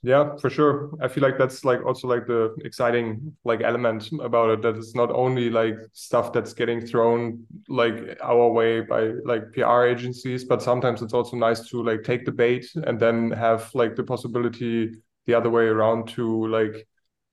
Yeah, 0.05 0.35
for 0.37 0.51
sure. 0.51 0.91
I 1.01 1.07
feel 1.07 1.23
like 1.23 1.39
that's 1.39 1.65
like 1.65 1.85
also 1.87 2.09
like 2.09 2.27
the 2.27 2.57
exciting 2.65 3.37
like 3.45 3.61
element 3.63 4.11
about 4.21 4.51
it 4.51 4.63
that 4.63 4.77
it's 4.77 4.97
not 4.97 5.13
only 5.13 5.49
like 5.49 5.77
stuff 5.93 6.33
that's 6.33 6.53
getting 6.53 6.85
thrown 6.85 7.47
like 7.69 8.19
our 8.21 8.51
way 8.51 8.81
by 8.81 9.13
like 9.25 9.53
PR 9.53 9.85
agencies, 9.85 10.43
but 10.43 10.61
sometimes 10.61 11.03
it's 11.03 11.15
also 11.15 11.37
nice 11.37 11.69
to 11.69 11.85
like 11.85 12.03
take 12.03 12.25
the 12.25 12.33
bait 12.33 12.67
and 12.85 12.99
then 12.99 13.31
have 13.31 13.71
like 13.75 13.95
the 13.95 14.03
possibility 14.03 14.91
the 15.27 15.35
other 15.35 15.51
way 15.51 15.67
around 15.67 16.09
to 16.09 16.49
like 16.49 16.85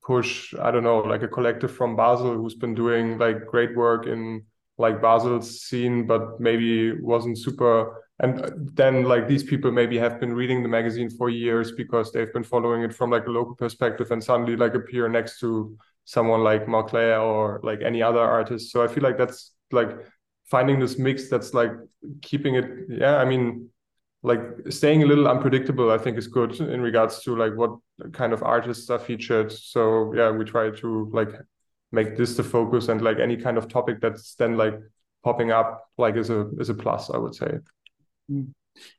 push 0.10 0.55
I 0.66 0.72
don't 0.72 0.88
know 0.89 0.99
like 1.14 1.24
a 1.24 1.34
collective 1.38 1.72
from 1.80 1.95
Basel 1.95 2.34
who's 2.34 2.55
been 2.64 2.76
doing 2.84 3.20
like 3.20 3.45
great 3.53 3.74
work 3.76 4.07
in 4.07 4.43
like 4.80 5.01
Basel's 5.01 5.62
scene, 5.66 6.07
but 6.07 6.39
maybe 6.39 6.93
wasn't 7.14 7.38
super 7.38 7.72
and 8.22 8.34
then 8.80 9.03
like 9.14 9.28
these 9.28 9.43
people 9.51 9.72
maybe 9.72 9.97
have 10.05 10.20
been 10.20 10.34
reading 10.34 10.64
the 10.64 10.74
magazine 10.78 11.10
for 11.10 11.30
years 11.30 11.72
because 11.82 12.12
they've 12.12 12.34
been 12.34 12.49
following 12.53 12.82
it 12.88 12.93
from 12.93 13.12
like 13.12 13.28
a 13.28 13.36
local 13.39 13.55
perspective 13.55 14.12
and 14.12 14.24
suddenly 14.24 14.55
like 14.64 14.74
appear 14.74 15.07
next 15.07 15.39
to 15.41 15.78
someone 16.05 16.43
like 16.43 16.68
Marclay 16.68 17.12
or 17.14 17.62
like 17.64 17.82
any 17.82 18.01
other 18.01 18.26
artist. 18.38 18.72
So 18.72 18.84
I 18.84 18.88
feel 18.88 19.03
like 19.03 19.18
that's 19.18 19.53
like 19.72 19.91
finding 20.49 20.80
this 20.80 20.97
mix 20.97 21.30
that's 21.30 21.53
like 21.53 21.74
keeping 22.22 22.55
it 22.55 22.66
yeah, 22.89 23.18
I 23.18 23.26
mean 23.26 23.70
like 24.22 24.42
staying 24.70 25.04
a 25.04 25.06
little 25.06 25.28
unpredictable 25.28 25.92
i 25.92 25.98
think 25.98 26.18
is 26.18 26.28
good 26.28 26.60
in 26.60 26.82
regards 26.82 27.24
to 27.24 27.36
like 27.36 27.56
what 27.56 27.78
kind 28.12 28.34
of 28.34 28.44
artists 28.44 28.90
are 28.90 29.00
featured 29.00 29.52
so 29.52 30.14
yeah 30.14 30.30
we 30.30 30.44
try 30.44 30.70
to 30.70 31.10
like 31.14 31.30
make 31.92 32.18
this 32.18 32.36
the 32.36 32.44
focus 32.44 32.90
and 32.90 33.02
like 33.02 33.18
any 33.20 33.38
kind 33.38 33.58
of 33.58 33.68
topic 33.68 34.02
that's 34.02 34.36
then 34.36 34.58
like 34.58 34.78
popping 35.24 35.52
up 35.52 35.90
like 35.98 36.16
is 36.16 36.30
a 36.30 36.50
is 36.60 36.70
a 36.70 36.74
plus 36.74 37.10
i 37.10 37.18
would 37.18 37.34
say 37.34 37.60
Mm. 38.32 38.54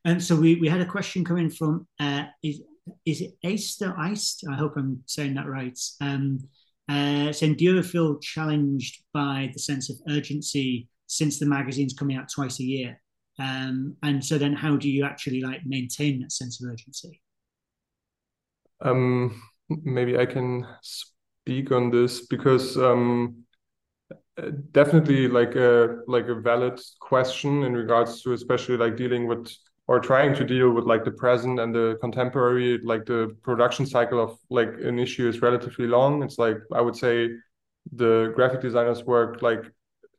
And 0.04 0.22
so 0.22 0.36
we, 0.36 0.56
we 0.56 0.68
had 0.68 0.80
a 0.80 0.86
question 0.86 1.24
coming 1.24 1.50
from 1.50 1.86
uh, 1.98 2.24
is 2.42 2.62
is 3.04 3.20
it 3.20 3.34
Easter 3.44 3.94
Iced? 3.96 4.44
I 4.50 4.56
hope 4.56 4.72
I'm 4.76 5.02
saying 5.06 5.34
that 5.34 5.46
right. 5.46 5.78
Um, 6.00 6.40
uh, 6.88 7.32
saying, 7.32 7.54
do 7.54 7.64
you 7.64 7.78
ever 7.78 7.86
feel 7.86 8.18
challenged 8.18 9.04
by 9.14 9.50
the 9.52 9.60
sense 9.60 9.90
of 9.90 9.96
urgency 10.08 10.88
since 11.06 11.38
the 11.38 11.46
magazine's 11.46 11.94
coming 11.94 12.16
out 12.16 12.28
twice 12.34 12.58
a 12.58 12.64
year? 12.64 13.00
Um, 13.40 13.96
and 14.02 14.24
so 14.24 14.38
then, 14.38 14.52
how 14.52 14.76
do 14.76 14.88
you 14.88 15.04
actually 15.04 15.40
like 15.40 15.64
maintain 15.64 16.20
that 16.20 16.32
sense 16.32 16.62
of 16.62 16.70
urgency? 16.70 17.20
Um, 18.82 19.40
maybe 19.68 20.18
I 20.18 20.26
can 20.26 20.66
speak 20.82 21.72
on 21.72 21.90
this 21.90 22.26
because 22.26 22.76
um, 22.76 23.44
definitely 24.72 25.28
like 25.28 25.54
a 25.54 26.00
like 26.06 26.28
a 26.28 26.34
valid 26.34 26.80
question 27.00 27.64
in 27.64 27.74
regards 27.74 28.22
to 28.22 28.32
especially 28.32 28.76
like 28.76 28.96
dealing 28.96 29.26
with 29.26 29.50
or 29.86 30.00
trying 30.00 30.34
to 30.34 30.44
deal 30.44 30.70
with 30.70 30.84
like 30.84 31.04
the 31.04 31.10
present 31.10 31.58
and 31.58 31.74
the 31.74 31.98
contemporary 32.00 32.78
like 32.84 33.04
the 33.06 33.36
production 33.42 33.86
cycle 33.86 34.22
of 34.22 34.38
like 34.48 34.68
an 34.82 34.98
issue 34.98 35.28
is 35.28 35.42
relatively 35.42 35.86
long 35.86 36.22
it's 36.22 36.38
like 36.38 36.58
i 36.72 36.80
would 36.80 36.96
say 36.96 37.28
the 37.92 38.32
graphic 38.36 38.60
designers 38.60 39.04
work 39.04 39.42
like 39.42 39.64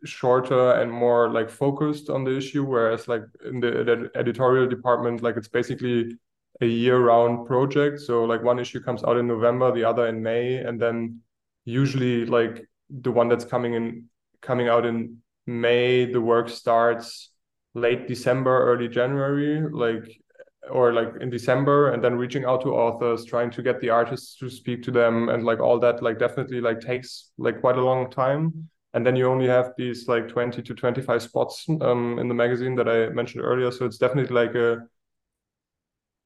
shorter 0.03 0.73
and 0.73 0.91
more 0.91 1.29
like 1.29 1.49
focused 1.49 2.09
on 2.09 2.23
the 2.23 2.35
issue 2.35 2.63
whereas 2.63 3.07
like 3.07 3.23
in 3.45 3.59
the, 3.59 4.09
editorial 4.15 4.67
department 4.67 5.21
like 5.21 5.37
it's 5.37 5.47
basically 5.47 6.17
a 6.61 6.65
year 6.65 6.99
round 6.99 7.45
project 7.45 7.99
so 7.99 8.23
like 8.23 8.43
one 8.43 8.59
issue 8.59 8.79
comes 8.79 9.03
out 9.03 9.17
in 9.17 9.27
november 9.27 9.71
the 9.71 9.83
other 9.83 10.07
in 10.07 10.21
may 10.21 10.55
and 10.57 10.81
then 10.81 11.19
usually 11.65 12.25
like 12.25 12.67
the 12.89 13.11
one 13.11 13.29
that's 13.29 13.45
coming 13.45 13.73
in 13.73 14.05
coming 14.41 14.67
out 14.67 14.85
in 14.85 15.17
May. 15.47 16.05
The 16.05 16.21
work 16.21 16.49
starts 16.49 17.31
late 17.73 18.07
December, 18.07 18.65
early 18.65 18.87
January, 18.87 19.61
like 19.71 20.21
or 20.69 20.93
like 20.93 21.13
in 21.21 21.29
December, 21.29 21.91
and 21.91 22.03
then 22.03 22.15
reaching 22.15 22.45
out 22.45 22.61
to 22.61 22.73
authors, 22.73 23.25
trying 23.25 23.49
to 23.51 23.63
get 23.63 23.79
the 23.81 23.89
artists 23.89 24.37
to 24.37 24.49
speak 24.49 24.83
to 24.83 24.91
them, 24.91 25.29
and 25.29 25.43
like 25.43 25.59
all 25.59 25.79
that, 25.79 26.03
like 26.03 26.19
definitely 26.19 26.61
like 26.61 26.79
takes 26.79 27.31
like 27.37 27.61
quite 27.61 27.77
a 27.77 27.83
long 27.83 28.09
time. 28.09 28.69
And 28.93 29.05
then 29.05 29.15
you 29.15 29.27
only 29.27 29.47
have 29.47 29.73
these 29.77 30.07
like 30.07 30.27
twenty 30.27 30.61
to 30.61 30.73
twenty 30.73 31.01
five 31.01 31.21
spots 31.21 31.65
um, 31.81 32.19
in 32.19 32.27
the 32.27 32.33
magazine 32.33 32.75
that 32.75 32.89
I 32.89 33.09
mentioned 33.09 33.43
earlier. 33.43 33.71
So 33.71 33.85
it's 33.85 33.97
definitely 33.97 34.35
like 34.35 34.55
a 34.55 34.87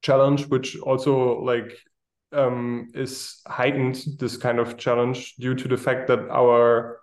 challenge, 0.01 0.47
which 0.47 0.77
also 0.79 1.41
like 1.41 1.77
um, 2.31 2.91
is 2.93 3.41
heightened 3.47 4.03
this 4.19 4.37
kind 4.37 4.59
of 4.59 4.77
challenge 4.77 5.35
due 5.35 5.55
to 5.55 5.67
the 5.67 5.77
fact 5.77 6.07
that 6.07 6.19
our 6.29 6.99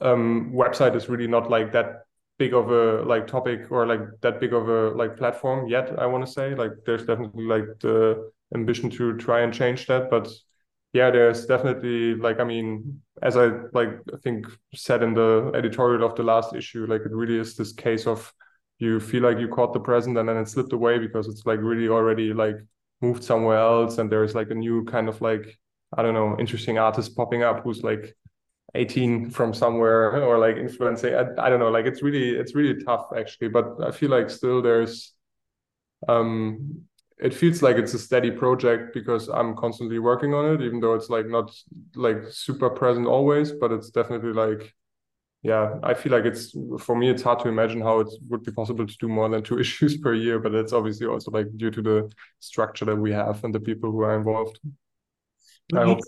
um, 0.00 0.52
website 0.54 0.96
is 0.96 1.08
really 1.08 1.26
not 1.26 1.50
like 1.50 1.72
that 1.72 2.04
big 2.38 2.52
of 2.52 2.70
a 2.70 3.02
like 3.02 3.26
topic 3.26 3.70
or 3.70 3.86
like 3.86 4.00
that 4.20 4.40
big 4.40 4.52
of 4.52 4.68
a 4.68 4.90
like 4.90 5.16
platform 5.16 5.68
yet 5.68 5.96
i 6.00 6.06
want 6.06 6.26
to 6.26 6.32
say 6.32 6.54
like 6.54 6.72
there's 6.84 7.06
definitely 7.06 7.44
like 7.44 7.64
the 7.80 8.30
ambition 8.54 8.90
to 8.90 9.16
try 9.18 9.42
and 9.42 9.54
change 9.54 9.86
that 9.86 10.10
but 10.10 10.28
yeah 10.94 11.10
there's 11.10 11.44
definitely 11.44 12.14
like 12.14 12.40
i 12.40 12.44
mean 12.44 13.02
as 13.20 13.36
i 13.36 13.46
like 13.74 13.90
i 14.14 14.16
think 14.22 14.46
said 14.74 15.02
in 15.02 15.12
the 15.12 15.50
editorial 15.54 16.06
of 16.06 16.14
the 16.14 16.22
last 16.22 16.54
issue 16.54 16.86
like 16.86 17.02
it 17.02 17.12
really 17.12 17.38
is 17.38 17.56
this 17.56 17.72
case 17.72 18.06
of 18.06 18.32
you 18.78 18.98
feel 19.00 19.22
like 19.22 19.38
you 19.38 19.48
caught 19.48 19.72
the 19.74 19.80
present 19.80 20.16
and 20.16 20.28
then 20.28 20.36
it 20.36 20.48
slipped 20.48 20.72
away 20.72 20.98
because 20.98 21.28
it's 21.28 21.44
like 21.44 21.60
really 21.60 21.88
already 21.88 22.32
like 22.32 22.56
moved 23.02 23.22
somewhere 23.22 23.58
else 23.58 23.98
and 23.98 24.10
there's 24.10 24.34
like 24.34 24.50
a 24.50 24.54
new 24.54 24.84
kind 24.84 25.08
of 25.08 25.20
like 25.20 25.58
i 25.96 26.02
don't 26.02 26.14
know 26.14 26.36
interesting 26.38 26.78
artist 26.78 27.16
popping 27.16 27.42
up 27.42 27.62
who's 27.64 27.82
like 27.82 28.14
18 28.76 29.30
from 29.30 29.52
somewhere 29.52 30.22
or 30.22 30.38
like 30.38 30.56
influencing 30.56 31.14
I, 31.14 31.26
I 31.38 31.48
don't 31.48 31.60
know 31.60 31.70
like 31.70 31.86
it's 31.86 32.02
really 32.02 32.30
it's 32.30 32.54
really 32.54 32.82
tough 32.84 33.06
actually 33.16 33.48
but 33.48 33.66
i 33.84 33.90
feel 33.90 34.10
like 34.10 34.30
still 34.30 34.62
there's 34.62 35.12
um 36.08 36.86
it 37.18 37.32
feels 37.32 37.62
like 37.62 37.76
it's 37.76 37.94
a 37.94 37.98
steady 37.98 38.30
project 38.30 38.92
because 38.92 39.28
i'm 39.28 39.54
constantly 39.56 39.98
working 39.98 40.34
on 40.34 40.54
it 40.54 40.60
even 40.62 40.80
though 40.80 40.94
it's 40.94 41.10
like 41.10 41.26
not 41.26 41.50
like 41.94 42.18
super 42.30 42.70
present 42.70 43.06
always 43.06 43.52
but 43.52 43.72
it's 43.72 43.90
definitely 43.90 44.32
like 44.32 44.74
yeah 45.42 45.74
i 45.82 45.94
feel 45.94 46.12
like 46.12 46.24
it's 46.24 46.56
for 46.78 46.96
me 46.96 47.08
it's 47.08 47.22
hard 47.22 47.38
to 47.38 47.48
imagine 47.48 47.80
how 47.80 48.00
it 48.00 48.08
would 48.28 48.42
be 48.42 48.52
possible 48.52 48.86
to 48.86 48.96
do 48.98 49.08
more 49.08 49.28
than 49.28 49.42
two 49.42 49.58
issues 49.64 49.96
per 49.98 50.14
year 50.14 50.38
but 50.38 50.54
it's 50.54 50.72
obviously 50.72 51.06
also 51.06 51.30
like 51.30 51.46
due 51.56 51.70
to 51.70 51.82
the 51.82 52.10
structure 52.40 52.84
that 52.84 52.96
we 52.96 53.12
have 53.12 53.42
and 53.44 53.54
the 53.54 53.60
people 53.60 53.90
who 53.90 54.00
are 54.00 54.16
involved 54.16 54.58
I 55.72 55.84
hope 55.84 56.00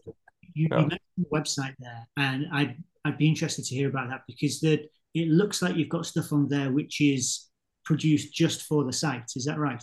you, 0.54 0.68
yeah. 0.70 0.80
you 0.80 0.86
mentioned 0.86 1.00
the 1.18 1.24
website 1.32 1.74
there, 1.78 2.08
and 2.16 2.46
I'd 2.52 2.76
I'd 3.04 3.18
be 3.18 3.28
interested 3.28 3.64
to 3.66 3.74
hear 3.74 3.88
about 3.88 4.08
that 4.10 4.22
because 4.26 4.60
that 4.60 4.88
it 5.14 5.28
looks 5.28 5.62
like 5.62 5.76
you've 5.76 5.88
got 5.88 6.06
stuff 6.06 6.32
on 6.32 6.48
there 6.48 6.72
which 6.72 7.00
is 7.00 7.46
produced 7.84 8.34
just 8.34 8.62
for 8.62 8.84
the 8.84 8.92
site. 8.92 9.30
Is 9.36 9.44
that 9.44 9.58
right? 9.58 9.82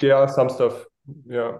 Yeah, 0.00 0.26
some 0.26 0.48
stuff. 0.48 0.84
Yeah. 1.26 1.58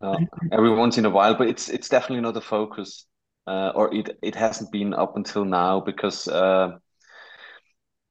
Uh, 0.00 0.16
every 0.52 0.70
once 0.74 0.98
in 0.98 1.04
a 1.04 1.10
while, 1.10 1.34
but 1.34 1.48
it's 1.48 1.68
it's 1.68 1.88
definitely 1.88 2.20
not 2.20 2.36
a 2.36 2.40
focus, 2.40 3.06
uh, 3.46 3.72
or 3.74 3.94
it 3.94 4.18
it 4.22 4.34
hasn't 4.34 4.72
been 4.72 4.92
up 4.92 5.16
until 5.16 5.44
now 5.44 5.80
because 5.80 6.26
uh, 6.28 6.72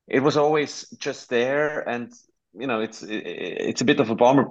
it 0.08 0.22
was 0.22 0.38
always 0.38 0.88
just 0.98 1.30
there, 1.30 1.88
and 1.88 2.14
you 2.54 2.68
know 2.68 2.80
it's 2.80 3.04
it, 3.04 3.18
it's 3.18 3.82
a 3.82 3.86
bit 3.86 4.00
of 4.00 4.10
a 4.10 4.16
bummer 4.16 4.48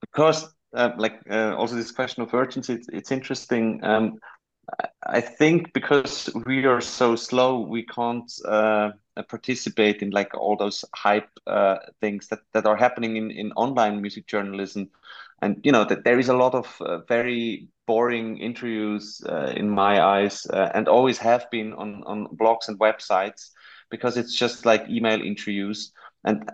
because 0.00 0.54
uh, 0.74 0.90
like 0.96 1.20
uh, 1.30 1.54
also 1.56 1.74
this 1.74 1.90
question 1.90 2.22
of 2.22 2.32
urgency, 2.34 2.74
it's, 2.74 2.88
it's 2.92 3.12
interesting. 3.12 3.80
Um, 3.82 4.14
I 5.02 5.20
think 5.20 5.72
because 5.72 6.28
we 6.46 6.64
are 6.64 6.80
so 6.80 7.14
slow, 7.16 7.60
we 7.60 7.84
can't 7.84 8.30
uh, 8.44 8.90
participate 9.28 10.02
in 10.02 10.10
like 10.10 10.34
all 10.34 10.56
those 10.56 10.84
hype 10.94 11.28
uh, 11.46 11.76
things 12.00 12.28
that, 12.28 12.40
that 12.52 12.66
are 12.66 12.76
happening 12.76 13.16
in, 13.16 13.30
in 13.30 13.52
online 13.52 14.02
music 14.02 14.26
journalism. 14.26 14.90
And 15.42 15.60
you 15.62 15.70
know 15.70 15.84
that 15.84 16.04
there 16.04 16.18
is 16.18 16.28
a 16.28 16.36
lot 16.36 16.54
of 16.54 16.80
uh, 16.80 16.98
very 17.08 17.68
boring 17.86 18.38
interviews 18.38 19.22
uh, 19.28 19.52
in 19.54 19.70
my 19.70 20.02
eyes, 20.02 20.46
uh, 20.46 20.70
and 20.74 20.88
always 20.88 21.18
have 21.18 21.48
been 21.50 21.72
on 21.74 22.02
on 22.04 22.26
blogs 22.36 22.68
and 22.68 22.78
websites 22.78 23.50
because 23.90 24.16
it's 24.16 24.34
just 24.34 24.66
like 24.66 24.88
email 24.88 25.20
interviews, 25.20 25.92
and 26.24 26.50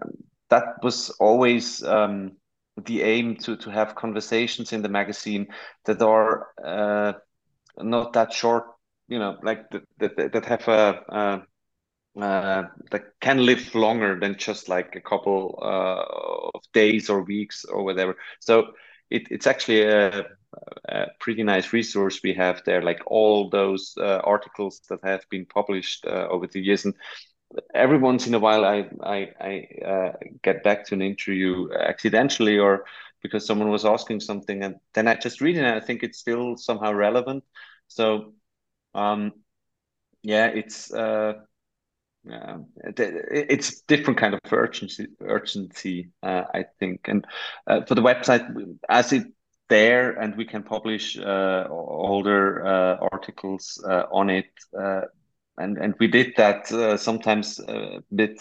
that 0.50 0.82
was 0.82 1.10
always. 1.20 1.82
Um, 1.82 2.32
the 2.86 3.02
aim 3.02 3.36
to 3.36 3.54
to 3.54 3.70
have 3.70 3.94
conversations 3.94 4.72
in 4.72 4.80
the 4.80 4.88
magazine 4.88 5.46
that 5.84 6.00
are 6.00 6.48
uh, 6.64 7.12
not 7.78 8.12
that 8.14 8.32
short, 8.32 8.64
you 9.08 9.18
know, 9.18 9.36
like 9.42 9.70
that 9.70 10.16
that, 10.16 10.32
that 10.32 10.44
have 10.44 10.68
a, 10.68 11.46
uh, 12.20 12.64
that 12.90 13.04
can 13.20 13.44
live 13.44 13.74
longer 13.74 14.18
than 14.20 14.36
just 14.36 14.68
like 14.68 14.94
a 14.96 15.00
couple 15.00 15.58
uh, 15.62 16.50
of 16.54 16.62
days 16.72 17.08
or 17.08 17.22
weeks 17.22 17.64
or 17.64 17.84
whatever. 17.84 18.16
So 18.40 18.72
it, 19.10 19.28
it's 19.30 19.46
actually 19.46 19.82
a, 19.82 20.26
a, 20.88 21.06
pretty 21.20 21.42
nice 21.42 21.72
resource 21.72 22.20
we 22.22 22.34
have 22.34 22.62
there, 22.64 22.82
like 22.82 23.00
all 23.06 23.48
those 23.48 23.94
uh, 23.98 24.20
articles 24.24 24.80
that 24.88 25.00
have 25.04 25.24
been 25.30 25.46
published 25.46 26.04
uh, 26.06 26.28
over 26.30 26.46
the 26.46 26.60
years. 26.60 26.84
And 26.84 26.94
every 27.74 27.98
once 27.98 28.26
in 28.26 28.34
a 28.34 28.38
while, 28.38 28.64
I 28.64 28.88
I, 29.02 29.28
I 29.40 29.84
uh, 29.84 30.12
get 30.42 30.62
back 30.62 30.86
to 30.86 30.94
an 30.94 31.02
interview 31.02 31.68
accidentally 31.72 32.58
or 32.58 32.84
because 33.22 33.46
someone 33.46 33.70
was 33.70 33.84
asking 33.84 34.20
something 34.20 34.62
and 34.62 34.76
then 34.94 35.08
I 35.08 35.14
just 35.14 35.40
read 35.40 35.56
it 35.56 35.64
and 35.64 35.74
I 35.74 35.80
think 35.80 36.02
it's 36.02 36.18
still 36.18 36.56
somehow 36.56 36.92
relevant. 36.92 37.44
So 37.88 38.34
um, 38.94 39.32
yeah, 40.22 40.46
it's 40.46 40.92
uh, 40.92 41.34
yeah, 42.24 42.58
it's 42.96 43.80
different 43.82 44.18
kind 44.18 44.34
of 44.34 44.40
urgency 44.52 45.08
urgency 45.20 46.10
uh, 46.22 46.44
I 46.54 46.64
think 46.78 47.00
and 47.08 47.26
uh, 47.66 47.84
for 47.84 47.94
the 47.96 48.02
website 48.02 48.46
as 48.88 49.12
it 49.12 49.26
there 49.68 50.12
and 50.12 50.36
we 50.36 50.44
can 50.44 50.62
publish 50.62 51.18
uh, 51.18 51.66
older 51.70 52.64
uh, 52.64 52.96
articles 53.12 53.82
uh, 53.88 54.04
on 54.12 54.30
it 54.30 54.50
uh, 54.78 55.02
and 55.58 55.78
and 55.78 55.94
we 55.98 56.06
did 56.06 56.34
that 56.36 56.68
sometimes 57.00 57.58
a 57.58 58.00
bit 58.14 58.40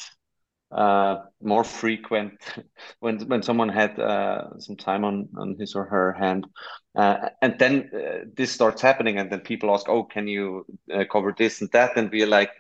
uh, 0.72 1.18
more 1.42 1.64
frequent 1.64 2.34
when 3.00 3.20
when 3.28 3.42
someone 3.44 3.70
had 3.70 4.00
uh, 4.00 4.60
some 4.60 4.76
time 4.78 5.04
on 5.06 5.30
on 5.38 5.56
his 5.60 5.76
or 5.76 5.86
her 5.86 6.14
hand, 6.14 6.46
uh, 6.96 7.30
and 7.42 7.58
then 7.60 7.90
uh, 7.94 8.26
this 8.36 8.52
starts 8.52 8.82
happening, 8.82 9.18
and 9.20 9.32
then 9.32 9.42
people 9.42 9.74
ask, 9.74 9.88
"Oh, 9.90 10.04
can 10.04 10.28
you 10.28 10.66
uh, 10.94 11.06
cover 11.12 11.34
this 11.38 11.62
and 11.62 11.70
that?" 11.72 11.98
And 11.98 12.12
we're 12.12 12.28
like, 12.28 12.52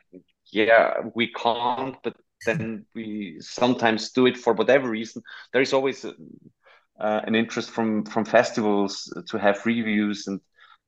"Yeah, 0.52 1.02
we 1.16 1.32
can't," 1.32 1.96
but 2.04 2.16
then 2.46 2.86
we 2.96 3.38
sometimes 3.42 4.12
do 4.12 4.26
it 4.26 4.38
for 4.38 4.54
whatever 4.54 4.90
reason. 4.90 5.22
There 5.54 5.62
is 5.62 5.74
always 5.74 6.06
uh, 6.06 7.22
an 7.26 7.36
interest 7.36 7.72
from 7.72 8.06
from 8.06 8.26
festivals 8.26 9.12
to 9.30 9.38
have 9.38 9.66
reviews, 9.66 10.28
and 10.28 10.40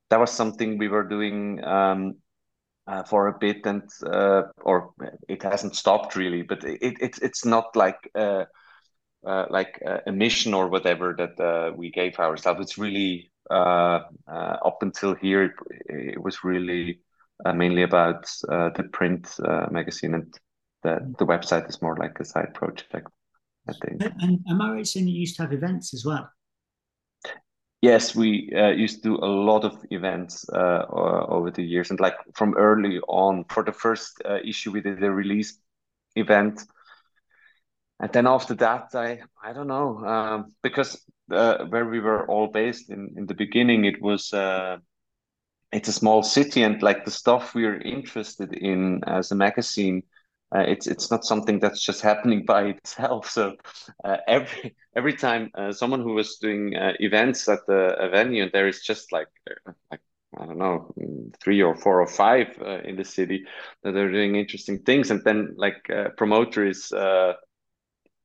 that 0.10 0.20
was 0.20 0.32
something 0.32 0.78
we 0.78 0.88
were 0.90 1.04
doing. 1.08 1.64
Um, 1.64 2.16
uh, 2.88 3.04
for 3.04 3.28
a 3.28 3.38
bit 3.38 3.66
and 3.66 3.90
uh, 4.06 4.44
or 4.62 4.92
it 5.30 5.44
hasn't 5.44 5.76
stopped 5.76 6.16
really 6.16 6.42
but 6.42 6.64
it, 6.64 6.98
it 7.00 7.20
it's 7.22 7.46
not 7.46 7.76
like 7.76 8.10
uh, 8.16 8.44
uh 9.26 9.46
like 9.50 9.82
a 10.06 10.12
mission 10.12 10.54
or 10.54 10.68
whatever 10.68 11.16
that 11.18 11.40
uh, 11.40 11.72
we 11.74 11.90
gave 11.92 12.20
ourselves. 12.20 12.60
It's 12.60 12.78
really 12.78 13.32
uh, 13.50 14.02
up 14.28 14.80
until 14.82 15.16
here 15.16 15.44
it, 15.44 15.52
it 15.86 16.22
was 16.22 16.44
really 16.44 17.00
mainly 17.54 17.84
about 17.84 18.26
the 18.48 18.90
print 18.92 19.34
magazine 19.72 20.14
and 20.14 20.34
the, 20.84 21.14
the 21.18 21.26
website 21.26 21.70
is 21.70 21.82
more 21.82 21.96
like 21.96 22.20
a 22.20 22.26
side 22.26 22.54
project 22.54 23.08
I 23.70 23.74
think. 23.82 24.04
And, 24.04 24.14
and 24.22 24.40
am 24.50 24.62
I 24.62 24.72
right 24.72 24.88
saying 24.88 25.08
you 25.08 25.22
used 25.22 25.38
to 25.38 25.44
have 25.44 25.54
events 25.54 25.94
as 25.94 26.04
well 26.04 26.30
Yes, 27.84 28.16
we 28.16 28.50
uh, 28.56 28.70
used 28.70 29.04
to 29.04 29.10
do 29.10 29.16
a 29.18 29.28
lot 29.28 29.66
of 29.66 29.78
events 29.92 30.48
uh, 30.48 30.86
over 31.28 31.52
the 31.52 31.64
years, 31.64 31.90
and 31.90 32.00
like 32.00 32.16
from 32.34 32.56
early 32.56 33.00
on, 33.10 33.44
for 33.50 33.62
the 33.62 33.74
first 33.74 34.22
uh, 34.24 34.38
issue, 34.46 34.72
we 34.72 34.80
did 34.80 35.04
a 35.04 35.12
release 35.12 35.60
event, 36.16 36.62
and 38.00 38.10
then 38.14 38.26
after 38.26 38.56
that, 38.56 38.96
I 38.96 39.20
I 39.44 39.52
don't 39.52 39.68
know 39.68 39.98
um, 40.06 40.54
because 40.64 41.06
uh, 41.30 41.66
where 41.66 41.86
we 41.86 42.00
were 42.00 42.26
all 42.28 42.48
based 42.48 42.90
in 42.90 43.16
in 43.18 43.26
the 43.26 43.36
beginning, 43.36 43.84
it 43.84 44.02
was 44.02 44.32
uh, 44.32 44.78
it's 45.74 45.90
a 45.90 45.94
small 45.94 46.24
city, 46.24 46.64
and 46.64 46.82
like 46.82 47.04
the 47.04 47.12
stuff 47.12 47.54
we 47.54 47.66
are 47.66 47.82
interested 47.82 48.54
in 48.54 49.04
as 49.06 49.32
a 49.32 49.36
magazine 49.36 50.04
uh, 50.54 50.60
it's 50.60 50.88
it's 50.88 51.10
not 51.10 51.26
something 51.26 51.60
that's 51.60 51.82
just 51.82 52.02
happening 52.02 52.46
by 52.46 52.64
itself. 52.66 53.30
So 53.30 53.56
uh, 54.04 54.18
every 54.28 54.76
every 54.96 55.14
time 55.14 55.50
uh, 55.56 55.72
someone 55.72 56.02
who 56.02 56.14
was 56.14 56.38
doing 56.38 56.76
uh, 56.76 56.94
events 57.00 57.48
at 57.50 57.66
the 57.68 58.10
venue, 58.12 58.50
there 58.52 58.68
is 58.68 58.82
just 58.84 59.12
like 59.12 59.28
uh, 59.50 59.72
like 59.92 60.02
I 60.38 60.46
don't 60.46 60.60
know 60.60 60.94
three 61.44 61.62
or 61.62 61.76
four 61.76 62.02
or 62.02 62.08
five 62.08 62.48
uh, 62.62 62.82
in 62.84 62.96
the 62.96 63.06
city 63.06 63.46
that 63.84 63.96
are 63.96 64.12
doing 64.12 64.36
interesting 64.36 64.80
things, 64.80 65.12
and 65.12 65.24
then 65.24 65.56
like 65.58 65.90
promoter 66.18 66.68
is 66.68 66.94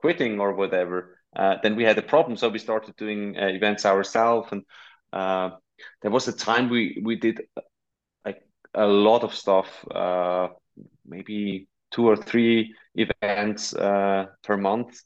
quitting 0.01 0.39
or 0.41 0.55
whatever. 0.55 1.19
then 1.63 1.77
we 1.77 1.85
had 1.85 1.99
a 1.99 2.03
problem, 2.03 2.37
so 2.37 2.49
we 2.49 2.59
started 2.59 2.95
doing 2.97 3.37
events 3.37 3.87
ourselves, 3.87 4.53
and 4.53 4.65
there 5.13 6.11
was 6.11 6.29
a 6.29 6.33
time 6.37 6.69
we 6.69 7.01
we 7.03 7.17
did 7.17 7.41
like 8.25 8.43
a 8.75 8.87
lot 8.87 9.25
of 9.25 9.35
stuff. 9.35 9.69
maybe 11.07 11.67
two 11.91 12.07
or 12.09 12.17
three 12.17 12.75
events 12.95 13.75
uh, 13.75 14.27
per 14.43 14.57
month 14.57 15.01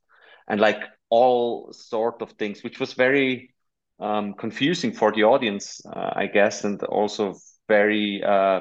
and 0.48 0.60
like 0.60 0.82
all 1.10 1.72
sort 1.72 2.22
of 2.22 2.32
things 2.32 2.62
which 2.62 2.80
was 2.80 2.94
very 2.94 3.54
um, 4.00 4.34
confusing 4.34 4.92
for 4.92 5.12
the 5.12 5.22
audience 5.22 5.80
uh, 5.86 6.10
i 6.16 6.26
guess 6.26 6.64
and 6.64 6.82
also 6.84 7.34
very 7.68 8.22
uh, 8.24 8.60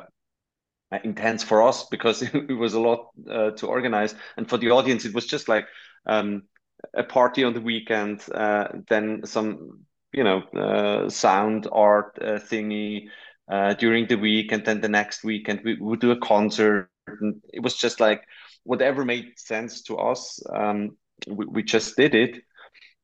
intense 1.03 1.43
for 1.43 1.61
us 1.61 1.87
because 1.89 2.21
it 2.33 2.57
was 2.57 2.73
a 2.73 2.79
lot 2.79 3.09
uh, 3.29 3.51
to 3.51 3.67
organize. 3.67 4.15
And 4.37 4.47
for 4.49 4.57
the 4.57 4.71
audience 4.71 5.05
it 5.05 5.13
was 5.13 5.25
just 5.25 5.47
like 5.47 5.65
um, 6.05 6.43
a 6.93 7.03
party 7.03 7.43
on 7.43 7.53
the 7.53 7.61
weekend 7.61 8.21
uh, 8.33 8.67
then 8.89 9.21
some 9.25 9.85
you 10.13 10.23
know 10.23 10.41
uh, 10.55 11.09
sound 11.09 11.67
art 11.71 12.17
thingy 12.19 13.07
during 13.79 14.07
the 14.07 14.15
week 14.15 14.51
and 14.51 14.65
then 14.65 14.81
the 14.81 14.89
next 14.89 15.23
weekend 15.23 15.61
we 15.63 15.77
would 15.79 15.99
do 15.99 16.11
a 16.11 16.19
concert 16.19 16.89
and 16.89 16.90
it 17.51 17.61
was 17.61 17.75
just 17.75 17.99
like 17.99 18.23
whatever 18.63 19.03
made 19.03 19.33
sense 19.37 19.81
to 19.83 19.97
us 19.97 20.39
um, 20.53 20.97
we, 21.27 21.45
we, 21.45 21.63
just 21.63 21.95
did 21.95 22.15
it. 22.15 22.41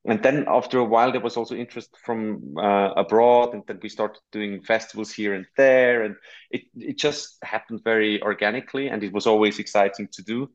And 0.05 0.23
then 0.23 0.45
after 0.47 0.79
a 0.79 0.85
while 0.85 1.11
there 1.11 1.21
was 1.21 1.35
also 1.35 1.55
interest 1.55 1.89
from 2.05 2.55
uh, 2.57 2.91
abroad 2.95 3.53
and 3.53 3.63
then 3.67 3.79
we 3.81 3.89
started 3.89 4.21
doing 4.31 4.61
festivals 4.61 5.11
here 5.11 5.33
and 5.33 5.45
there 5.57 6.03
and 6.03 6.15
it, 6.49 6.61
it 6.75 6.97
just 6.97 7.37
happened 7.43 7.81
very 7.83 8.21
organically 8.21 8.87
and 8.87 9.03
it 9.03 9.11
was 9.11 9.27
always 9.27 9.59
exciting 9.59 10.07
to 10.13 10.23
do. 10.23 10.49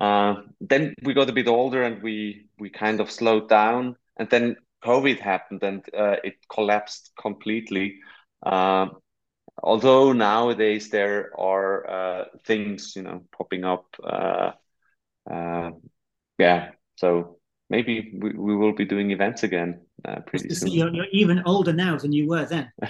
Uh, 0.00 0.34
then 0.60 0.94
we 1.02 1.14
got 1.14 1.30
a 1.30 1.32
bit 1.32 1.46
older 1.46 1.82
and 1.82 2.02
we 2.02 2.48
we 2.58 2.68
kind 2.68 3.00
of 3.00 3.10
slowed 3.10 3.48
down 3.48 3.96
and 4.18 4.28
then 4.28 4.56
covid 4.84 5.18
happened 5.18 5.62
and 5.62 5.84
uh, 5.96 6.16
it 6.24 6.34
collapsed 6.50 7.12
completely. 7.18 7.98
Uh, 8.44 8.88
although 9.62 10.12
nowadays 10.12 10.90
there 10.90 11.30
are 11.38 11.90
uh, 11.90 12.24
things 12.44 12.94
you 12.96 13.02
know 13.02 13.22
popping 13.36 13.64
up 13.64 13.86
uh, 14.04 14.52
uh, 15.30 15.70
yeah. 16.38 16.70
So 16.96 17.38
maybe 17.68 18.12
we, 18.18 18.32
we 18.32 18.56
will 18.56 18.72
be 18.72 18.84
doing 18.84 19.10
events 19.10 19.42
again 19.42 19.80
uh, 20.04 20.20
pretty 20.26 20.54
soon. 20.54 20.72
you're, 20.72 20.94
you're, 20.94 21.06
even 21.12 21.42
older 21.44 21.72
now 21.72 21.96
than 21.96 22.12
you 22.12 22.28
were 22.28 22.46
then. 22.46 22.70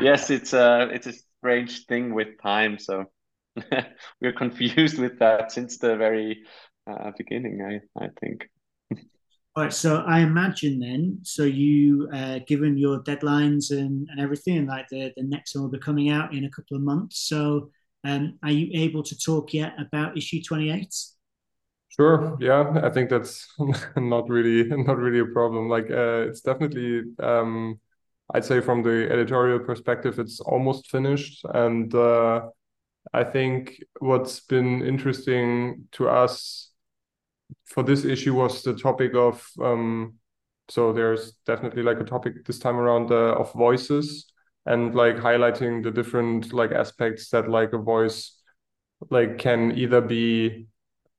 Yes 0.00 0.30
it's 0.30 0.52
a 0.52 0.82
uh, 0.82 0.86
it's 0.86 1.06
a 1.06 1.12
strange 1.12 1.86
thing 1.86 2.14
with 2.14 2.40
time 2.40 2.78
so 2.78 3.04
we're 4.20 4.32
confused 4.32 4.98
with 4.98 5.18
that 5.18 5.52
since 5.52 5.78
the 5.78 5.96
very 5.96 6.44
uh, 6.88 7.10
beginning 7.18 7.60
i 7.62 8.04
i 8.04 8.08
think 8.20 8.48
all 9.54 9.64
right, 9.64 9.72
so 9.72 9.96
I 10.06 10.20
imagine 10.20 10.78
then, 10.78 11.18
so 11.22 11.44
you, 11.44 12.08
uh, 12.12 12.38
given 12.46 12.78
your 12.78 13.02
deadlines 13.02 13.70
and, 13.70 14.08
and 14.10 14.18
everything, 14.18 14.66
like 14.66 14.88
the, 14.88 15.12
the 15.16 15.24
next 15.24 15.54
one 15.54 15.64
will 15.64 15.70
be 15.70 15.78
coming 15.78 16.08
out 16.08 16.34
in 16.34 16.44
a 16.44 16.50
couple 16.50 16.76
of 16.76 16.82
months. 16.82 17.28
So, 17.28 17.70
um, 18.04 18.38
are 18.42 18.50
you 18.50 18.70
able 18.72 19.02
to 19.02 19.18
talk 19.18 19.52
yet 19.52 19.74
about 19.78 20.16
issue 20.16 20.42
28? 20.42 20.94
Sure. 21.90 22.38
Yeah, 22.40 22.80
I 22.82 22.88
think 22.88 23.10
that's 23.10 23.46
not 23.96 24.28
really 24.30 24.64
not 24.64 24.96
really 24.96 25.20
a 25.20 25.26
problem. 25.26 25.68
Like, 25.68 25.90
uh, 25.90 26.26
it's 26.28 26.40
definitely 26.40 27.02
um, 27.22 27.78
I'd 28.34 28.46
say 28.46 28.60
from 28.60 28.82
the 28.82 29.08
editorial 29.12 29.58
perspective, 29.58 30.18
it's 30.18 30.40
almost 30.40 30.90
finished, 30.90 31.44
and 31.52 31.94
uh, 31.94 32.48
I 33.12 33.24
think 33.24 33.82
what's 34.00 34.40
been 34.40 34.82
interesting 34.82 35.88
to 35.92 36.08
us 36.08 36.71
for 37.66 37.82
this 37.82 38.04
issue 38.04 38.34
was 38.34 38.62
the 38.62 38.74
topic 38.74 39.14
of 39.14 39.44
um, 39.60 40.14
so 40.68 40.92
there's 40.92 41.32
definitely 41.46 41.82
like 41.82 42.00
a 42.00 42.04
topic 42.04 42.44
this 42.44 42.58
time 42.58 42.76
around 42.76 43.10
uh, 43.10 43.34
of 43.34 43.52
voices 43.52 44.26
and 44.66 44.94
like 44.94 45.16
highlighting 45.16 45.82
the 45.82 45.90
different 45.90 46.52
like 46.52 46.72
aspects 46.72 47.30
that 47.30 47.48
like 47.48 47.72
a 47.72 47.78
voice 47.78 48.38
like 49.10 49.38
can 49.38 49.72
either 49.76 50.00
be 50.00 50.66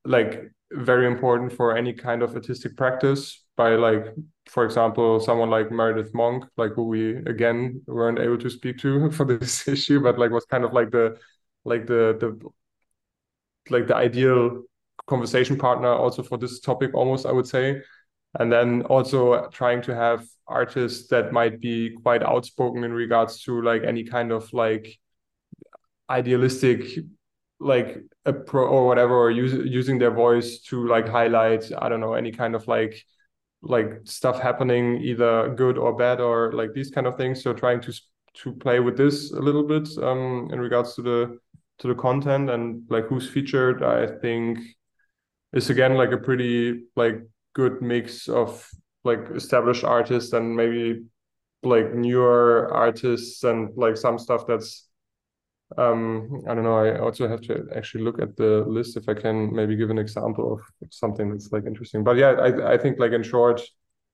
like 0.05 0.51
very 0.71 1.05
important 1.05 1.51
for 1.51 1.77
any 1.77 1.93
kind 1.93 2.23
of 2.23 2.33
artistic 2.33 2.75
practice 2.75 3.43
by 3.55 3.75
like 3.75 4.05
for 4.47 4.65
example 4.65 5.19
someone 5.19 5.49
like 5.49 5.71
meredith 5.71 6.13
monk 6.13 6.45
like 6.57 6.71
who 6.73 6.85
we 6.85 7.17
again 7.27 7.81
weren't 7.85 8.19
able 8.19 8.37
to 8.37 8.49
speak 8.49 8.77
to 8.77 9.11
for 9.17 9.25
this 9.25 9.67
issue 9.75 9.99
but 10.01 10.17
like 10.17 10.31
was 10.31 10.45
kind 10.45 10.63
of 10.63 10.73
like 10.73 10.89
the 10.91 11.17
like 11.65 11.85
the 11.85 12.17
the 12.19 12.39
like 13.69 13.87
the 13.87 13.95
ideal 13.95 14.63
conversation 15.07 15.57
partner 15.57 15.89
also 15.89 16.23
for 16.23 16.37
this 16.37 16.59
topic 16.59 16.93
almost 16.93 17.25
i 17.25 17.31
would 17.31 17.47
say. 17.47 17.81
And 18.39 18.51
then 18.51 18.81
also 18.83 19.47
trying 19.49 19.83
to 19.83 19.93
have 19.93 20.25
artists 20.47 21.07
that 21.09 21.31
might 21.31 21.59
be 21.61 21.95
quite 22.01 22.23
outspoken 22.23 22.83
in 22.83 22.91
regards 22.91 23.43
to 23.43 23.61
like 23.61 23.83
any 23.83 24.03
kind 24.03 24.31
of 24.31 24.51
like 24.53 24.97
idealistic 26.09 26.81
like 27.59 27.97
a 28.25 28.33
pro 28.33 28.67
or 28.67 28.87
whatever 28.87 29.15
or 29.15 29.29
use, 29.29 29.53
using 29.53 29.99
their 29.99 30.11
voice 30.11 30.61
to 30.61 30.85
like 30.87 31.07
highlight 31.07 31.71
i 31.79 31.87
don't 31.87 32.01
know 32.01 32.13
any 32.13 32.31
kind 32.31 32.55
of 32.55 32.67
like 32.67 33.05
like 33.63 34.01
stuff 34.03 34.39
happening 34.39 35.01
either 35.01 35.53
good 35.55 35.77
or 35.77 35.95
bad 35.95 36.19
or 36.19 36.51
like 36.51 36.73
these 36.73 36.91
kind 36.91 37.07
of 37.07 37.15
things. 37.15 37.41
So 37.41 37.53
trying 37.53 37.81
to 37.81 37.93
to 38.35 38.51
play 38.51 38.79
with 38.79 38.97
this 38.97 39.31
a 39.31 39.39
little 39.39 39.63
bit 39.63 39.87
um 40.03 40.49
in 40.51 40.59
regards 40.59 40.95
to 40.95 41.01
the 41.01 41.37
to 41.79 41.87
the 41.87 41.95
content 41.95 42.49
and 42.49 42.83
like 42.89 43.05
who's 43.05 43.29
featured 43.29 43.83
i 43.83 44.07
think 44.07 44.57
is 45.53 45.69
again 45.69 45.95
like 45.95 46.11
a 46.11 46.17
pretty 46.17 46.83
like 46.95 47.21
good 47.53 47.81
mix 47.81 48.27
of 48.27 48.67
like 49.03 49.19
established 49.35 49.83
artists 49.83 50.33
and 50.33 50.55
maybe 50.55 51.03
like 51.61 51.93
newer 51.93 52.69
artists 52.73 53.43
and 53.43 53.69
like 53.77 53.95
some 53.95 54.17
stuff 54.19 54.45
that's 54.47 54.87
um 55.77 56.43
i 56.47 56.53
don't 56.53 56.63
know. 56.63 56.77
I 56.77 56.99
also 56.99 57.27
have 57.27 57.41
to 57.41 57.65
actually 57.75 58.03
look 58.03 58.21
at 58.21 58.35
the 58.35 58.63
list 58.67 58.97
if 58.97 59.07
i 59.09 59.13
can 59.13 59.53
maybe 59.53 59.75
give 59.75 59.89
an 59.89 59.97
example 59.97 60.53
of 60.53 60.61
something 60.91 61.31
that's 61.31 61.51
like 61.51 61.65
interesting. 61.65 62.03
But 62.03 62.17
yeah 62.17 62.31
i 62.31 62.73
i 62.73 62.77
think 62.77 62.99
like 62.99 63.11
in 63.11 63.23
short 63.23 63.61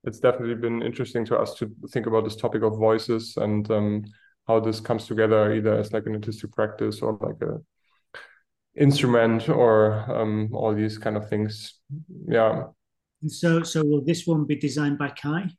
it's 0.05 0.19
definitely 0.19 0.55
been 0.55 0.81
interesting 0.81 1.25
to 1.25 1.37
us 1.37 1.55
to 1.55 1.69
think 1.91 2.05
about 2.05 2.23
this 2.23 2.35
topic 2.35 2.63
of 2.63 2.77
voices 2.77 3.35
and 3.37 3.69
um 3.71 4.05
how 4.47 4.59
this 4.59 4.79
comes 4.79 5.05
together 5.05 5.53
either 5.53 5.77
as 5.77 5.93
like 5.93 6.05
an 6.05 6.15
artistic 6.15 6.51
practice 6.53 7.01
or 7.01 7.17
like 7.21 7.41
a 7.41 7.59
instrument 8.80 9.49
or 9.49 10.05
um 10.09 10.49
all 10.53 10.73
these 10.73 10.97
kind 10.97 11.17
of 11.17 11.27
things 11.30 11.75
yeah 12.27 12.63
and 13.21 13.32
so 13.32 13.61
so 13.63 13.84
will 13.84 14.03
this 14.03 14.25
one 14.25 14.45
be 14.45 14.55
designed 14.55 14.97
by 14.97 15.09
kai 15.09 15.49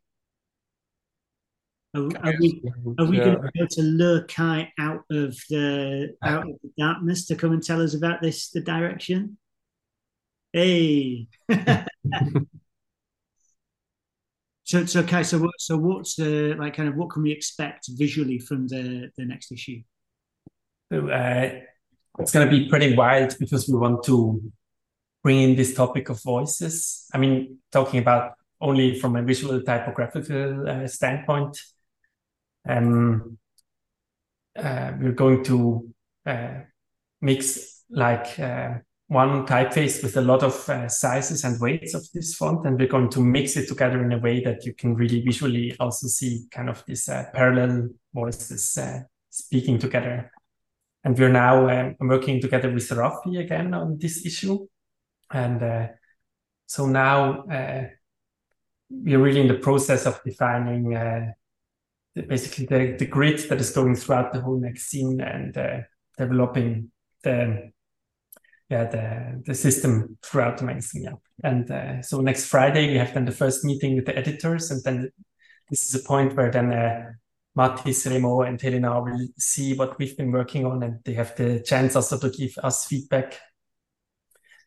are, 1.94 2.08
are 2.22 2.34
we, 2.38 2.62
are 2.98 3.04
we 3.06 3.18
yeah. 3.18 3.24
going 3.24 3.42
to 3.42 3.50
be 3.52 3.60
able 3.60 3.68
to 3.68 3.82
lure 3.82 4.22
Kai 4.24 4.72
out 4.78 5.02
of 5.10 5.36
the 5.50 6.14
out 6.24 6.42
of 6.42 6.54
the 6.62 6.70
darkness 6.78 7.26
to 7.26 7.34
come 7.34 7.52
and 7.52 7.62
tell 7.62 7.82
us 7.82 7.94
about 7.94 8.22
this 8.22 8.50
the 8.50 8.60
direction? 8.60 9.38
Hey. 10.52 11.26
so 14.62 14.84
so 14.86 15.02
Kai, 15.02 15.22
so 15.22 15.38
what 15.38 15.50
so 15.58 15.76
what's 15.78 16.14
the 16.14 16.54
like 16.54 16.76
kind 16.76 16.88
of 16.88 16.94
what 16.94 17.10
can 17.10 17.22
we 17.24 17.32
expect 17.32 17.88
visually 17.88 18.38
from 18.38 18.68
the 18.68 19.10
the 19.16 19.24
next 19.24 19.50
issue? 19.50 19.82
So, 20.92 21.08
uh, 21.08 21.60
it's 22.20 22.32
going 22.32 22.48
to 22.48 22.50
be 22.50 22.68
pretty 22.68 22.94
wild 22.94 23.36
because 23.38 23.68
we 23.68 23.76
want 23.76 24.04
to 24.04 24.42
bring 25.22 25.40
in 25.40 25.56
this 25.56 25.74
topic 25.74 26.08
of 26.08 26.22
voices. 26.22 27.06
I 27.12 27.18
mean, 27.18 27.58
talking 27.72 28.00
about 28.00 28.32
only 28.60 28.98
from 28.98 29.16
a 29.16 29.22
visual 29.22 29.62
typographical 29.62 30.68
uh, 30.68 30.86
standpoint 30.86 31.58
um, 32.68 33.38
uh, 34.56 34.92
we're 35.00 35.12
going 35.12 35.44
to 35.44 35.88
uh, 36.26 36.54
mix 37.20 37.84
like 37.90 38.38
uh, 38.38 38.74
one 39.08 39.46
typeface 39.46 40.02
with 40.02 40.16
a 40.16 40.20
lot 40.20 40.42
of 40.42 40.68
uh, 40.68 40.88
sizes 40.88 41.44
and 41.44 41.60
weights 41.60 41.94
of 41.94 42.06
this 42.12 42.34
font, 42.34 42.64
and 42.66 42.78
we're 42.78 42.88
going 42.88 43.10
to 43.10 43.20
mix 43.20 43.56
it 43.56 43.66
together 43.66 44.04
in 44.04 44.12
a 44.12 44.18
way 44.18 44.42
that 44.42 44.64
you 44.64 44.72
can 44.74 44.94
really 44.94 45.20
visually 45.20 45.74
also 45.80 46.06
see 46.06 46.44
kind 46.50 46.68
of 46.68 46.84
these 46.86 47.08
uh, 47.08 47.24
parallel 47.34 47.88
voices 48.14 48.78
speaking 49.30 49.78
together. 49.78 50.30
And 51.02 51.18
we're 51.18 51.32
now 51.32 51.68
um, 51.68 51.96
working 52.00 52.40
together 52.40 52.70
with 52.70 52.88
Rafi 52.90 53.40
again 53.40 53.72
on 53.72 53.98
this 53.98 54.26
issue, 54.26 54.66
and 55.32 55.90
so 56.66 56.86
now 56.86 57.44
we're 58.90 59.18
really 59.18 59.40
in 59.40 59.48
the 59.48 59.54
process 59.54 60.04
of 60.04 60.20
defining 60.24 60.94
basically 62.14 62.66
the, 62.66 62.96
the 62.98 63.06
grid 63.06 63.38
that 63.48 63.60
is 63.60 63.70
going 63.70 63.94
throughout 63.94 64.32
the 64.32 64.40
whole 64.40 64.58
magazine 64.58 65.20
and 65.20 65.56
uh, 65.56 65.80
developing 66.18 66.90
the 67.22 67.70
yeah 68.68 68.84
the 68.84 69.42
the 69.46 69.54
system 69.54 70.16
throughout 70.22 70.58
the 70.58 70.64
magazine 70.64 71.04
yeah. 71.04 71.12
And 71.42 71.70
uh, 71.70 72.02
so 72.02 72.20
next 72.20 72.46
friday 72.46 72.90
we 72.90 72.98
have 72.98 73.14
then 73.14 73.24
the 73.24 73.32
first 73.32 73.64
meeting 73.64 73.96
with 73.96 74.06
the 74.06 74.16
editors. 74.16 74.70
And 74.70 74.82
then 74.84 75.10
this 75.70 75.82
is 75.86 75.94
a 75.94 76.06
point 76.06 76.36
where 76.36 76.50
then 76.50 76.72
Mathis, 77.54 78.06
Remo, 78.06 78.42
and 78.42 78.60
Helena 78.60 79.00
will 79.00 79.28
see 79.38 79.74
what 79.74 79.98
we've 79.98 80.16
been 80.16 80.30
working 80.30 80.64
on, 80.64 80.82
and 80.82 81.00
they 81.04 81.14
have 81.14 81.34
the 81.36 81.60
chance 81.60 81.96
also 81.96 82.18
to 82.18 82.30
give 82.30 82.56
us 82.62 82.86
feedback. 82.86 83.38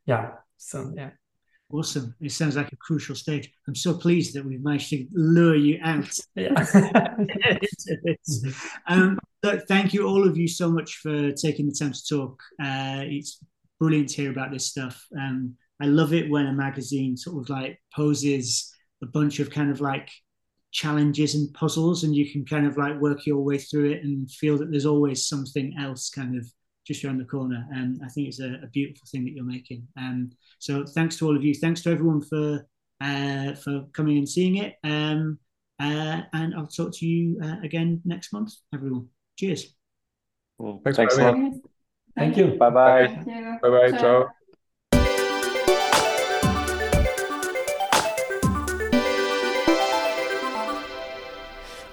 Yeah, 0.06 0.32
so 0.58 0.92
yeah. 0.96 1.12
Awesome. 1.74 2.16
It 2.22 2.32
sounds 2.32 2.56
like 2.56 2.72
a 2.72 2.76
crucial 2.76 3.16
stage. 3.16 3.52
I'm 3.68 3.74
so 3.74 3.98
pleased 3.98 4.36
that 4.36 4.46
we've 4.46 4.64
managed 4.64 4.92
to 4.92 5.08
lure 5.12 5.56
you 5.56 5.80
out. 5.82 6.08
um, 8.88 9.18
look, 9.42 9.68
thank 9.68 9.92
you, 9.92 10.06
all 10.06 10.28
of 10.28 10.38
you, 10.38 10.48
so 10.48 10.70
much 10.70 10.98
for 10.98 11.32
taking 11.32 11.66
the 11.66 11.74
time 11.74 11.94
to 11.94 12.08
talk. 12.08 12.40
Uh, 12.62 13.02
it's 13.06 13.44
brilliant 13.80 14.10
to 14.10 14.22
hear 14.22 14.32
about 14.32 14.52
this 14.52 14.68
stuff. 14.68 15.04
Um, 15.20 15.56
I 15.82 15.88
love 15.88 16.14
it 16.14 16.30
when 16.30 16.46
a 16.46 16.54
magazine 16.54 17.18
sort 17.18 17.44
of 17.44 17.50
like 17.50 17.82
poses 17.96 18.72
a 19.02 19.08
bunch 19.08 19.40
of 19.40 19.50
kind 19.50 19.72
of 19.72 19.82
like 19.82 20.12
challenges 20.74 21.36
and 21.36 21.54
puzzles, 21.54 22.04
and 22.04 22.16
you 22.16 22.30
can 22.30 22.46
kind 22.46 22.66
of 22.68 22.78
like 22.78 23.00
work 23.00 23.26
your 23.26 23.40
way 23.40 23.58
through 23.58 23.92
it 23.92 24.04
and 24.04 24.30
feel 24.30 24.58
that 24.58 24.72
there's 24.72 24.86
always 24.86 25.28
something 25.28 25.74
else 25.80 26.10
kind 26.10 26.36
of 26.36 26.46
just 26.86 27.06
around 27.06 27.20
the 27.20 27.26
corner. 27.26 27.66
And 27.72 28.02
I 28.04 28.10
think 28.10 28.28
it's 28.28 28.42
a, 28.42 28.60
a 28.64 28.68
beautiful 28.68 29.08
thing 29.10 29.24
that 29.24 29.32
you're 29.32 29.46
making. 29.46 29.88
Um, 29.98 30.32
so 30.60 30.84
thanks 30.86 31.16
to 31.18 31.28
all 31.28 31.36
of 31.36 31.44
you. 31.44 31.54
Thanks 31.54 31.82
to 31.84 31.92
everyone 31.92 32.22
for 32.22 32.68
uh, 33.00 33.54
for 33.54 33.86
coming 33.94 34.18
and 34.18 34.28
seeing 34.28 34.58
it. 34.58 34.76
Um, 34.84 35.40
uh, 35.80 36.22
and 36.34 36.54
I'll 36.56 36.68
talk 36.68 36.92
to 36.96 37.06
you 37.06 37.40
uh, 37.42 37.58
again 37.64 38.02
next 38.04 38.34
month, 38.34 38.54
everyone. 38.74 39.08
Cheers. 39.38 39.76
Well, 40.58 40.82
thanks, 40.84 40.98
thanks 40.98 41.18
a 41.18 41.32
lot. 41.32 41.54
Thank 42.16 42.38
you. 42.38 42.56
Bye 42.58 42.70
bye. 42.70 43.08
Bye 43.62 43.70
bye. 43.70 43.92
Ciao. 43.92 44.30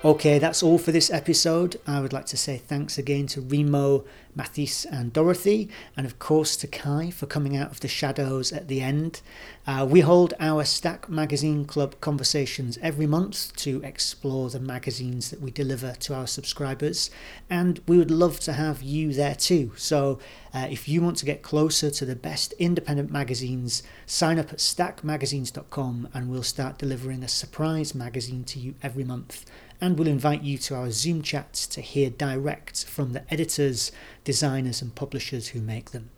Okay, 0.03 0.39
that's 0.39 0.63
all 0.63 0.79
for 0.79 0.93
this 0.93 1.11
episode. 1.11 1.79
I 1.87 2.01
would 2.01 2.15
like 2.15 2.25
to 2.27 2.37
say 2.39 2.57
thanks 2.57 2.97
again 2.97 3.27
to 3.29 3.43
Remo, 3.43 4.03
Mathis, 4.35 4.85
and 4.85 5.13
Dorothy, 5.13 5.69
and 5.97 6.07
of 6.07 6.19
course 6.19 6.57
to 6.57 6.67
Kai 6.67 7.11
for 7.11 7.27
coming 7.27 7.57
out 7.57 7.71
of 7.71 7.81
the 7.81 7.89
shadows 7.89 8.53
at 8.53 8.69
the 8.69 8.81
end. 8.81 9.21
Uh, 9.67 9.87
we 9.89 10.01
hold 10.01 10.35
our 10.41 10.65
Stack 10.65 11.09
Magazine 11.09 11.65
Club 11.65 12.01
conversations 12.01 12.79
every 12.83 13.07
month 13.07 13.55
to 13.57 13.83
explore 13.83 14.51
the 14.51 14.61
magazines 14.61 15.31
that 15.31 15.41
we 15.41 15.51
deliver 15.51 15.93
to 16.01 16.15
our 16.15 16.27
subscribers, 16.27 17.11
and 17.49 17.81
we 17.87 17.99
would 17.99 18.11
love 18.11 18.41
to 18.41 18.53
have 18.53 18.83
you 18.83 19.13
there 19.13 19.35
too. 19.35 19.73
So, 19.77 20.19
uh, 20.53 20.67
if 20.71 20.89
you 20.89 21.03
want 21.03 21.17
to 21.19 21.27
get 21.27 21.43
closer 21.43 21.91
to 21.91 22.05
the 22.05 22.17
best 22.17 22.53
independent 22.59 23.11
magazines, 23.11 23.83
sign 24.07 24.39
up 24.39 24.53
at 24.53 24.59
stackmagazines.com 24.59 26.09
and 26.13 26.29
we'll 26.29 26.43
start 26.43 26.79
delivering 26.79 27.23
a 27.23 27.29
surprise 27.29 27.95
magazine 27.95 28.45
to 28.45 28.59
you 28.59 28.75
every 28.83 29.05
month 29.05 29.45
and 29.81 29.99
we'll 29.99 30.09
invite 30.09 30.43
you 30.43 30.59
to 30.59 30.75
our 30.75 30.91
Zoom 30.91 31.23
chats 31.23 31.67
to 31.67 31.81
hear 31.81 32.11
direct 32.11 32.85
from 32.85 33.13
the 33.13 33.33
editors, 33.33 33.91
designers, 34.25 34.83
and 34.83 34.95
publishers 34.95 35.49
who 35.49 35.61
make 35.61 35.91
them. 35.91 36.11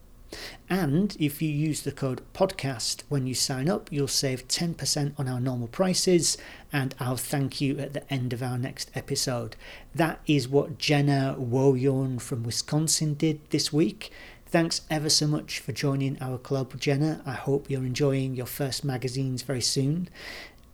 And 0.68 1.16
if 1.20 1.42
you 1.42 1.50
use 1.50 1.82
the 1.82 1.92
code 1.92 2.22
podcast 2.32 3.03
when 3.09 3.26
you 3.26 3.34
sign 3.34 3.68
up, 3.68 3.92
you'll 3.92 4.09
save 4.09 4.48
10% 4.48 5.18
on 5.18 5.28
our 5.28 5.40
normal 5.40 5.68
prices, 5.68 6.38
and 6.72 6.94
I'll 6.98 7.16
thank 7.16 7.61
you 7.61 7.78
at 7.78 7.92
the 7.92 8.11
end 8.12 8.32
of 8.32 8.42
our 8.42 8.57
next 8.57 8.90
episode. 8.94 9.57
That 9.94 10.20
is 10.26 10.48
what 10.48 10.78
Jenna 10.78 11.36
Woyon 11.38 12.20
from 12.20 12.44
Wisconsin 12.44 13.14
did 13.14 13.40
this 13.50 13.72
week. 13.72 14.11
Thanks 14.46 14.82
ever 14.90 15.09
so 15.09 15.26
much 15.26 15.59
for 15.59 15.72
joining 15.72 16.20
our 16.20 16.38
club, 16.38 16.78
Jenna. 16.78 17.22
I 17.26 17.32
hope 17.32 17.70
you're 17.70 17.84
enjoying 17.84 18.34
your 18.34 18.46
first 18.46 18.84
magazines 18.84 19.42
very 19.42 19.62
soon. 19.62 20.09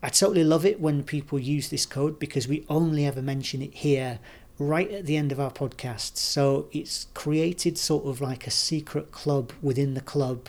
I 0.02 0.10
totally 0.10 0.44
love 0.44 0.64
it 0.64 0.80
when 0.80 1.02
people 1.02 1.40
use 1.40 1.68
this 1.68 1.86
code 1.86 2.20
because 2.20 2.46
we 2.46 2.64
only 2.68 3.04
ever 3.04 3.22
mention 3.22 3.62
it 3.62 3.74
here 3.74 4.20
right 4.59 4.90
at 4.90 5.06
the 5.06 5.16
end 5.16 5.32
of 5.32 5.40
our 5.40 5.50
podcast. 5.50 6.16
So 6.16 6.68
it's 6.72 7.06
created 7.14 7.78
sort 7.78 8.06
of 8.06 8.20
like 8.20 8.46
a 8.46 8.50
secret 8.50 9.12
club 9.12 9.52
within 9.62 9.94
the 9.94 10.00
club 10.00 10.48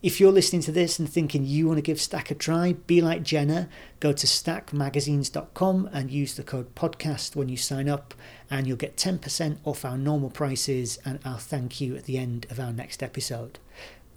if 0.00 0.20
you're 0.20 0.30
listening 0.30 0.62
to 0.62 0.70
this 0.70 1.00
and 1.00 1.10
thinking 1.10 1.44
you 1.44 1.66
want 1.66 1.78
to 1.78 1.82
give 1.82 2.00
Stack 2.00 2.30
a 2.30 2.34
try, 2.34 2.74
be 2.86 3.00
like 3.00 3.24
Jenna. 3.24 3.68
Go 3.98 4.12
to 4.12 4.26
stackmagazines.com 4.28 5.90
and 5.92 6.10
use 6.10 6.34
the 6.34 6.44
code 6.44 6.72
podcast 6.76 7.34
when 7.34 7.48
you 7.48 7.56
sign 7.56 7.88
up, 7.88 8.14
and 8.48 8.66
you'll 8.66 8.76
get 8.76 8.96
10% 8.96 9.58
off 9.64 9.84
our 9.84 9.98
normal 9.98 10.30
prices. 10.30 11.00
And 11.04 11.18
I'll 11.24 11.38
thank 11.38 11.80
you 11.80 11.96
at 11.96 12.04
the 12.04 12.16
end 12.16 12.46
of 12.48 12.60
our 12.60 12.72
next 12.72 13.02
episode. 13.02 13.58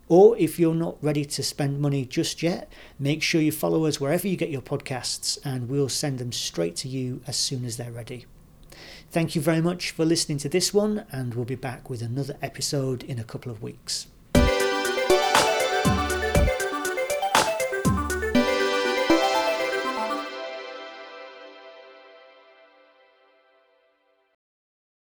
Or 0.07 0.37
if 0.37 0.59
you're 0.59 0.75
not 0.75 0.97
ready 1.01 1.25
to 1.25 1.41
spend 1.41 1.79
money 1.79 2.05
just 2.05 2.43
yet, 2.43 2.71
make 2.99 3.23
sure 3.23 3.41
you 3.41 3.51
follow 3.51 3.85
us 3.85 3.99
wherever 3.99 4.27
you 4.27 4.37
get 4.37 4.51
your 4.51 4.61
podcasts, 4.61 5.39
and 5.43 5.67
we'll 5.67 5.89
send 5.89 6.19
them 6.19 6.31
straight 6.31 6.75
to 6.77 6.89
you 6.89 7.21
as 7.25 7.37
soon 7.37 7.65
as 7.65 7.77
they're 7.77 7.91
ready. 7.91 8.25
Thank 9.11 9.35
you 9.35 9.41
very 9.41 9.59
much 9.59 9.91
for 9.91 10.05
listening 10.05 10.37
to 10.37 10.47
this 10.47 10.73
one, 10.73 11.05
and 11.11 11.33
we'll 11.33 11.43
be 11.43 11.55
back 11.55 11.89
with 11.89 12.01
another 12.01 12.37
episode 12.41 13.03
in 13.03 13.19
a 13.19 13.25
couple 13.25 13.51
of 13.51 13.61
weeks. 13.61 14.07